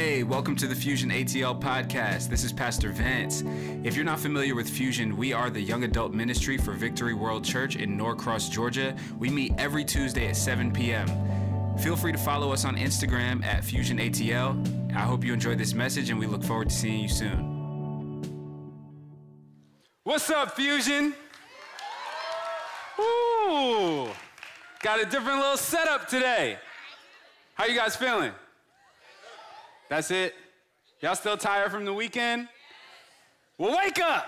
Hey, 0.00 0.22
welcome 0.22 0.54
to 0.54 0.68
the 0.68 0.76
Fusion 0.76 1.10
ATL 1.10 1.60
podcast. 1.60 2.28
This 2.28 2.44
is 2.44 2.52
Pastor 2.52 2.90
Vance. 2.90 3.42
If 3.82 3.96
you're 3.96 4.04
not 4.04 4.20
familiar 4.20 4.54
with 4.54 4.70
Fusion, 4.70 5.16
we 5.16 5.32
are 5.32 5.50
the 5.50 5.60
young 5.60 5.82
adult 5.82 6.12
ministry 6.12 6.56
for 6.56 6.70
Victory 6.70 7.14
World 7.14 7.44
Church 7.44 7.74
in 7.74 7.96
Norcross, 7.96 8.48
Georgia. 8.48 8.94
We 9.18 9.28
meet 9.28 9.54
every 9.58 9.84
Tuesday 9.84 10.28
at 10.28 10.36
7 10.36 10.72
p.m. 10.72 11.08
Feel 11.78 11.96
free 11.96 12.12
to 12.12 12.18
follow 12.18 12.52
us 12.52 12.64
on 12.64 12.76
Instagram 12.76 13.44
at 13.44 13.64
Fusion 13.64 13.98
ATL. 13.98 14.94
I 14.94 15.00
hope 15.00 15.24
you 15.24 15.32
enjoyed 15.32 15.58
this 15.58 15.74
message 15.74 16.10
and 16.10 16.18
we 16.20 16.26
look 16.26 16.44
forward 16.44 16.68
to 16.68 16.74
seeing 16.76 17.00
you 17.00 17.08
soon. 17.08 18.22
What's 20.04 20.30
up, 20.30 20.54
Fusion? 20.54 21.12
Ooh, 23.00 24.10
got 24.80 25.00
a 25.00 25.06
different 25.06 25.40
little 25.40 25.56
setup 25.56 26.06
today. 26.06 26.56
How 27.54 27.64
you 27.64 27.74
guys 27.74 27.96
feeling? 27.96 28.30
That's 29.88 30.10
it? 30.10 30.34
Y'all 31.00 31.14
still 31.14 31.36
tired 31.36 31.70
from 31.70 31.84
the 31.84 31.94
weekend? 31.94 32.48
Well, 33.56 33.76
wake 33.76 34.00
up! 34.00 34.26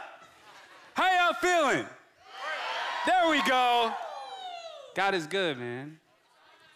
How 0.95 1.13
y'all 1.13 1.35
feeling? 1.35 1.87
There 3.07 3.31
we 3.31 3.43
go. 3.43 3.93
God 4.95 5.15
is 5.15 5.27
good, 5.27 5.59
man. 5.59 5.99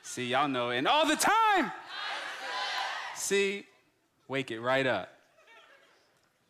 See, 0.02 0.26
y'all 0.26 0.48
know, 0.48 0.70
and 0.70 0.86
all 0.86 1.06
the 1.06 1.16
time. 1.16 1.72
See, 3.14 3.66
wake 4.28 4.50
it 4.50 4.60
right 4.60 4.86
up. 4.86 5.08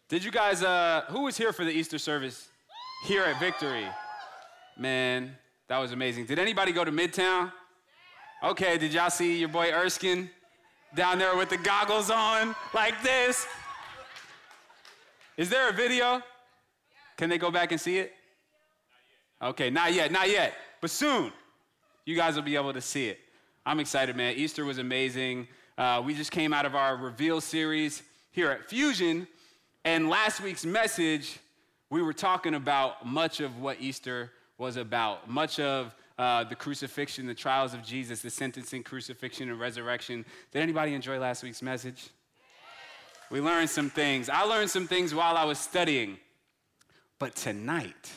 Did 0.09 0.25
you 0.25 0.31
guys, 0.31 0.63
uh, 0.63 1.05
who 1.09 1.23
was 1.23 1.37
here 1.37 1.53
for 1.53 1.65
the 1.65 1.71
Easter 1.71 1.99
service 1.99 2.49
here 3.07 3.23
at 3.23 3.39
Victory? 3.41 3.87
Man, 4.77 5.37
that 5.69 5.79
was 5.79 5.93
amazing. 5.93 6.27
Did 6.27 6.39
anybody 6.39 6.73
go 6.73 6.85
to 6.85 6.93
Midtown? 6.93 7.53
Okay, 8.43 8.77
did 8.77 8.93
y'all 8.93 9.11
see 9.11 9.39
your 9.39 9.49
boy 9.49 9.71
Erskine? 9.73 10.31
Down 10.95 11.19
there 11.19 11.37
with 11.37 11.49
the 11.49 11.57
goggles 11.57 12.11
on 12.11 12.55
like 12.73 13.03
this. 13.03 13.47
Is 15.37 15.51
there 15.51 15.69
a 15.69 15.73
video? 15.73 16.23
Can 17.17 17.29
they 17.29 17.39
go 17.39 17.51
back 17.51 17.73
and 17.73 17.81
see 17.81 17.99
it? 17.99 18.13
Okay, 19.43 19.71
not 19.71 19.93
yet, 19.93 20.13
not 20.13 20.31
yet, 20.31 20.55
but 20.81 20.91
soon 20.91 21.33
you 22.05 22.17
guys 22.17 22.37
will 22.37 22.43
be 22.43 22.57
able 22.57 22.73
to 22.73 22.81
see 22.81 23.09
it. 23.09 23.19
I'm 23.67 23.81
excited, 23.81 24.17
man. 24.17 24.35
Easter 24.37 24.65
was 24.65 24.79
amazing. 24.79 25.49
Uh, 25.77 26.03
we 26.05 26.15
just 26.15 26.31
came 26.31 26.53
out 26.53 26.67
of 26.67 26.75
our 26.75 26.97
Reveal 26.97 27.41
series 27.41 28.03
here 28.31 28.51
at 28.51 28.69
Fusion, 28.69 29.27
and 29.85 30.09
last 30.09 30.41
week's 30.41 30.65
message, 30.65 31.39
we 31.91 32.03
were 32.03 32.13
talking 32.13 32.55
about 32.55 33.07
much 33.07 33.41
of 33.41 33.61
what 33.61 33.81
Easter 33.81 34.31
was 34.59 34.77
about, 34.77 35.29
much 35.29 35.59
of 35.59 35.95
uh, 36.19 36.45
the 36.45 36.55
crucifixion, 36.55 37.27
the 37.27 37.35
trials 37.35 37.75
of 37.75 37.83
Jesus, 37.83 38.23
the 38.23 38.31
sentencing, 38.31 38.83
crucifixion, 38.83 39.51
and 39.51 39.59
resurrection. 39.59 40.25
Did 40.53 40.63
anybody 40.63 40.95
enjoy 40.95 41.19
last 41.19 41.43
week's 41.43 41.63
message? 41.63 42.09
We 43.31 43.41
learned 43.41 43.71
some 43.71 43.91
things. 43.91 44.29
I 44.29 44.43
learned 44.43 44.71
some 44.71 44.87
things 44.87 45.15
while 45.15 45.37
I 45.37 45.45
was 45.45 45.59
studying. 45.59 46.19
But 47.19 47.35
tonight, 47.35 48.13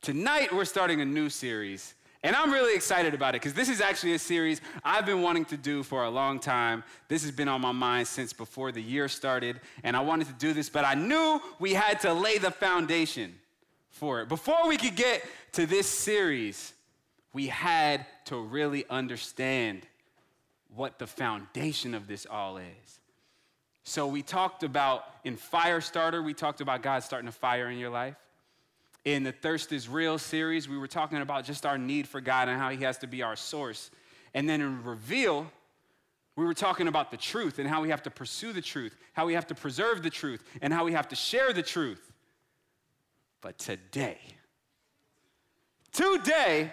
tonight 0.00 0.52
we're 0.52 0.64
starting 0.64 1.00
a 1.00 1.04
new 1.04 1.28
series. 1.28 1.94
And 2.22 2.34
I'm 2.34 2.50
really 2.50 2.74
excited 2.74 3.12
about 3.12 3.34
it 3.34 3.42
because 3.42 3.52
this 3.52 3.68
is 3.68 3.82
actually 3.82 4.14
a 4.14 4.18
series 4.18 4.62
I've 4.82 5.04
been 5.04 5.20
wanting 5.20 5.44
to 5.46 5.58
do 5.58 5.82
for 5.82 6.04
a 6.04 6.10
long 6.10 6.40
time. 6.40 6.84
This 7.08 7.22
has 7.22 7.32
been 7.32 7.48
on 7.48 7.60
my 7.60 7.72
mind 7.72 8.08
since 8.08 8.32
before 8.32 8.72
the 8.72 8.80
year 8.80 9.08
started, 9.08 9.60
and 9.82 9.94
I 9.94 10.00
wanted 10.00 10.28
to 10.28 10.32
do 10.34 10.54
this, 10.54 10.70
but 10.70 10.86
I 10.86 10.94
knew 10.94 11.38
we 11.58 11.74
had 11.74 12.00
to 12.00 12.14
lay 12.14 12.38
the 12.38 12.50
foundation 12.50 13.34
for 13.90 14.22
it. 14.22 14.28
Before 14.28 14.66
we 14.66 14.78
could 14.78 14.96
get 14.96 15.22
to 15.52 15.66
this 15.66 15.86
series, 15.86 16.73
we 17.34 17.48
had 17.48 18.06
to 18.26 18.36
really 18.38 18.86
understand 18.88 19.86
what 20.74 20.98
the 20.98 21.06
foundation 21.06 21.92
of 21.92 22.06
this 22.06 22.26
all 22.30 22.56
is. 22.56 23.00
So 23.82 24.06
we 24.06 24.22
talked 24.22 24.62
about 24.62 25.04
in 25.24 25.36
Firestarter, 25.36 26.24
we 26.24 26.32
talked 26.32 26.62
about 26.62 26.82
God 26.82 27.02
starting 27.02 27.28
a 27.28 27.32
fire 27.32 27.68
in 27.68 27.76
your 27.76 27.90
life. 27.90 28.16
In 29.04 29.24
the 29.24 29.32
Thirst 29.32 29.72
is 29.72 29.88
Real 29.88 30.16
series, 30.16 30.68
we 30.68 30.78
were 30.78 30.86
talking 30.86 31.18
about 31.18 31.44
just 31.44 31.66
our 31.66 31.76
need 31.76 32.08
for 32.08 32.22
God 32.22 32.48
and 32.48 32.58
how 32.58 32.70
He 32.70 32.82
has 32.84 32.96
to 32.98 33.06
be 33.06 33.22
our 33.22 33.36
source. 33.36 33.90
And 34.32 34.48
then 34.48 34.62
in 34.62 34.82
Reveal, 34.82 35.50
we 36.36 36.44
were 36.44 36.54
talking 36.54 36.88
about 36.88 37.10
the 37.10 37.16
truth 37.16 37.58
and 37.58 37.68
how 37.68 37.82
we 37.82 37.90
have 37.90 38.02
to 38.04 38.10
pursue 38.10 38.52
the 38.52 38.62
truth, 38.62 38.96
how 39.12 39.26
we 39.26 39.34
have 39.34 39.46
to 39.48 39.54
preserve 39.54 40.02
the 40.02 40.10
truth, 40.10 40.42
and 40.62 40.72
how 40.72 40.84
we 40.84 40.92
have 40.92 41.08
to 41.08 41.16
share 41.16 41.52
the 41.52 41.62
truth. 41.62 42.12
But 43.42 43.58
today, 43.58 44.18
today, 45.92 46.72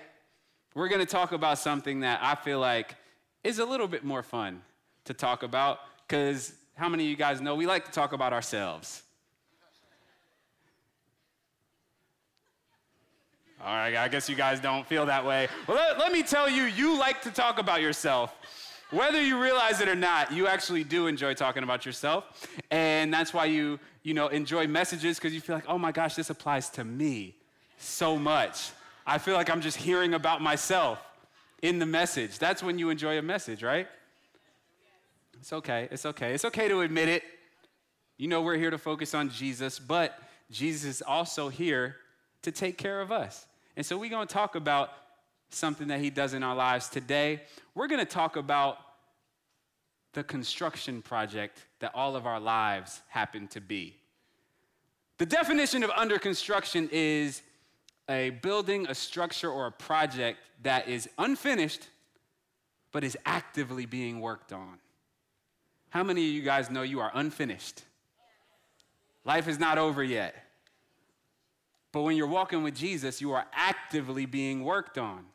we're 0.73 0.87
going 0.87 0.99
to 0.99 1.05
talk 1.05 1.31
about 1.31 1.57
something 1.57 2.01
that 2.01 2.19
I 2.21 2.35
feel 2.35 2.59
like 2.59 2.95
is 3.43 3.59
a 3.59 3.65
little 3.65 3.87
bit 3.87 4.03
more 4.03 4.23
fun 4.23 4.61
to 5.05 5.13
talk 5.13 5.43
about 5.43 5.79
because 6.07 6.53
how 6.75 6.87
many 6.87 7.03
of 7.03 7.09
you 7.09 7.15
guys 7.15 7.41
know 7.41 7.55
we 7.55 7.65
like 7.65 7.85
to 7.85 7.91
talk 7.91 8.13
about 8.13 8.33
ourselves? 8.33 9.03
All 13.63 13.75
right, 13.75 13.95
I 13.95 14.07
guess 14.07 14.27
you 14.27 14.35
guys 14.35 14.59
don't 14.59 14.87
feel 14.87 15.05
that 15.05 15.23
way. 15.23 15.47
Well, 15.67 15.77
let, 15.77 15.99
let, 15.99 16.11
me 16.11 16.23
tell 16.23 16.49
you, 16.49 16.63
you 16.63 16.97
like 16.97 17.21
to 17.21 17.31
talk 17.31 17.59
about 17.59 17.79
yourself. 17.79 18.33
Whether 18.89 19.21
you 19.21 19.39
realize 19.39 19.81
it 19.81 19.87
or 19.87 19.95
not, 19.95 20.33
you 20.33 20.47
actually 20.47 20.83
do 20.83 21.05
enjoy 21.05 21.35
talking 21.35 21.61
about 21.61 21.85
yourself. 21.85 22.49
And 22.71 23.13
that's 23.13 23.35
why 23.35 23.45
you, 23.45 23.79
you 24.01 24.15
know, 24.15 24.29
enjoy 24.29 24.65
messages 24.65 25.17
because 25.17 25.33
you 25.33 25.41
feel 25.41 25.55
like, 25.55 25.65
oh 25.67 25.77
my 25.77 25.91
gosh, 25.91 26.15
this 26.15 26.31
applies 26.31 26.69
to 26.71 26.83
me 26.83 27.35
so 27.77 28.17
much. 28.17 28.71
I 29.05 29.17
feel 29.17 29.35
like 29.35 29.49
I'm 29.49 29.61
just 29.61 29.77
hearing 29.77 30.13
about 30.13 30.41
myself 30.41 30.99
in 31.61 31.79
the 31.79 31.85
message. 31.85 32.39
That's 32.39 32.63
when 32.63 32.77
you 32.79 32.89
enjoy 32.89 33.17
a 33.17 33.21
message, 33.21 33.63
right? 33.63 33.87
It's 35.39 35.53
okay. 35.53 35.87
It's 35.91 36.05
okay. 36.05 36.33
It's 36.33 36.45
okay 36.45 36.67
to 36.67 36.81
admit 36.81 37.09
it. 37.09 37.23
You 38.17 38.27
know, 38.27 38.41
we're 38.41 38.57
here 38.57 38.69
to 38.69 38.77
focus 38.77 39.15
on 39.15 39.29
Jesus, 39.29 39.79
but 39.79 40.19
Jesus 40.51 40.97
is 40.97 41.01
also 41.01 41.49
here 41.49 41.95
to 42.43 42.51
take 42.51 42.77
care 42.77 43.01
of 43.01 43.11
us. 43.11 43.47
And 43.75 43.85
so 43.85 43.97
we're 43.97 44.09
going 44.09 44.27
to 44.27 44.33
talk 44.33 44.55
about 44.55 44.89
something 45.49 45.87
that 45.87 45.99
he 45.99 46.09
does 46.09 46.33
in 46.33 46.43
our 46.43 46.55
lives 46.55 46.89
today. 46.89 47.41
We're 47.73 47.87
going 47.87 47.99
to 47.99 48.11
talk 48.11 48.35
about 48.35 48.77
the 50.13 50.23
construction 50.23 51.01
project 51.01 51.65
that 51.79 51.91
all 51.95 52.15
of 52.15 52.27
our 52.27 52.39
lives 52.39 53.01
happen 53.07 53.47
to 53.49 53.61
be. 53.61 53.95
The 55.17 55.25
definition 55.25 55.83
of 55.83 55.89
under 55.91 56.19
construction 56.19 56.89
is 56.91 57.41
a 58.11 58.29
building, 58.29 58.85
a 58.87 58.95
structure, 58.95 59.49
or 59.49 59.67
a 59.67 59.71
project 59.71 60.39
that 60.63 60.87
is 60.87 61.09
unfinished 61.17 61.87
but 62.91 63.03
is 63.03 63.17
actively 63.25 63.85
being 63.85 64.19
worked 64.19 64.51
on. 64.51 64.77
How 65.89 66.03
many 66.03 66.27
of 66.27 66.33
you 66.33 66.41
guys 66.41 66.69
know 66.69 66.81
you 66.81 66.99
are 66.99 67.11
unfinished? 67.13 67.83
Life 69.23 69.47
is 69.47 69.59
not 69.59 69.77
over 69.77 70.03
yet. 70.03 70.35
But 71.93 72.01
when 72.01 72.17
you're 72.17 72.27
walking 72.27 72.63
with 72.63 72.75
Jesus, 72.75 73.21
you 73.21 73.31
are 73.31 73.45
actively 73.53 74.25
being 74.25 74.63
worked 74.63 74.97
on. 74.97 75.25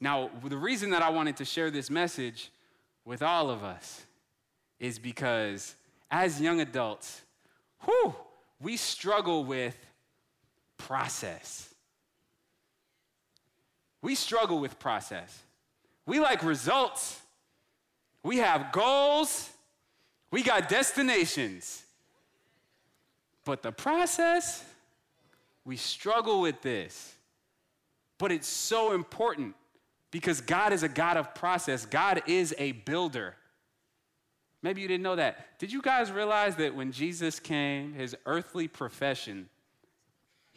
Now, 0.00 0.30
the 0.44 0.56
reason 0.56 0.90
that 0.90 1.02
I 1.02 1.10
wanted 1.10 1.36
to 1.36 1.44
share 1.44 1.70
this 1.70 1.90
message 1.90 2.50
with 3.04 3.22
all 3.22 3.50
of 3.50 3.62
us 3.62 4.02
is 4.78 4.98
because 4.98 5.74
as 6.10 6.40
young 6.40 6.60
adults, 6.60 7.22
whew, 7.84 8.14
we 8.60 8.76
struggle 8.76 9.44
with 9.44 9.76
process. 10.90 11.72
We 14.02 14.16
struggle 14.16 14.58
with 14.58 14.80
process. 14.80 15.40
We 16.04 16.18
like 16.18 16.42
results. 16.42 17.20
We 18.24 18.38
have 18.38 18.72
goals. 18.72 19.50
We 20.32 20.42
got 20.42 20.68
destinations. 20.68 21.84
But 23.44 23.62
the 23.62 23.70
process, 23.70 24.64
we 25.64 25.76
struggle 25.76 26.40
with 26.40 26.60
this. 26.60 27.14
But 28.18 28.32
it's 28.32 28.48
so 28.48 28.90
important 28.90 29.54
because 30.10 30.40
God 30.40 30.72
is 30.72 30.82
a 30.82 30.88
God 30.88 31.16
of 31.16 31.36
process, 31.36 31.86
God 31.86 32.22
is 32.26 32.52
a 32.58 32.72
builder. 32.72 33.36
Maybe 34.60 34.80
you 34.80 34.88
didn't 34.88 35.04
know 35.04 35.14
that. 35.14 35.56
Did 35.60 35.70
you 35.70 35.82
guys 35.82 36.10
realize 36.10 36.56
that 36.56 36.74
when 36.74 36.90
Jesus 36.90 37.38
came, 37.38 37.92
his 37.92 38.16
earthly 38.26 38.66
profession 38.66 39.48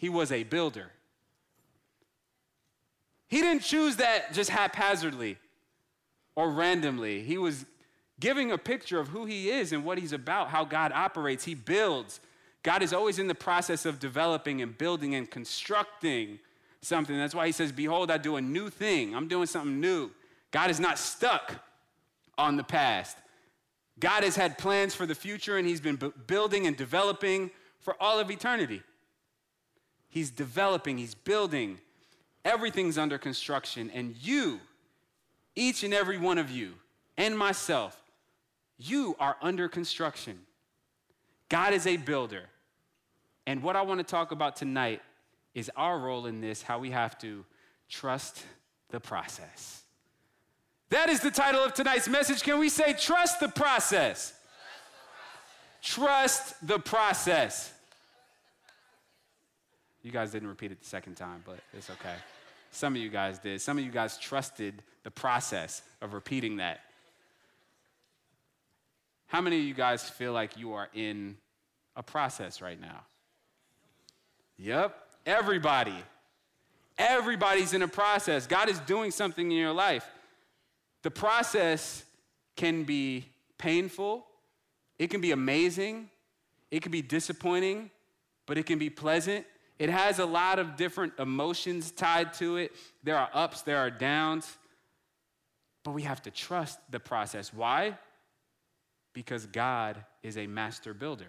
he 0.04 0.10
was 0.10 0.34
a 0.34 0.44
builder. 0.44 0.92
He 3.30 3.40
didn't 3.40 3.62
choose 3.62 3.96
that 3.96 4.34
just 4.34 4.50
haphazardly 4.50 5.38
or 6.36 6.52
randomly. 6.52 7.24
He 7.24 7.38
was 7.38 7.66
giving 8.20 8.52
a 8.52 8.58
picture 8.58 9.00
of 9.00 9.08
who 9.08 9.24
he 9.24 9.50
is 9.50 9.72
and 9.72 9.86
what 9.86 9.98
he's 9.98 10.12
about, 10.12 10.50
how 10.50 10.66
God 10.66 10.92
operates. 10.92 11.46
He 11.46 11.56
builds. 11.56 12.20
God 12.64 12.84
is 12.84 12.92
always 12.92 13.18
in 13.18 13.28
the 13.28 13.34
process 13.34 13.86
of 13.86 14.02
developing 14.02 14.62
and 14.62 14.78
building 14.78 15.16
and 15.16 15.32
constructing 15.32 16.38
something. 16.82 17.18
That's 17.18 17.34
why 17.34 17.46
he 17.46 17.54
says, 17.54 17.72
Behold, 17.72 18.12
I 18.12 18.18
do 18.18 18.36
a 18.36 18.42
new 18.42 18.70
thing. 18.70 19.16
I'm 19.16 19.30
doing 19.30 19.48
something 19.48 19.80
new. 19.80 20.12
God 20.52 20.70
is 20.70 20.82
not 20.82 21.00
stuck 21.00 21.64
on 22.38 22.58
the 22.58 22.64
past. 22.66 23.16
God 24.02 24.26
has 24.26 24.36
had 24.36 24.58
plans 24.58 24.94
for 24.94 25.06
the 25.06 25.16
future 25.16 25.56
and 25.56 25.66
he's 25.66 25.80
been 25.80 25.98
building 26.28 26.68
and 26.68 26.76
developing 26.76 27.52
for 27.80 27.96
all 28.04 28.20
of 28.20 28.30
eternity. 28.30 28.84
He's 30.14 30.30
developing, 30.30 31.00
He's 31.00 31.16
building. 31.16 31.80
Everything's 32.46 33.00
under 33.00 33.18
construction. 33.18 33.90
And 33.92 34.16
you, 34.22 34.60
each 35.56 35.84
and 35.84 35.92
every 35.92 36.20
one 36.20 36.38
of 36.38 36.52
you, 36.52 36.74
and 37.18 37.36
myself, 37.36 38.00
You 38.78 39.16
are 39.20 39.38
under 39.42 39.68
construction. 39.68 40.40
God 41.50 41.74
is 41.74 41.88
a 41.88 41.98
builder. 41.98 42.44
And 43.48 43.64
what 43.64 43.76
I 43.76 43.82
want 43.82 44.02
to 44.02 44.04
talk 44.04 44.32
about 44.32 44.56
tonight 44.56 45.02
is 45.56 45.72
our 45.76 45.98
role 45.98 46.28
in 46.28 46.42
this, 46.42 46.62
how 46.62 46.78
we 46.78 46.92
have 46.92 47.18
to 47.20 47.44
trust 47.90 48.44
the 48.92 49.00
process. 49.00 49.82
That 50.90 51.10
is 51.10 51.22
the 51.22 51.32
title 51.32 51.64
of 51.64 51.74
tonight's 51.74 52.08
message. 52.08 52.44
Can 52.44 52.60
we 52.60 52.70
say, 52.70 52.94
trust 52.94 53.40
the 53.40 53.50
process? 53.50 54.34
Trust 55.82 56.66
the 56.66 56.78
process. 56.78 57.73
You 60.04 60.12
guys 60.12 60.32
didn't 60.32 60.50
repeat 60.50 60.72
it 60.72 60.82
the 60.82 60.86
second 60.86 61.16
time, 61.16 61.44
but 61.46 61.60
it's 61.74 61.90
okay. 61.90 62.16
Some 62.72 62.96
of 62.96 63.02
you 63.02 63.10
guys 63.10 63.40
did. 63.40 63.62
Some 63.62 63.78
of 63.78 63.84
you 63.84 63.92
guys 63.92 64.18
trusted 64.18 64.84
the 65.04 65.12
process 65.12 65.82
of 66.02 66.14
repeating 66.14 66.58
that. 66.58 66.82
How 69.28 69.42
many 69.42 69.58
of 69.60 69.64
you 69.64 69.74
guys 69.74 70.10
feel 70.10 70.34
like 70.34 70.58
you 70.58 70.74
are 70.74 70.90
in 70.94 71.38
a 71.96 72.04
process 72.04 72.62
right 72.62 72.80
now? 72.80 73.02
Yep, 74.58 74.96
everybody. 75.26 75.96
Everybody's 76.98 77.74
in 77.74 77.82
a 77.82 77.88
process. 77.88 78.46
God 78.46 78.70
is 78.70 78.80
doing 78.82 79.10
something 79.10 79.52
in 79.52 79.58
your 79.58 79.74
life. 79.74 80.06
The 81.02 81.12
process 81.12 82.04
can 82.56 82.84
be 82.84 83.26
painful, 83.58 84.26
it 85.00 85.10
can 85.10 85.22
be 85.22 85.32
amazing, 85.32 86.10
it 86.70 86.82
can 86.82 86.92
be 86.92 87.02
disappointing, 87.02 87.90
but 88.46 88.58
it 88.58 88.66
can 88.66 88.78
be 88.78 88.90
pleasant. 88.90 89.46
It 89.84 89.90
has 89.90 90.20
a 90.20 90.26
lot 90.26 90.60
of 90.60 90.78
different 90.78 91.20
emotions 91.20 91.92
tied 91.92 92.32
to 92.36 92.56
it. 92.56 92.72
There 93.04 93.18
are 93.18 93.30
ups, 93.34 93.64
there 93.64 93.80
are 93.80 93.92
downs, 93.92 94.58
but 95.84 95.92
we 95.92 96.04
have 96.04 96.22
to 96.22 96.32
trust 96.32 96.80
the 96.90 97.02
process. 97.02 97.54
Why? 97.54 97.98
Because 99.12 99.46
God 99.46 100.02
is 100.22 100.38
a 100.38 100.48
master 100.48 100.94
builder. 100.94 101.28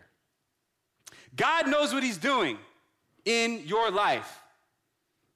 God 1.34 1.68
knows 1.68 1.92
what 1.92 2.04
He's 2.04 2.16
doing 2.16 2.56
in 3.24 3.60
your 3.66 3.90
life. 3.90 4.38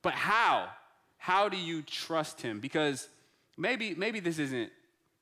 But 0.01 0.13
how? 0.13 0.69
How 1.17 1.49
do 1.49 1.57
you 1.57 1.83
trust 1.83 2.41
Him? 2.41 2.61
Because 2.61 3.09
maybe, 3.57 3.97
maybe 3.97 4.21
this 4.21 4.39
isn't 4.39 4.71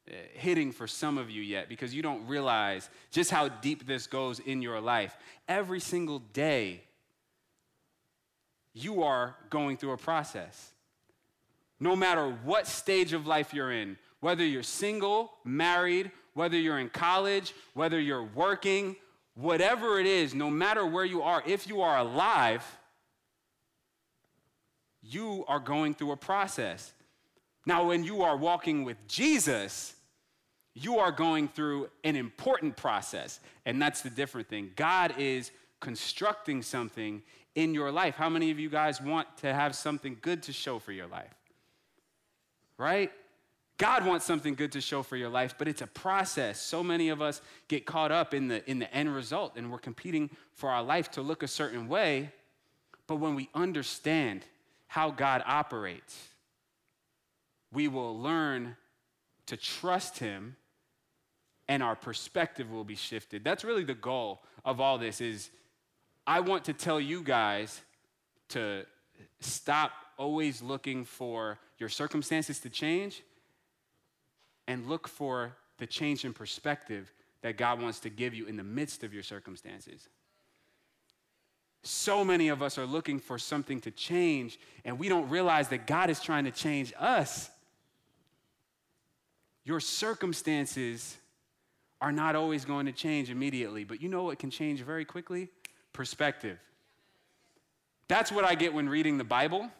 uh, 0.06 0.12
hitting 0.34 0.70
for 0.70 0.86
some 0.86 1.16
of 1.16 1.30
you 1.30 1.40
yet 1.40 1.70
because 1.70 1.94
you 1.94 2.02
don't 2.02 2.26
realize 2.26 2.90
just 3.10 3.30
how 3.30 3.48
deep 3.48 3.86
this 3.86 4.06
goes 4.06 4.38
in 4.38 4.60
your 4.60 4.82
life. 4.82 5.16
Every 5.48 5.80
single 5.80 6.18
day, 6.18 6.82
you 8.76 9.02
are 9.02 9.34
going 9.48 9.78
through 9.78 9.92
a 9.92 9.96
process. 9.96 10.72
No 11.80 11.96
matter 11.96 12.30
what 12.44 12.66
stage 12.66 13.14
of 13.14 13.26
life 13.26 13.54
you're 13.54 13.72
in, 13.72 13.96
whether 14.20 14.44
you're 14.44 14.62
single, 14.62 15.32
married, 15.44 16.10
whether 16.34 16.58
you're 16.58 16.78
in 16.78 16.90
college, 16.90 17.54
whether 17.72 17.98
you're 17.98 18.24
working, 18.34 18.94
whatever 19.34 19.98
it 19.98 20.06
is, 20.06 20.34
no 20.34 20.50
matter 20.50 20.84
where 20.84 21.06
you 21.06 21.22
are, 21.22 21.42
if 21.46 21.66
you 21.66 21.80
are 21.80 21.98
alive, 21.98 22.62
you 25.02 25.44
are 25.48 25.60
going 25.60 25.94
through 25.94 26.12
a 26.12 26.16
process. 26.16 26.92
Now, 27.64 27.88
when 27.88 28.04
you 28.04 28.22
are 28.22 28.36
walking 28.36 28.84
with 28.84 28.98
Jesus, 29.08 29.94
you 30.74 30.98
are 30.98 31.12
going 31.12 31.48
through 31.48 31.88
an 32.04 32.14
important 32.14 32.76
process. 32.76 33.40
And 33.64 33.80
that's 33.80 34.02
the 34.02 34.10
different 34.10 34.48
thing. 34.48 34.72
God 34.76 35.14
is 35.16 35.50
constructing 35.80 36.60
something 36.60 37.22
in 37.56 37.74
your 37.74 37.90
life. 37.90 38.14
How 38.14 38.28
many 38.28 38.52
of 38.52 38.60
you 38.60 38.68
guys 38.68 39.00
want 39.00 39.26
to 39.38 39.52
have 39.52 39.74
something 39.74 40.16
good 40.20 40.44
to 40.44 40.52
show 40.52 40.78
for 40.78 40.92
your 40.92 41.08
life? 41.08 41.34
Right? 42.78 43.10
God 43.78 44.06
wants 44.06 44.24
something 44.24 44.54
good 44.54 44.72
to 44.72 44.80
show 44.80 45.02
for 45.02 45.16
your 45.16 45.28
life, 45.28 45.54
but 45.58 45.66
it's 45.66 45.82
a 45.82 45.86
process. 45.86 46.60
So 46.60 46.82
many 46.82 47.08
of 47.08 47.20
us 47.20 47.40
get 47.68 47.84
caught 47.84 48.12
up 48.12 48.32
in 48.32 48.48
the, 48.48 48.68
in 48.70 48.78
the 48.78 48.92
end 48.94 49.14
result, 49.14 49.56
and 49.56 49.72
we're 49.72 49.78
competing 49.78 50.30
for 50.54 50.70
our 50.70 50.82
life 50.82 51.10
to 51.12 51.22
look 51.22 51.42
a 51.42 51.48
certain 51.48 51.88
way. 51.88 52.30
But 53.06 53.16
when 53.16 53.34
we 53.34 53.48
understand 53.54 54.44
how 54.86 55.10
God 55.10 55.42
operates, 55.46 56.28
we 57.72 57.88
will 57.88 58.18
learn 58.18 58.76
to 59.46 59.56
trust 59.56 60.18
Him, 60.18 60.56
and 61.68 61.82
our 61.82 61.96
perspective 61.96 62.70
will 62.70 62.84
be 62.84 62.96
shifted. 62.96 63.44
That's 63.44 63.64
really 63.64 63.84
the 63.84 63.94
goal 63.94 64.42
of 64.64 64.80
all 64.80 64.98
this 64.98 65.20
is 65.20 65.50
I 66.26 66.40
want 66.40 66.64
to 66.64 66.72
tell 66.72 67.00
you 67.00 67.22
guys 67.22 67.80
to 68.48 68.84
stop 69.40 69.92
always 70.18 70.62
looking 70.62 71.04
for 71.04 71.58
your 71.78 71.88
circumstances 71.88 72.58
to 72.60 72.70
change 72.70 73.22
and 74.66 74.86
look 74.86 75.06
for 75.06 75.56
the 75.78 75.86
change 75.86 76.24
in 76.24 76.32
perspective 76.32 77.12
that 77.42 77.56
God 77.56 77.80
wants 77.80 78.00
to 78.00 78.10
give 78.10 78.34
you 78.34 78.46
in 78.46 78.56
the 78.56 78.64
midst 78.64 79.04
of 79.04 79.14
your 79.14 79.22
circumstances. 79.22 80.08
So 81.82 82.24
many 82.24 82.48
of 82.48 82.62
us 82.62 82.78
are 82.78 82.86
looking 82.86 83.20
for 83.20 83.38
something 83.38 83.80
to 83.82 83.92
change, 83.92 84.58
and 84.84 84.98
we 84.98 85.08
don't 85.08 85.28
realize 85.28 85.68
that 85.68 85.86
God 85.86 86.10
is 86.10 86.20
trying 86.20 86.44
to 86.44 86.50
change 86.50 86.92
us. 86.98 87.48
Your 89.64 89.78
circumstances 89.78 91.16
are 92.00 92.10
not 92.10 92.34
always 92.34 92.64
going 92.64 92.86
to 92.86 92.92
change 92.92 93.30
immediately, 93.30 93.84
but 93.84 94.02
you 94.02 94.08
know 94.08 94.24
what 94.24 94.38
can 94.38 94.50
change 94.50 94.80
very 94.82 95.04
quickly? 95.04 95.48
Perspective. 95.96 96.58
That's 98.06 98.30
what 98.30 98.44
I 98.44 98.54
get 98.54 98.74
when 98.74 98.86
reading 98.86 99.16
the 99.16 99.24
Bible 99.24 99.70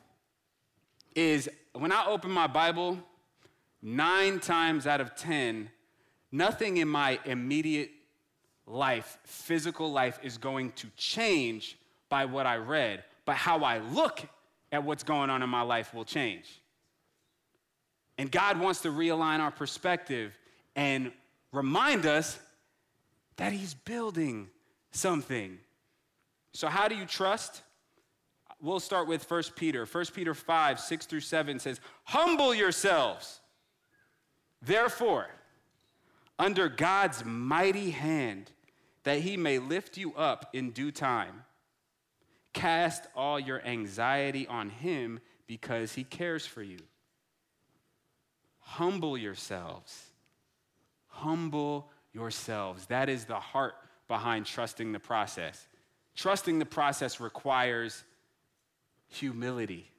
is 1.14 1.46
when 1.74 1.92
I 1.92 2.06
open 2.06 2.30
my 2.30 2.46
Bible 2.46 2.98
nine 3.82 4.40
times 4.40 4.86
out 4.86 5.02
of 5.02 5.14
10, 5.14 5.68
nothing 6.32 6.78
in 6.78 6.88
my 6.88 7.20
immediate 7.26 7.90
life, 8.66 9.18
physical 9.24 9.92
life, 9.92 10.18
is 10.22 10.38
going 10.38 10.72
to 10.72 10.86
change 10.96 11.76
by 12.08 12.24
what 12.24 12.46
I 12.46 12.56
read, 12.56 13.04
but 13.26 13.36
how 13.36 13.62
I 13.62 13.80
look 13.80 14.22
at 14.72 14.84
what's 14.84 15.02
going 15.02 15.28
on 15.28 15.42
in 15.42 15.50
my 15.50 15.60
life 15.60 15.92
will 15.92 16.06
change. 16.06 16.62
And 18.16 18.32
God 18.32 18.58
wants 18.58 18.80
to 18.80 18.88
realign 18.88 19.40
our 19.40 19.50
perspective 19.50 20.32
and 20.74 21.12
remind 21.52 22.06
us 22.06 22.38
that 23.36 23.52
He's 23.52 23.74
building 23.74 24.48
something. 24.92 25.58
So, 26.56 26.68
how 26.68 26.88
do 26.88 26.94
you 26.94 27.04
trust? 27.04 27.62
We'll 28.60 28.80
start 28.80 29.06
with 29.06 29.30
1 29.30 29.42
Peter. 29.56 29.84
1 29.84 30.04
Peter 30.14 30.32
5, 30.32 30.80
6 30.80 31.06
through 31.06 31.20
7 31.20 31.58
says, 31.58 31.80
Humble 32.04 32.54
yourselves 32.54 33.40
Therefore, 34.62 35.28
under 36.38 36.68
God's 36.68 37.24
mighty 37.24 37.90
hand, 37.90 38.50
that 39.04 39.20
he 39.20 39.36
may 39.36 39.58
lift 39.58 39.96
you 39.96 40.14
up 40.14 40.48
in 40.52 40.70
due 40.70 40.90
time, 40.90 41.44
cast 42.52 43.06
all 43.14 43.38
your 43.38 43.64
anxiety 43.64 44.46
on 44.46 44.70
him 44.70 45.20
because 45.46 45.92
he 45.92 46.04
cares 46.04 46.46
for 46.46 46.62
you. 46.62 46.78
Humble 48.60 49.16
yourselves. 49.16 50.06
Humble 51.08 51.90
yourselves. 52.12 52.86
That 52.86 53.08
is 53.08 53.26
the 53.26 53.38
heart 53.38 53.74
behind 54.08 54.46
trusting 54.46 54.92
the 54.92 54.98
process. 54.98 55.68
Trusting 56.16 56.58
the 56.58 56.66
process 56.66 57.20
requires 57.20 58.02
humility. 59.08 59.90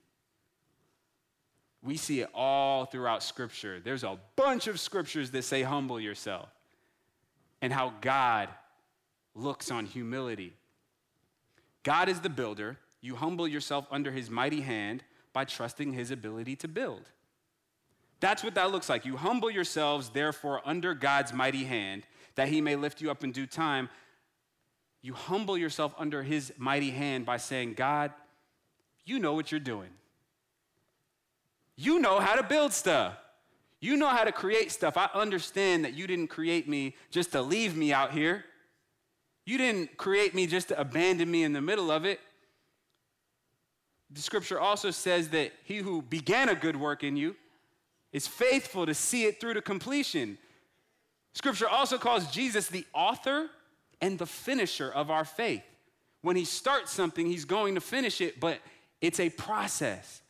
We 1.84 1.96
see 1.96 2.22
it 2.22 2.30
all 2.34 2.86
throughout 2.86 3.24
Scripture. 3.24 3.80
There's 3.80 4.04
a 4.04 4.18
bunch 4.36 4.68
of 4.68 4.80
scriptures 4.80 5.32
that 5.32 5.44
say, 5.44 5.62
humble 5.62 6.00
yourself, 6.00 6.50
and 7.62 7.72
how 7.72 7.94
God 8.02 8.50
looks 9.36 9.72
on 9.72 9.86
humility. 9.86 10.54
God 11.84 12.10
is 12.10 12.20
the 12.20 12.30
builder. 12.30 12.78
You 13.00 13.16
humble 13.16 13.48
yourself 13.48 13.88
under 13.92 14.12
his 14.12 14.30
mighty 14.30 14.62
hand 14.62 15.04
by 15.32 15.46
trusting 15.46 15.94
his 15.94 16.10
ability 16.10 16.56
to 16.58 16.68
build. 16.68 17.04
That's 18.20 18.44
what 18.44 18.56
that 18.56 18.72
looks 18.72 18.90
like. 18.90 19.06
You 19.06 19.16
humble 19.16 19.52
yourselves, 19.52 20.10
therefore, 20.10 20.62
under 20.66 20.96
God's 20.96 21.32
mighty 21.32 21.66
hand, 21.66 22.04
that 22.36 22.48
he 22.48 22.60
may 22.60 22.76
lift 22.76 23.02
you 23.02 23.12
up 23.12 23.24
in 23.24 23.32
due 23.32 23.46
time. 23.46 23.90
You 25.01 25.13
humble 25.13 25.58
yourself 25.58 25.94
under 25.98 26.24
his 26.24 26.51
mighty 26.58 26.92
hand 26.92 27.25
by 27.25 27.38
saying, 27.38 27.74
God, 27.74 28.12
you 29.06 29.20
know 29.20 29.34
what 29.34 29.51
you're 29.51 29.60
doing. 29.60 29.89
You 31.75 32.00
know 32.00 32.20
how 32.20 32.36
to 32.36 32.44
build 32.44 32.74
stuff. 32.74 33.16
You 33.80 33.96
know 33.96 34.10
how 34.10 34.24
to 34.24 34.32
create 34.32 34.72
stuff. 34.72 34.98
I 34.98 35.10
understand 35.13 35.86
that 35.86 35.94
you 35.94 36.08
didn't 36.08 36.27
create 36.27 36.68
me 36.68 36.96
just 37.12 37.32
to 37.34 37.42
leave 37.42 37.77
me 37.77 37.94
out 37.94 38.12
here. 38.12 38.44
You 39.46 39.58
didn't 39.58 39.98
create 39.98 40.34
me 40.34 40.48
just 40.48 40.70
to 40.70 40.80
abandon 40.80 41.30
me 41.30 41.44
in 41.44 41.54
the 41.54 41.62
middle 41.62 41.92
of 41.92 42.04
it. 42.04 42.20
The 44.10 44.22
scripture 44.22 44.60
also 44.60 44.89
says 44.89 45.30
that 45.30 45.51
he 45.63 45.77
who 45.77 46.01
began 46.01 46.50
a 46.50 46.56
good 46.56 46.75
work 46.75 47.04
in 47.04 47.16
you 47.16 47.36
is 48.12 48.27
faithful 48.27 48.86
to 48.86 48.94
see 48.94 49.25
it 49.25 49.39
through 49.39 49.54
to 49.54 49.62
completion. 49.62 50.38
Scripture 51.34 51.70
also 51.70 51.98
calls 51.98 52.32
Jesus 52.32 52.68
the 52.68 52.86
author 52.94 53.50
and 54.01 54.18
the 54.20 54.25
finisher 54.25 54.92
of 54.92 55.10
our 55.10 55.25
faith. 55.25 55.63
When 56.22 56.36
he 56.36 56.46
starts 56.46 56.92
something, 56.92 57.25
he's 57.25 57.46
going 57.46 57.75
to 57.75 57.82
finish 57.82 58.22
it, 58.22 58.39
but 58.39 58.60
it's 59.01 59.20
a 59.20 59.30
process 59.30 60.22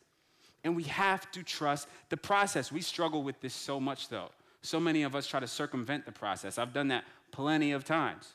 and 0.68 0.76
we 0.76 0.84
have 0.84 1.32
to 1.32 1.44
trust 1.44 1.88
the 2.10 2.18
process. 2.18 2.74
We 2.74 2.82
struggle 2.82 3.24
with 3.24 3.40
this 3.40 3.54
so 3.54 3.80
much, 3.80 4.10
though. 4.10 4.30
So 4.62 4.82
many 4.82 5.04
of 5.04 5.16
us 5.16 5.26
try 5.26 5.40
to 5.40 5.48
circumvent 5.48 6.06
the 6.06 6.12
process. 6.12 6.58
I've 6.58 6.74
done 6.74 6.90
that 6.90 7.06
plenty 7.32 7.72
of 7.72 7.86
times. 7.86 8.34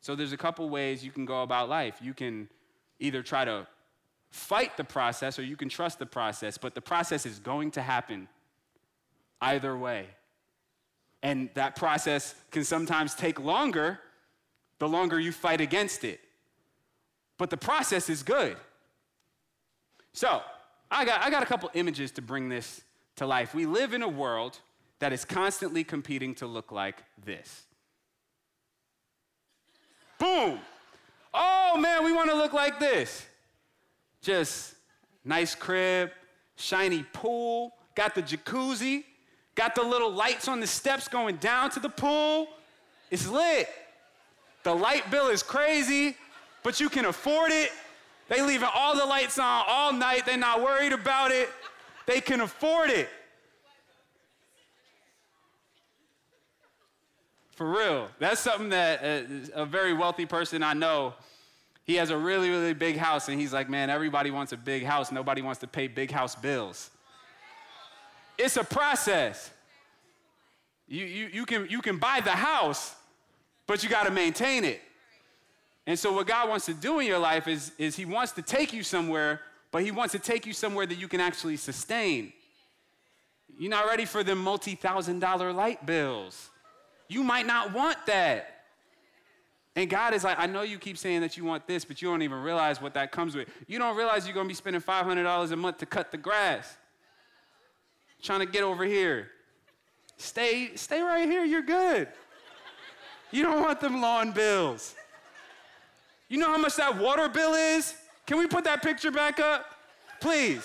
So 0.00 0.14
there's 0.14 0.32
a 0.32 0.36
couple 0.38 0.68
ways 0.70 1.04
you 1.04 1.10
can 1.10 1.26
go 1.26 1.42
about 1.42 1.68
life. 1.68 1.98
You 2.00 2.14
can 2.14 2.48
either 3.00 3.22
try 3.22 3.44
to 3.44 3.66
fight 4.30 4.78
the 4.78 4.84
process 4.84 5.38
or 5.38 5.42
you 5.42 5.56
can 5.56 5.68
trust 5.68 5.98
the 5.98 6.06
process, 6.06 6.56
but 6.56 6.74
the 6.74 6.80
process 6.80 7.26
is 7.26 7.38
going 7.38 7.70
to 7.72 7.82
happen 7.82 8.28
either 9.42 9.76
way. 9.76 10.06
And 11.22 11.50
that 11.52 11.76
process 11.76 12.34
can 12.50 12.64
sometimes 12.64 13.14
take 13.14 13.38
longer 13.38 13.98
the 14.78 14.88
longer 14.88 15.18
you 15.18 15.32
fight 15.32 15.60
against 15.60 16.04
it. 16.04 16.20
But 17.38 17.50
the 17.50 17.56
process 17.56 18.08
is 18.08 18.22
good. 18.22 18.56
So, 20.12 20.42
I 20.90 21.04
got, 21.04 21.22
I 21.22 21.30
got 21.30 21.42
a 21.42 21.46
couple 21.46 21.70
images 21.74 22.12
to 22.12 22.22
bring 22.22 22.48
this 22.48 22.82
to 23.16 23.26
life. 23.26 23.54
We 23.54 23.66
live 23.66 23.94
in 23.94 24.02
a 24.02 24.08
world 24.08 24.58
that 25.00 25.12
is 25.12 25.24
constantly 25.24 25.84
competing 25.84 26.34
to 26.36 26.46
look 26.46 26.70
like 26.70 27.02
this. 27.24 27.64
Boom! 30.18 30.60
Oh 31.32 31.76
man, 31.78 32.04
we 32.04 32.12
want 32.12 32.30
to 32.30 32.36
look 32.36 32.52
like 32.52 32.78
this. 32.78 33.26
Just 34.22 34.74
nice 35.24 35.54
crib, 35.54 36.10
shiny 36.56 37.02
pool, 37.12 37.74
got 37.94 38.14
the 38.14 38.22
jacuzzi, 38.22 39.04
got 39.54 39.74
the 39.74 39.82
little 39.82 40.12
lights 40.12 40.46
on 40.46 40.60
the 40.60 40.66
steps 40.66 41.08
going 41.08 41.36
down 41.36 41.70
to 41.70 41.80
the 41.80 41.88
pool. 41.88 42.48
It's 43.10 43.28
lit. 43.28 43.68
The 44.64 44.74
light 44.74 45.10
bill 45.10 45.28
is 45.28 45.42
crazy, 45.42 46.16
but 46.62 46.80
you 46.80 46.88
can 46.88 47.04
afford 47.04 47.52
it. 47.52 47.70
They 48.28 48.42
leaving 48.42 48.68
all 48.74 48.96
the 48.96 49.04
lights 49.04 49.38
on 49.38 49.64
all 49.68 49.92
night. 49.92 50.26
They're 50.26 50.36
not 50.36 50.62
worried 50.62 50.92
about 50.92 51.30
it. 51.30 51.50
They 52.06 52.20
can 52.20 52.40
afford 52.40 52.90
it. 52.90 53.08
For 57.50 57.70
real. 57.70 58.08
That's 58.18 58.40
something 58.40 58.70
that 58.70 59.02
a, 59.04 59.62
a 59.62 59.66
very 59.66 59.92
wealthy 59.92 60.26
person 60.26 60.62
I 60.62 60.72
know, 60.72 61.14
he 61.84 61.96
has 61.96 62.10
a 62.10 62.16
really, 62.16 62.48
really 62.48 62.74
big 62.74 62.96
house, 62.96 63.28
and 63.28 63.38
he's 63.38 63.52
like, 63.52 63.68
man, 63.68 63.90
everybody 63.90 64.30
wants 64.30 64.52
a 64.52 64.56
big 64.56 64.84
house. 64.84 65.12
Nobody 65.12 65.42
wants 65.42 65.60
to 65.60 65.66
pay 65.66 65.86
big 65.86 66.10
house 66.10 66.34
bills. 66.34 66.90
It's 68.38 68.56
a 68.56 68.64
process. 68.64 69.50
You, 70.88 71.04
you, 71.04 71.28
you, 71.32 71.46
can, 71.46 71.66
you 71.70 71.80
can 71.80 71.98
buy 71.98 72.20
the 72.24 72.30
house, 72.30 72.94
but 73.66 73.82
you 73.82 73.88
got 73.88 74.04
to 74.04 74.10
maintain 74.10 74.64
it. 74.64 74.80
And 75.86 75.98
so, 75.98 76.12
what 76.12 76.26
God 76.26 76.48
wants 76.48 76.66
to 76.66 76.74
do 76.74 76.98
in 76.98 77.06
your 77.06 77.18
life 77.18 77.46
is, 77.46 77.72
is 77.78 77.96
He 77.96 78.04
wants 78.04 78.32
to 78.32 78.42
take 78.42 78.72
you 78.72 78.82
somewhere, 78.82 79.40
but 79.70 79.82
He 79.82 79.90
wants 79.90 80.12
to 80.12 80.18
take 80.18 80.46
you 80.46 80.52
somewhere 80.52 80.86
that 80.86 80.98
you 80.98 81.08
can 81.08 81.20
actually 81.20 81.56
sustain. 81.56 82.32
You're 83.58 83.70
not 83.70 83.86
ready 83.86 84.04
for 84.04 84.24
the 84.24 84.34
multi 84.34 84.74
thousand 84.74 85.20
dollar 85.20 85.52
light 85.52 85.84
bills. 85.84 86.50
You 87.08 87.22
might 87.22 87.46
not 87.46 87.72
want 87.72 87.98
that. 88.06 88.50
And 89.76 89.90
God 89.90 90.14
is 90.14 90.22
like, 90.22 90.38
I 90.38 90.46
know 90.46 90.62
you 90.62 90.78
keep 90.78 90.96
saying 90.96 91.20
that 91.22 91.36
you 91.36 91.44
want 91.44 91.66
this, 91.66 91.84
but 91.84 92.00
you 92.00 92.08
don't 92.08 92.22
even 92.22 92.40
realize 92.42 92.80
what 92.80 92.94
that 92.94 93.10
comes 93.10 93.34
with. 93.34 93.48
You 93.66 93.78
don't 93.78 93.96
realize 93.96 94.26
you're 94.26 94.34
gonna 94.34 94.48
be 94.48 94.54
spending 94.54 94.80
$500 94.80 95.50
a 95.50 95.56
month 95.56 95.78
to 95.78 95.86
cut 95.86 96.12
the 96.12 96.16
grass. 96.16 96.76
Trying 98.22 98.40
to 98.40 98.46
get 98.46 98.62
over 98.62 98.84
here. 98.84 99.28
Stay, 100.16 100.70
stay 100.76 101.02
right 101.02 101.28
here, 101.28 101.44
you're 101.44 101.62
good. 101.62 102.08
You 103.34 103.42
don't 103.42 103.60
want 103.60 103.80
them 103.80 104.00
lawn 104.00 104.30
bills. 104.30 104.94
You 106.28 106.38
know 106.38 106.46
how 106.46 106.56
much 106.56 106.76
that 106.76 106.96
water 106.96 107.28
bill 107.28 107.54
is? 107.54 107.92
Can 108.28 108.38
we 108.38 108.46
put 108.46 108.62
that 108.62 108.80
picture 108.80 109.10
back 109.10 109.40
up? 109.40 109.66
Please. 110.20 110.64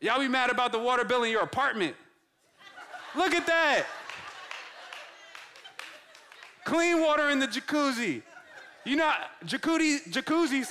Y'all 0.00 0.18
be 0.18 0.26
mad 0.26 0.50
about 0.50 0.72
the 0.72 0.78
water 0.78 1.04
bill 1.04 1.22
in 1.22 1.30
your 1.30 1.42
apartment. 1.42 1.94
Look 3.14 3.32
at 3.32 3.46
that. 3.46 3.84
Clean 6.64 7.00
water 7.00 7.30
in 7.30 7.38
the 7.38 7.46
jacuzzi. 7.46 8.20
You 8.84 8.96
know, 8.96 9.12
jacuzzi, 9.46 10.02
jacuzzis, 10.10 10.68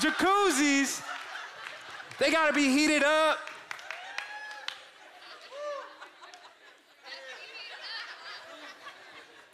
jacuzzis, 0.00 1.02
they 2.18 2.30
gotta 2.30 2.52
be 2.52 2.64
heated 2.64 3.02
up. 3.02 3.38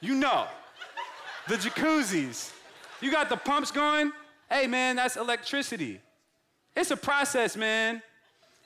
You 0.01 0.15
know 0.15 0.47
the 1.49 1.57
jacuzzis. 1.57 2.53
You 3.01 3.11
got 3.11 3.29
the 3.29 3.37
pumps 3.37 3.71
going. 3.71 4.13
Hey, 4.51 4.67
man, 4.67 4.97
that's 4.97 5.17
electricity. 5.17 6.01
It's 6.75 6.91
a 6.91 6.97
process, 6.97 7.57
man. 7.57 8.03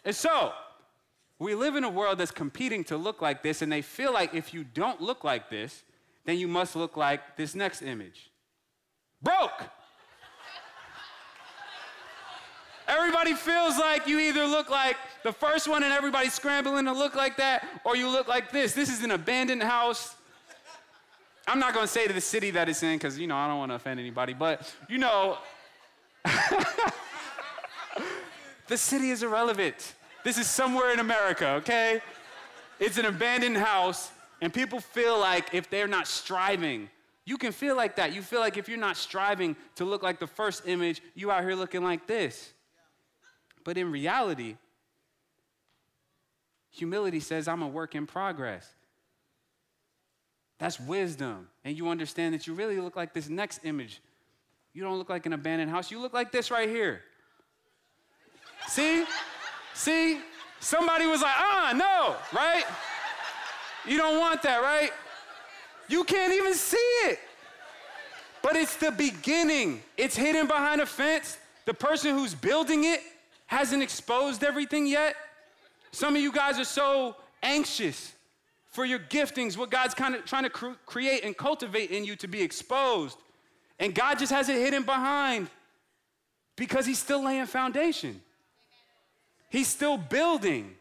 And 0.04 0.14
so, 0.14 0.52
we 1.38 1.54
live 1.54 1.76
in 1.76 1.84
a 1.84 1.88
world 1.90 2.18
that's 2.18 2.30
competing 2.30 2.84
to 2.84 2.96
look 2.96 3.22
like 3.22 3.42
this, 3.42 3.62
and 3.62 3.72
they 3.72 3.82
feel 3.82 4.12
like 4.12 4.34
if 4.34 4.52
you 4.52 4.64
don't 4.64 5.00
look 5.00 5.24
like 5.24 5.48
this, 5.50 5.82
then 6.24 6.38
you 6.38 6.48
must 6.48 6.76
look 6.76 6.96
like 6.96 7.36
this 7.36 7.54
next 7.54 7.82
image. 7.82 8.30
Broke. 9.22 9.62
Everybody 12.86 13.34
feels 13.34 13.78
like 13.78 14.06
you 14.06 14.18
either 14.18 14.44
look 14.46 14.68
like 14.68 14.96
the 15.22 15.32
first 15.32 15.68
one 15.68 15.84
and 15.84 15.92
everybody's 15.92 16.34
scrambling 16.34 16.86
to 16.86 16.92
look 16.92 17.14
like 17.14 17.36
that, 17.36 17.66
or 17.84 17.96
you 17.96 18.08
look 18.08 18.26
like 18.26 18.50
this. 18.50 18.72
This 18.72 18.90
is 18.90 19.04
an 19.04 19.12
abandoned 19.12 19.62
house. 19.62 20.16
I'm 21.46 21.58
not 21.58 21.74
going 21.74 21.86
to 21.86 21.92
say 21.92 22.06
to 22.06 22.12
the 22.12 22.20
city 22.20 22.50
that 22.52 22.68
it's 22.68 22.82
in 22.82 22.96
because, 22.96 23.18
you 23.18 23.26
know, 23.26 23.36
I 23.36 23.48
don't 23.48 23.58
want 23.58 23.70
to 23.72 23.76
offend 23.76 23.98
anybody, 23.98 24.34
but, 24.34 24.72
you 24.88 24.98
know, 24.98 25.38
the 28.68 28.76
city 28.76 29.10
is 29.10 29.22
irrelevant. 29.22 29.94
This 30.22 30.38
is 30.38 30.46
somewhere 30.46 30.92
in 30.92 31.00
America, 31.00 31.48
okay? 31.60 32.00
It's 32.78 32.98
an 32.98 33.06
abandoned 33.06 33.56
house, 33.56 34.10
and 34.40 34.52
people 34.52 34.80
feel 34.80 35.18
like 35.18 35.54
if 35.54 35.68
they're 35.70 35.88
not 35.88 36.06
striving, 36.06 36.88
you 37.24 37.36
can 37.36 37.52
feel 37.52 37.76
like 37.76 37.96
that. 37.96 38.14
You 38.14 38.22
feel 38.22 38.40
like 38.40 38.56
if 38.56 38.68
you're 38.68 38.78
not 38.78 38.96
striving 38.96 39.56
to 39.76 39.84
look 39.84 40.02
like 40.02 40.18
the 40.18 40.26
first 40.26 40.66
image, 40.66 41.02
you 41.14 41.30
out 41.30 41.42
here 41.42 41.54
looking 41.54 41.82
like 41.82 42.06
this. 42.06 42.52
But 43.64 43.76
in 43.76 43.92
reality, 43.92 44.56
humility 46.70 47.20
says, 47.20 47.48
I'm 47.48 47.62
a 47.62 47.68
work 47.68 47.94
in 47.94 48.06
progress. 48.06 48.68
That's 50.60 50.78
wisdom. 50.78 51.48
And 51.64 51.76
you 51.76 51.88
understand 51.88 52.34
that 52.34 52.46
you 52.46 52.52
really 52.52 52.78
look 52.78 52.94
like 52.94 53.14
this 53.14 53.30
next 53.30 53.60
image. 53.64 54.00
You 54.74 54.82
don't 54.82 54.98
look 54.98 55.08
like 55.08 55.24
an 55.24 55.32
abandoned 55.32 55.70
house. 55.70 55.90
You 55.90 55.98
look 56.00 56.12
like 56.12 56.30
this 56.30 56.50
right 56.50 56.68
here. 56.68 57.00
See? 58.68 59.04
See? 59.74 60.20
Somebody 60.60 61.06
was 61.06 61.22
like, 61.22 61.34
ah, 61.34 61.72
no, 61.74 62.38
right? 62.38 62.64
You 63.86 63.96
don't 63.96 64.18
want 64.18 64.42
that, 64.42 64.60
right? 64.60 64.90
You 65.88 66.04
can't 66.04 66.34
even 66.34 66.52
see 66.52 66.76
it. 66.76 67.18
But 68.42 68.56
it's 68.56 68.76
the 68.76 68.90
beginning. 68.90 69.82
It's 69.96 70.14
hidden 70.14 70.46
behind 70.46 70.82
a 70.82 70.86
fence. 70.86 71.38
The 71.64 71.72
person 71.72 72.14
who's 72.14 72.34
building 72.34 72.84
it 72.84 73.00
hasn't 73.46 73.82
exposed 73.82 74.44
everything 74.44 74.86
yet. 74.86 75.16
Some 75.90 76.16
of 76.16 76.20
you 76.20 76.32
guys 76.32 76.58
are 76.58 76.64
so 76.64 77.16
anxious 77.42 78.12
for 78.70 78.84
your 78.84 78.98
giftings, 78.98 79.56
what 79.56 79.70
God's 79.70 79.94
kind 79.94 80.14
of 80.14 80.24
trying 80.24 80.44
to 80.44 80.50
cr- 80.50 80.78
create 80.86 81.24
and 81.24 81.36
cultivate 81.36 81.90
in 81.90 82.04
you 82.04 82.16
to 82.16 82.28
be 82.28 82.40
exposed. 82.40 83.18
And 83.78 83.94
God 83.94 84.18
just 84.18 84.32
has 84.32 84.48
it 84.48 84.56
hidden 84.56 84.84
behind 84.84 85.48
because 86.56 86.86
He's 86.86 86.98
still 86.98 87.24
laying 87.24 87.46
foundation. 87.46 88.20
He's 89.50 89.68
still 89.68 89.96
building. 89.96 90.76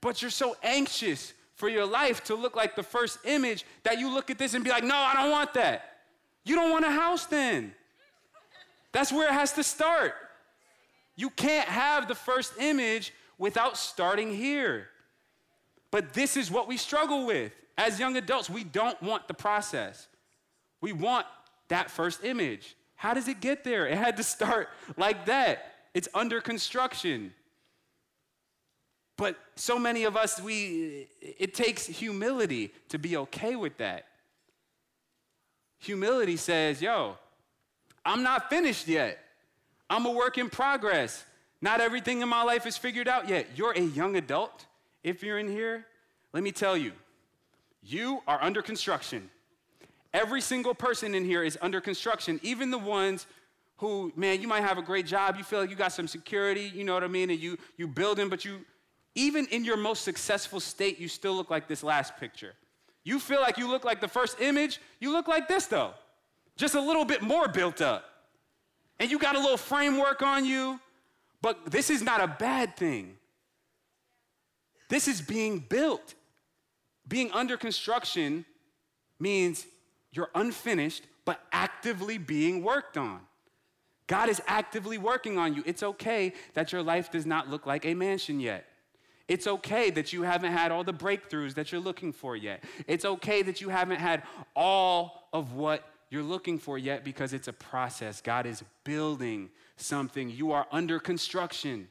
But 0.00 0.22
you're 0.22 0.30
so 0.30 0.56
anxious 0.62 1.32
for 1.54 1.68
your 1.68 1.86
life 1.86 2.24
to 2.24 2.34
look 2.34 2.56
like 2.56 2.74
the 2.74 2.82
first 2.82 3.18
image 3.24 3.64
that 3.84 3.98
you 3.98 4.12
look 4.12 4.30
at 4.30 4.38
this 4.38 4.54
and 4.54 4.64
be 4.64 4.70
like, 4.70 4.82
no, 4.82 4.96
I 4.96 5.14
don't 5.14 5.30
want 5.30 5.54
that. 5.54 5.98
You 6.44 6.56
don't 6.56 6.70
want 6.70 6.84
a 6.84 6.90
house 6.90 7.26
then. 7.26 7.72
That's 8.90 9.12
where 9.12 9.28
it 9.28 9.32
has 9.32 9.52
to 9.52 9.62
start. 9.62 10.14
You 11.14 11.30
can't 11.30 11.68
have 11.68 12.08
the 12.08 12.14
first 12.14 12.54
image 12.58 13.12
without 13.38 13.76
starting 13.76 14.34
here. 14.34 14.88
But 15.92 16.14
this 16.14 16.36
is 16.36 16.50
what 16.50 16.66
we 16.66 16.76
struggle 16.76 17.26
with. 17.26 17.52
As 17.78 18.00
young 18.00 18.16
adults, 18.16 18.50
we 18.50 18.64
don't 18.64 19.00
want 19.00 19.28
the 19.28 19.34
process. 19.34 20.08
We 20.80 20.92
want 20.92 21.26
that 21.68 21.90
first 21.90 22.24
image. 22.24 22.74
How 22.96 23.14
does 23.14 23.28
it 23.28 23.40
get 23.40 23.62
there? 23.62 23.86
It 23.86 23.96
had 23.96 24.16
to 24.16 24.24
start 24.24 24.68
like 24.96 25.26
that. 25.26 25.74
It's 25.94 26.08
under 26.14 26.40
construction. 26.40 27.32
But 29.16 29.38
so 29.54 29.78
many 29.78 30.04
of 30.04 30.16
us, 30.16 30.40
we, 30.40 31.08
it 31.20 31.54
takes 31.54 31.86
humility 31.86 32.72
to 32.88 32.98
be 32.98 33.16
okay 33.18 33.54
with 33.54 33.76
that. 33.76 34.06
Humility 35.80 36.36
says, 36.36 36.80
yo, 36.80 37.18
I'm 38.04 38.22
not 38.22 38.48
finished 38.48 38.88
yet. 38.88 39.18
I'm 39.90 40.06
a 40.06 40.10
work 40.10 40.38
in 40.38 40.48
progress. 40.48 41.24
Not 41.60 41.80
everything 41.80 42.22
in 42.22 42.28
my 42.28 42.42
life 42.42 42.66
is 42.66 42.78
figured 42.78 43.08
out 43.08 43.28
yet. 43.28 43.48
You're 43.56 43.72
a 43.72 43.80
young 43.80 44.16
adult 44.16 44.66
if 45.02 45.22
you're 45.22 45.38
in 45.38 45.48
here, 45.48 45.86
let 46.32 46.42
me 46.42 46.52
tell 46.52 46.76
you, 46.76 46.92
you 47.82 48.22
are 48.26 48.42
under 48.42 48.62
construction. 48.62 49.30
Every 50.14 50.40
single 50.40 50.74
person 50.74 51.14
in 51.14 51.24
here 51.24 51.42
is 51.42 51.58
under 51.60 51.80
construction, 51.80 52.38
even 52.42 52.70
the 52.70 52.78
ones 52.78 53.26
who, 53.76 54.12
man, 54.14 54.40
you 54.40 54.46
might 54.46 54.60
have 54.60 54.78
a 54.78 54.82
great 54.82 55.06
job, 55.06 55.36
you 55.36 55.44
feel 55.44 55.60
like 55.60 55.70
you 55.70 55.76
got 55.76 55.92
some 55.92 56.06
security, 56.06 56.70
you 56.74 56.84
know 56.84 56.94
what 56.94 57.02
I 57.02 57.08
mean, 57.08 57.30
and 57.30 57.40
you 57.40 57.58
you 57.76 57.88
building, 57.88 58.28
but 58.28 58.44
you 58.44 58.60
even 59.14 59.46
in 59.46 59.64
your 59.64 59.76
most 59.76 60.04
successful 60.04 60.60
state, 60.60 60.98
you 60.98 61.08
still 61.08 61.34
look 61.34 61.50
like 61.50 61.66
this 61.66 61.82
last 61.82 62.16
picture. 62.18 62.54
You 63.04 63.18
feel 63.18 63.40
like 63.40 63.58
you 63.58 63.68
look 63.68 63.84
like 63.84 64.00
the 64.00 64.08
first 64.08 64.40
image, 64.40 64.80
you 65.00 65.12
look 65.12 65.26
like 65.26 65.48
this 65.48 65.66
though, 65.66 65.94
just 66.56 66.74
a 66.74 66.80
little 66.80 67.04
bit 67.04 67.22
more 67.22 67.48
built 67.48 67.80
up. 67.80 68.04
And 69.00 69.10
you 69.10 69.18
got 69.18 69.34
a 69.34 69.40
little 69.40 69.56
framework 69.56 70.22
on 70.22 70.44
you, 70.44 70.78
but 71.40 71.70
this 71.70 71.90
is 71.90 72.02
not 72.02 72.22
a 72.22 72.28
bad 72.28 72.76
thing. 72.76 73.16
This 74.92 75.08
is 75.08 75.22
being 75.22 75.60
built. 75.60 76.12
Being 77.08 77.32
under 77.32 77.56
construction 77.56 78.44
means 79.18 79.64
you're 80.12 80.28
unfinished, 80.34 81.04
but 81.24 81.40
actively 81.50 82.18
being 82.18 82.62
worked 82.62 82.98
on. 82.98 83.20
God 84.06 84.28
is 84.28 84.42
actively 84.46 84.98
working 84.98 85.38
on 85.38 85.54
you. 85.54 85.62
It's 85.64 85.82
okay 85.82 86.34
that 86.52 86.72
your 86.72 86.82
life 86.82 87.10
does 87.10 87.24
not 87.24 87.48
look 87.48 87.64
like 87.64 87.86
a 87.86 87.94
mansion 87.94 88.38
yet. 88.38 88.66
It's 89.28 89.46
okay 89.46 89.88
that 89.92 90.12
you 90.12 90.24
haven't 90.24 90.52
had 90.52 90.70
all 90.70 90.84
the 90.84 90.92
breakthroughs 90.92 91.54
that 91.54 91.72
you're 91.72 91.80
looking 91.80 92.12
for 92.12 92.36
yet. 92.36 92.62
It's 92.86 93.06
okay 93.06 93.40
that 93.40 93.62
you 93.62 93.70
haven't 93.70 93.98
had 93.98 94.24
all 94.54 95.26
of 95.32 95.54
what 95.54 95.88
you're 96.10 96.22
looking 96.22 96.58
for 96.58 96.76
yet 96.76 97.02
because 97.02 97.32
it's 97.32 97.48
a 97.48 97.54
process. 97.54 98.20
God 98.20 98.44
is 98.44 98.62
building 98.84 99.48
something. 99.78 100.28
You 100.28 100.52
are 100.52 100.66
under 100.70 100.98
construction. 100.98 101.88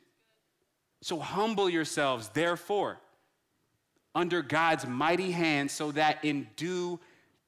So 1.01 1.19
humble 1.19 1.69
yourselves, 1.69 2.29
therefore, 2.29 2.99
under 4.13 4.41
God's 4.41 4.85
mighty 4.85 5.31
hand, 5.31 5.71
so 5.71 5.91
that 5.93 6.23
in 6.23 6.47
due 6.55 6.99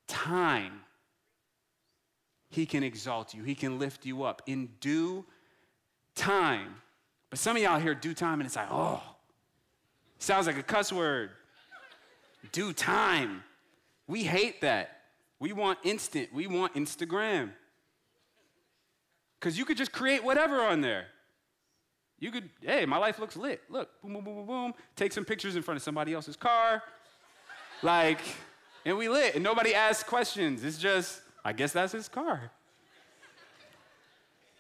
time, 0.08 0.82
He 2.50 2.66
can 2.66 2.84
exalt 2.84 3.34
you, 3.34 3.44
He 3.44 3.56
can 3.56 3.80
lift 3.80 4.06
you 4.06 4.24
up. 4.24 4.42
In 4.48 4.70
due 4.80 5.26
time. 6.16 6.76
But 7.30 7.40
some 7.40 7.56
of 7.56 7.64
y'all 7.64 7.80
hear 7.80 7.96
due 7.96 8.14
time 8.14 8.40
and 8.40 8.46
it's 8.46 8.56
like, 8.56 8.70
oh, 8.72 9.02
Sounds 10.24 10.48
like 10.48 10.58
a 10.58 10.64
cuss 10.64 10.90
word. 10.94 11.32
Due 12.54 12.72
time. 12.72 13.44
We 14.08 14.24
hate 14.24 14.62
that. 14.62 15.02
We 15.38 15.52
want 15.52 15.80
instant. 15.84 16.34
We 16.34 16.48
want 16.48 16.76
Instagram. 16.76 17.52
Because 19.38 19.58
you 19.58 19.66
could 19.66 19.76
just 19.76 19.92
create 19.92 20.24
whatever 20.24 20.62
on 20.62 20.80
there. 20.80 21.08
You 22.24 22.32
could, 22.32 22.50
hey, 22.62 22.86
my 22.86 22.96
life 22.96 23.20
looks 23.20 23.36
lit. 23.36 23.62
Look, 23.70 23.90
boom, 24.02 24.14
boom, 24.14 24.24
boom, 24.24 24.36
boom, 24.36 24.46
boom. 24.46 24.74
Take 24.96 25.12
some 25.12 25.26
pictures 25.26 25.58
in 25.58 25.62
front 25.62 25.76
of 25.76 25.84
somebody 25.84 26.14
else's 26.14 26.38
car. 26.38 26.82
Like, 27.82 28.22
and 28.86 28.98
we 28.98 29.10
lit. 29.10 29.36
And 29.36 29.44
nobody 29.44 29.76
asks 29.76 30.08
questions. 30.08 30.64
It's 30.64 30.78
just, 30.78 31.22
I 31.44 31.52
guess 31.52 31.74
that's 31.74 31.92
his 31.92 32.08
car. 32.08 32.50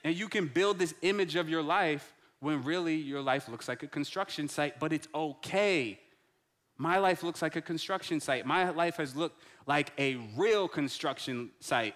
And 0.03 0.13
you 0.13 0.27
can 0.27 0.47
build 0.47 0.77
this 0.77 0.93
image 1.03 1.37
of 1.37 1.47
your 1.47 1.63
life 1.63 2.13
when 2.41 2.63
really 2.63 2.95
your 2.95 3.21
life 3.21 3.47
looks 3.47 3.69
like 3.69 3.81
a 3.81 3.87
construction 3.87 4.49
site, 4.49 4.77
but 4.77 4.91
it's 4.91 5.07
okay. 5.15 6.01
My 6.77 6.97
life 6.97 7.23
looks 7.23 7.41
like 7.41 7.55
a 7.55 7.61
construction 7.61 8.19
site. 8.19 8.45
My 8.45 8.71
life 8.71 8.97
has 8.97 9.15
looked 9.15 9.41
like 9.67 9.93
a 9.97 10.15
real 10.35 10.67
construction 10.67 11.51
site, 11.61 11.95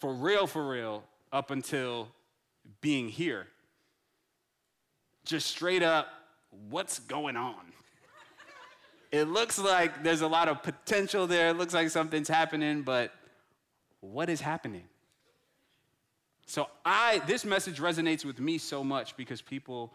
for 0.00 0.14
real, 0.14 0.46
for 0.46 0.66
real, 0.66 1.04
up 1.30 1.50
until 1.50 2.08
being 2.80 3.10
here. 3.10 3.48
Just 5.26 5.48
straight 5.48 5.82
up, 5.82 6.08
what's 6.70 7.00
going 7.00 7.36
on? 7.36 7.60
it 9.12 9.24
looks 9.24 9.58
like 9.58 10.02
there's 10.02 10.22
a 10.22 10.26
lot 10.26 10.48
of 10.48 10.62
potential 10.62 11.26
there. 11.26 11.50
It 11.50 11.54
looks 11.54 11.74
like 11.74 11.90
something's 11.90 12.28
happening, 12.28 12.82
but 12.82 13.12
what 14.00 14.30
is 14.30 14.40
happening? 14.40 14.84
So 16.46 16.68
I 16.84 17.20
this 17.26 17.44
message 17.44 17.80
resonates 17.80 18.24
with 18.24 18.38
me 18.38 18.56
so 18.56 18.84
much 18.84 19.16
because 19.16 19.42
people 19.42 19.92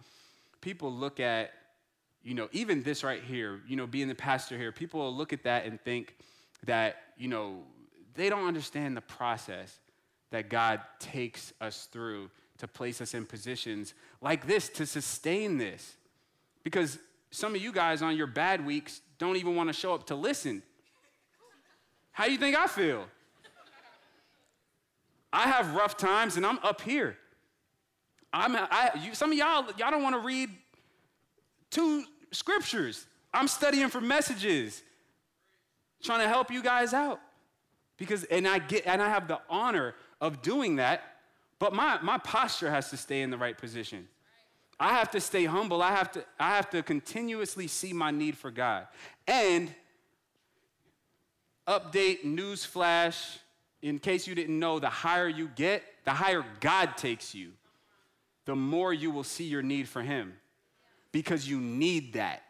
people 0.59 0.91
look 0.91 1.21
at 1.21 1.51
you 2.23 2.33
know 2.33 2.49
even 2.51 2.83
this 2.83 3.03
right 3.03 3.23
here, 3.23 3.61
you 3.65 3.77
know, 3.77 3.87
being 3.87 4.09
the 4.09 4.15
pastor 4.15 4.57
here, 4.57 4.73
people 4.73 5.15
look 5.15 5.31
at 5.31 5.43
that 5.43 5.65
and 5.65 5.79
think 5.81 6.17
that, 6.65 6.97
you 7.17 7.29
know, 7.29 7.63
they 8.15 8.29
don't 8.29 8.47
understand 8.47 8.95
the 8.97 9.01
process 9.01 9.79
that 10.31 10.49
God 10.49 10.81
takes 10.99 11.53
us 11.61 11.87
through 11.91 12.29
to 12.57 12.67
place 12.67 13.01
us 13.01 13.13
in 13.13 13.25
positions 13.25 13.93
like 14.21 14.45
this 14.47 14.69
to 14.69 14.85
sustain 14.85 15.57
this. 15.57 15.95
Because 16.63 16.99
some 17.31 17.55
of 17.55 17.61
you 17.61 17.71
guys 17.71 18.01
on 18.01 18.15
your 18.15 18.27
bad 18.27 18.65
weeks 18.65 19.01
don't 19.17 19.37
even 19.37 19.55
want 19.55 19.69
to 19.69 19.73
show 19.73 19.93
up 19.93 20.07
to 20.07 20.15
listen. 20.15 20.61
How 22.11 22.25
do 22.25 22.31
you 22.31 22.37
think 22.37 22.55
I 22.55 22.67
feel? 22.67 23.05
I 25.33 25.43
have 25.43 25.73
rough 25.75 25.97
times 25.97 26.37
and 26.37 26.45
I'm 26.45 26.59
up 26.59 26.81
here. 26.81 27.17
I'm, 28.33 28.55
I, 28.55 28.91
you, 29.01 29.15
some 29.15 29.31
of 29.31 29.37
y'all, 29.37 29.65
y'all 29.77 29.91
don't 29.91 30.03
want 30.03 30.15
to 30.15 30.21
read 30.21 30.49
two 31.69 32.03
scriptures. 32.31 33.05
I'm 33.33 33.47
studying 33.47 33.89
for 33.89 34.01
messages, 34.01 34.81
trying 36.03 36.19
to 36.19 36.27
help 36.27 36.51
you 36.51 36.61
guys 36.61 36.93
out. 36.93 37.19
Because, 37.97 38.23
and 38.25 38.47
I 38.47 38.59
get, 38.59 38.85
and 38.85 39.01
I 39.01 39.09
have 39.09 39.27
the 39.27 39.39
honor 39.49 39.95
of 40.19 40.41
doing 40.41 40.77
that, 40.77 41.01
but 41.61 41.73
my, 41.73 41.99
my 42.01 42.17
posture 42.17 42.71
has 42.71 42.89
to 42.89 42.97
stay 42.97 43.21
in 43.21 43.29
the 43.29 43.37
right 43.37 43.55
position. 43.55 44.07
I 44.79 44.93
have 44.93 45.11
to 45.11 45.21
stay 45.21 45.45
humble. 45.45 45.83
I 45.83 45.91
have 45.91 46.11
to, 46.13 46.25
I 46.39 46.55
have 46.55 46.71
to 46.71 46.81
continuously 46.81 47.67
see 47.67 47.93
my 47.93 48.09
need 48.09 48.35
for 48.35 48.49
God. 48.49 48.87
And 49.27 49.71
update, 51.67 52.23
news 52.23 52.65
flash, 52.65 53.37
in 53.83 53.99
case 53.99 54.25
you 54.25 54.33
didn't 54.33 54.57
know, 54.57 54.79
the 54.79 54.89
higher 54.89 55.29
you 55.29 55.51
get, 55.55 55.83
the 56.03 56.09
higher 56.09 56.43
God 56.61 56.97
takes 56.97 57.35
you, 57.35 57.51
the 58.45 58.55
more 58.55 58.91
you 58.91 59.11
will 59.11 59.23
see 59.23 59.43
your 59.43 59.61
need 59.61 59.87
for 59.87 60.01
Him 60.01 60.33
because 61.11 61.47
you 61.47 61.59
need 61.59 62.13
that. 62.13 62.41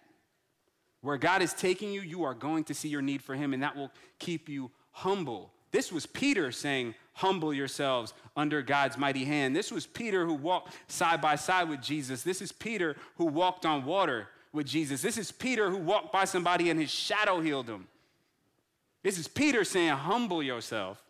Where 1.01 1.17
God 1.17 1.41
is 1.41 1.53
taking 1.53 1.91
you, 1.91 1.99
you 1.99 2.23
are 2.23 2.33
going 2.33 2.63
to 2.63 2.73
see 2.73 2.87
your 2.87 3.01
need 3.01 3.21
for 3.21 3.35
Him, 3.35 3.53
and 3.53 3.61
that 3.61 3.75
will 3.75 3.91
keep 4.19 4.47
you 4.47 4.71
humble. 4.91 5.51
This 5.71 5.91
was 5.91 6.05
Peter 6.05 6.53
saying, 6.53 6.95
Humble 7.13 7.53
yourselves 7.53 8.13
under 8.35 8.61
God's 8.61 8.97
mighty 8.97 9.25
hand. 9.25 9.55
This 9.55 9.71
was 9.71 9.85
Peter 9.85 10.25
who 10.25 10.33
walked 10.33 10.73
side 10.87 11.21
by 11.21 11.35
side 11.35 11.69
with 11.69 11.81
Jesus. 11.81 12.23
This 12.23 12.41
is 12.41 12.51
Peter 12.51 12.95
who 13.17 13.25
walked 13.25 13.65
on 13.65 13.85
water 13.85 14.27
with 14.53 14.65
Jesus. 14.65 15.01
This 15.01 15.17
is 15.17 15.31
Peter 15.31 15.69
who 15.69 15.77
walked 15.77 16.11
by 16.11 16.25
somebody 16.25 16.69
and 16.69 16.79
his 16.79 16.91
shadow 16.91 17.39
healed 17.41 17.67
him. 17.67 17.87
This 19.03 19.17
is 19.17 19.27
Peter 19.27 19.63
saying, 19.63 19.89
Humble 19.89 20.43
yourself 20.43 21.03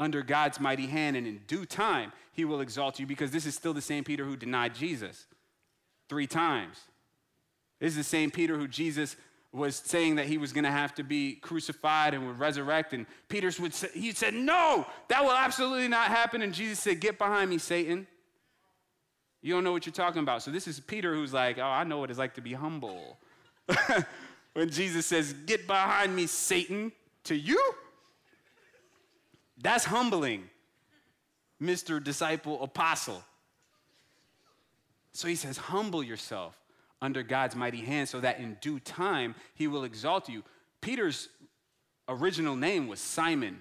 under 0.00 0.22
God's 0.22 0.60
mighty 0.60 0.86
hand, 0.86 1.16
and 1.16 1.26
in 1.26 1.40
due 1.46 1.64
time, 1.64 2.12
he 2.32 2.44
will 2.44 2.60
exalt 2.60 3.00
you 3.00 3.06
because 3.06 3.30
this 3.30 3.46
is 3.46 3.54
still 3.54 3.74
the 3.74 3.80
same 3.80 4.04
Peter 4.04 4.24
who 4.24 4.36
denied 4.36 4.74
Jesus 4.74 5.26
three 6.08 6.26
times. 6.26 6.78
This 7.80 7.90
is 7.90 7.96
the 7.96 8.04
same 8.04 8.30
Peter 8.30 8.56
who 8.56 8.68
Jesus 8.68 9.16
was 9.52 9.76
saying 9.76 10.16
that 10.16 10.26
he 10.26 10.36
was 10.36 10.52
going 10.52 10.64
to 10.64 10.70
have 10.70 10.94
to 10.94 11.02
be 11.02 11.34
crucified 11.36 12.14
and 12.14 12.26
would 12.26 12.38
resurrect. 12.38 12.92
And 12.92 13.06
Peter 13.28 13.50
would 13.60 13.74
say, 13.74 13.88
he 13.94 14.12
said, 14.12 14.34
No, 14.34 14.86
that 15.08 15.22
will 15.22 15.32
absolutely 15.32 15.88
not 15.88 16.08
happen. 16.08 16.42
And 16.42 16.52
Jesus 16.52 16.80
said, 16.80 17.00
Get 17.00 17.18
behind 17.18 17.48
me, 17.50 17.58
Satan. 17.58 18.06
You 19.40 19.54
don't 19.54 19.64
know 19.64 19.72
what 19.72 19.86
you're 19.86 19.92
talking 19.92 20.22
about. 20.22 20.42
So 20.42 20.50
this 20.50 20.66
is 20.66 20.80
Peter 20.80 21.14
who's 21.14 21.32
like, 21.32 21.58
Oh, 21.58 21.62
I 21.62 21.84
know 21.84 21.98
what 21.98 22.10
it's 22.10 22.18
like 22.18 22.34
to 22.34 22.40
be 22.42 22.52
humble. 22.52 23.18
when 24.52 24.70
Jesus 24.70 25.06
says, 25.06 25.32
Get 25.32 25.66
behind 25.66 26.14
me, 26.14 26.26
Satan, 26.26 26.92
to 27.24 27.34
you? 27.34 27.60
That's 29.60 29.86
humbling, 29.86 30.50
Mr. 31.60 32.02
Disciple 32.02 32.62
Apostle. 32.62 33.22
So 35.12 35.26
he 35.26 35.36
says, 35.36 35.56
Humble 35.56 36.02
yourself 36.02 36.54
under 37.00 37.22
God's 37.22 37.54
mighty 37.54 37.80
hand 37.80 38.08
so 38.08 38.20
that 38.20 38.40
in 38.40 38.56
due 38.60 38.80
time 38.80 39.34
he 39.54 39.68
will 39.68 39.84
exalt 39.84 40.28
you. 40.28 40.42
Peter's 40.80 41.28
original 42.08 42.56
name 42.56 42.88
was 42.88 43.00
Simon, 43.00 43.58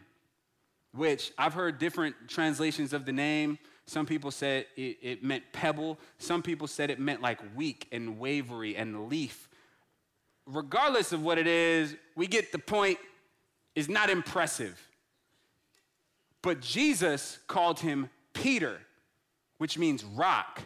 which 0.94 1.32
I've 1.38 1.54
heard 1.54 1.78
different 1.78 2.16
translations 2.28 2.94
of 2.94 3.06
the 3.06 3.14
name. 3.14 3.60
Some 3.86 4.06
people 4.06 4.32
said 4.32 4.66
it, 4.76 4.98
it, 5.02 5.24
meant 5.24 5.44
pebble. 5.54 5.98
Some 6.18 6.42
people 6.42 6.68
said 6.68 6.90
it 6.90 7.00
meant 7.00 7.22
like 7.22 7.40
weak 7.56 7.88
and 7.92 8.20
wavery 8.20 8.76
and 8.76 9.08
leaf. 9.08 9.48
Regardless 10.46 11.12
of 11.12 11.22
what 11.22 11.38
it 11.38 11.48
is, 11.48 11.96
we 12.16 12.28
get 12.28 12.52
the 12.52 12.60
point. 12.60 12.98
Is 13.76 13.88
not 13.88 14.10
impressive. 14.10 14.82
But 16.42 16.62
Jesus 16.62 17.38
called 17.46 17.80
him 17.80 18.10
Peter, 18.34 18.80
which 19.60 19.78
means 19.78 20.04
rock. 20.04 20.64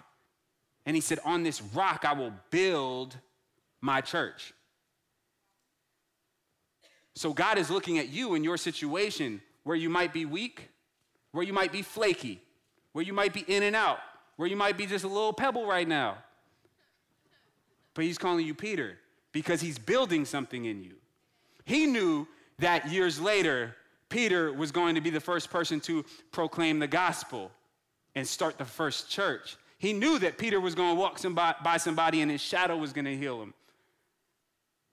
And 0.86 0.96
he 0.96 1.02
said, 1.02 1.20
On 1.26 1.44
this 1.44 1.62
rock 1.62 2.06
I 2.06 2.14
will 2.14 2.34
build 2.50 3.16
my 3.82 4.02
church. 4.02 4.54
So 7.16 7.34
God 7.34 7.58
is 7.58 7.70
looking 7.70 8.00
at 8.00 8.10
you 8.10 8.36
in 8.36 8.44
your 8.44 8.58
situation 8.58 9.42
where 9.64 9.76
you 9.76 9.90
might 9.90 10.14
be 10.14 10.26
weak, 10.26 10.70
where 11.32 11.44
you 11.44 11.54
might 11.54 11.72
be 11.72 11.82
flaky, 11.82 12.42
where 12.94 13.04
you 13.04 13.14
might 13.14 13.34
be 13.34 13.42
in 13.42 13.64
and 13.64 13.76
out, 13.76 14.00
where 14.38 14.48
you 14.48 14.56
might 14.56 14.78
be 14.78 14.86
just 14.86 15.04
a 15.04 15.08
little 15.08 15.34
pebble 15.34 15.66
right 15.66 15.88
now. 15.88 16.18
But 17.94 18.06
he's 18.06 18.18
calling 18.18 18.46
you 18.46 18.56
Peter 18.56 18.98
because 19.32 19.62
he's 19.62 19.78
building 19.78 20.26
something 20.26 20.66
in 20.66 20.84
you. 20.84 20.96
He 21.66 21.86
knew 21.86 22.28
that 22.60 22.90
years 22.90 23.20
later 23.20 23.76
Peter 24.10 24.52
was 24.52 24.72
going 24.72 24.96
to 24.96 25.02
be 25.02 25.10
the 25.10 25.20
first 25.20 25.50
person 25.50 25.80
to 25.82 26.06
proclaim 26.32 26.80
the 26.80 26.88
gospel 26.88 27.52
and 28.14 28.28
start 28.28 28.58
the 28.58 28.66
first 28.66 29.10
church. 29.10 29.56
He 29.82 29.94
knew 29.94 30.20
that 30.20 30.38
Peter 30.38 30.62
was 30.62 30.76
going 30.76 30.96
to 30.96 31.02
walk 31.02 31.18
somebody, 31.18 31.58
by 31.64 31.78
somebody 31.78 32.22
and 32.22 32.30
his 32.30 32.40
shadow 32.40 32.78
was 32.78 32.94
going 32.94 33.06
to 33.06 33.18
heal 33.18 33.42
him. 33.42 33.56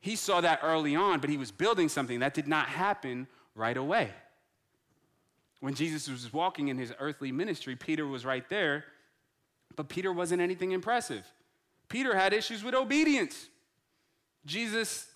He 0.00 0.16
saw 0.16 0.40
that 0.40 0.60
early 0.62 0.96
on, 0.96 1.20
but 1.20 1.28
he 1.28 1.36
was 1.36 1.50
building 1.50 1.90
something 1.90 2.20
that 2.20 2.32
did 2.32 2.48
not 2.48 2.68
happen 2.68 3.26
right 3.54 3.76
away. 3.76 4.08
When 5.60 5.74
Jesus 5.74 6.08
was 6.08 6.32
walking 6.32 6.68
in 6.68 6.78
his 6.78 6.94
earthly 7.00 7.30
ministry, 7.30 7.76
Peter 7.76 8.06
was 8.06 8.24
right 8.24 8.48
there, 8.48 8.86
but 9.76 9.90
Peter 9.90 10.10
wasn't 10.10 10.40
anything 10.40 10.72
impressive. 10.72 11.30
Peter 11.90 12.16
had 12.16 12.32
issues 12.32 12.64
with 12.64 12.74
obedience. 12.74 13.50
Jesus 14.46 15.06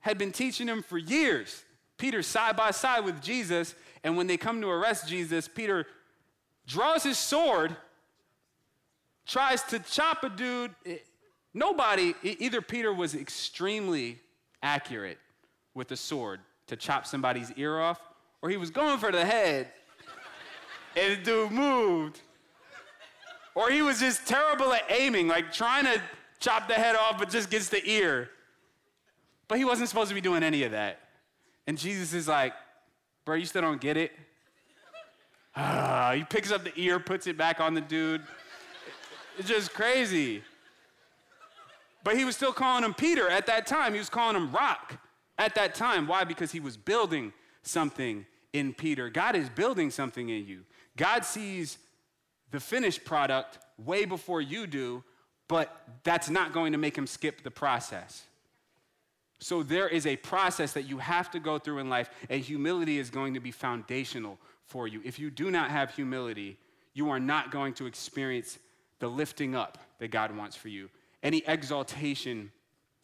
had 0.00 0.18
been 0.18 0.32
teaching 0.32 0.68
him 0.68 0.82
for 0.82 0.98
years. 0.98 1.64
Peter 1.96 2.22
side 2.22 2.56
by 2.56 2.72
side 2.72 3.06
with 3.06 3.22
Jesus, 3.22 3.74
and 4.02 4.18
when 4.18 4.26
they 4.26 4.36
come 4.36 4.60
to 4.60 4.68
arrest 4.68 5.08
Jesus, 5.08 5.48
Peter 5.48 5.86
draws 6.66 7.04
his 7.04 7.16
sword, 7.16 7.74
tries 9.26 9.62
to 9.64 9.78
chop 9.78 10.22
a 10.24 10.28
dude. 10.28 10.74
Nobody, 11.52 12.14
either 12.22 12.60
Peter 12.60 12.92
was 12.92 13.14
extremely 13.14 14.18
accurate 14.62 15.18
with 15.74 15.88
the 15.88 15.96
sword 15.96 16.40
to 16.66 16.76
chop 16.76 17.06
somebody's 17.06 17.52
ear 17.52 17.78
off, 17.78 18.00
or 18.42 18.50
he 18.50 18.56
was 18.56 18.70
going 18.70 18.98
for 18.98 19.12
the 19.12 19.24
head 19.24 19.68
and 20.96 21.18
the 21.18 21.24
dude 21.24 21.52
moved. 21.52 22.20
Or 23.54 23.70
he 23.70 23.82
was 23.82 24.00
just 24.00 24.26
terrible 24.26 24.72
at 24.72 24.82
aiming, 24.90 25.28
like 25.28 25.52
trying 25.52 25.84
to 25.84 26.02
chop 26.40 26.66
the 26.66 26.74
head 26.74 26.96
off, 26.96 27.18
but 27.18 27.30
just 27.30 27.50
gets 27.50 27.68
the 27.68 27.88
ear. 27.88 28.30
But 29.46 29.58
he 29.58 29.64
wasn't 29.64 29.88
supposed 29.88 30.08
to 30.08 30.14
be 30.14 30.20
doing 30.20 30.42
any 30.42 30.64
of 30.64 30.72
that. 30.72 31.00
And 31.66 31.78
Jesus 31.78 32.12
is 32.14 32.26
like, 32.26 32.52
Bro, 33.24 33.36
you 33.36 33.46
still 33.46 33.62
don't 33.62 33.80
get 33.80 33.96
it? 33.96 34.12
Ah, 35.56 36.14
he 36.16 36.24
picks 36.24 36.50
up 36.50 36.64
the 36.64 36.72
ear, 36.74 36.98
puts 36.98 37.28
it 37.28 37.36
back 37.36 37.60
on 37.60 37.74
the 37.74 37.80
dude. 37.80 38.22
It's 39.38 39.48
just 39.48 39.72
crazy. 39.74 40.42
But 42.02 42.16
he 42.16 42.24
was 42.24 42.36
still 42.36 42.52
calling 42.52 42.84
him 42.84 42.94
Peter 42.94 43.28
at 43.28 43.46
that 43.46 43.66
time. 43.66 43.92
He 43.92 43.98
was 43.98 44.10
calling 44.10 44.36
him 44.36 44.52
Rock 44.52 44.98
at 45.38 45.54
that 45.54 45.74
time. 45.74 46.06
Why? 46.06 46.24
Because 46.24 46.52
he 46.52 46.60
was 46.60 46.76
building 46.76 47.32
something 47.62 48.26
in 48.52 48.74
Peter. 48.74 49.08
God 49.08 49.34
is 49.34 49.48
building 49.48 49.90
something 49.90 50.28
in 50.28 50.46
you. 50.46 50.60
God 50.96 51.24
sees 51.24 51.78
the 52.50 52.60
finished 52.60 53.04
product 53.04 53.58
way 53.78 54.04
before 54.04 54.40
you 54.40 54.66
do, 54.66 55.02
but 55.48 55.76
that's 56.04 56.30
not 56.30 56.52
going 56.52 56.72
to 56.72 56.78
make 56.78 56.96
him 56.96 57.06
skip 57.06 57.42
the 57.42 57.50
process. 57.50 58.22
So 59.40 59.62
there 59.62 59.88
is 59.88 60.06
a 60.06 60.16
process 60.16 60.72
that 60.74 60.82
you 60.82 60.98
have 60.98 61.30
to 61.32 61.40
go 61.40 61.58
through 61.58 61.78
in 61.78 61.90
life, 61.90 62.10
and 62.30 62.40
humility 62.40 62.98
is 62.98 63.10
going 63.10 63.34
to 63.34 63.40
be 63.40 63.50
foundational 63.50 64.38
for 64.64 64.86
you. 64.86 65.00
If 65.04 65.18
you 65.18 65.30
do 65.30 65.50
not 65.50 65.70
have 65.70 65.94
humility, 65.94 66.56
you 66.92 67.10
are 67.10 67.20
not 67.20 67.50
going 67.50 67.74
to 67.74 67.86
experience 67.86 68.58
the 69.00 69.08
lifting 69.08 69.54
up 69.54 69.78
that 69.98 70.08
God 70.08 70.36
wants 70.36 70.56
for 70.56 70.68
you. 70.68 70.88
Any 71.22 71.42
exaltation 71.46 72.50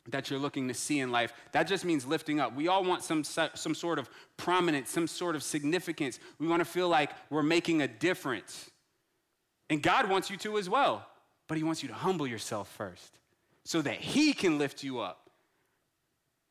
that 0.09 0.31
you're 0.31 0.39
looking 0.39 0.69
to 0.69 0.75
see 0.75 1.01
in 1.01 1.11
life, 1.11 1.33
that 1.53 1.65
just 1.65 1.85
means 1.85 2.07
lifting 2.07 2.41
up. 2.41 2.55
We 2.55 2.69
all 2.69 2.85
want 2.85 3.03
some, 3.03 3.23
some 3.25 3.75
sort 3.75 3.99
of 3.99 4.09
prominence, 4.37 4.91
some 4.91 5.07
sort 5.07 5.37
of 5.37 5.43
significance. 5.43 6.19
We 6.39 6.47
want 6.47 6.61
to 6.61 6.65
feel 6.65 6.89
like 6.89 7.11
we're 7.31 7.43
making 7.43 7.83
a 7.83 7.89
difference. 7.89 8.71
And 9.69 9.83
God 9.83 10.09
wants 10.09 10.31
you 10.31 10.37
to 10.39 10.59
as 10.59 10.69
well, 10.69 11.07
but 11.49 11.57
He 11.57 11.65
wants 11.65 11.83
you 11.83 11.89
to 11.89 11.95
humble 11.95 12.27
yourself 12.27 12.69
first 12.77 13.19
so 13.65 13.83
that 13.83 13.97
He 13.97 14.33
can 14.33 14.59
lift 14.59 14.83
you 14.83 15.01
up. 15.01 15.31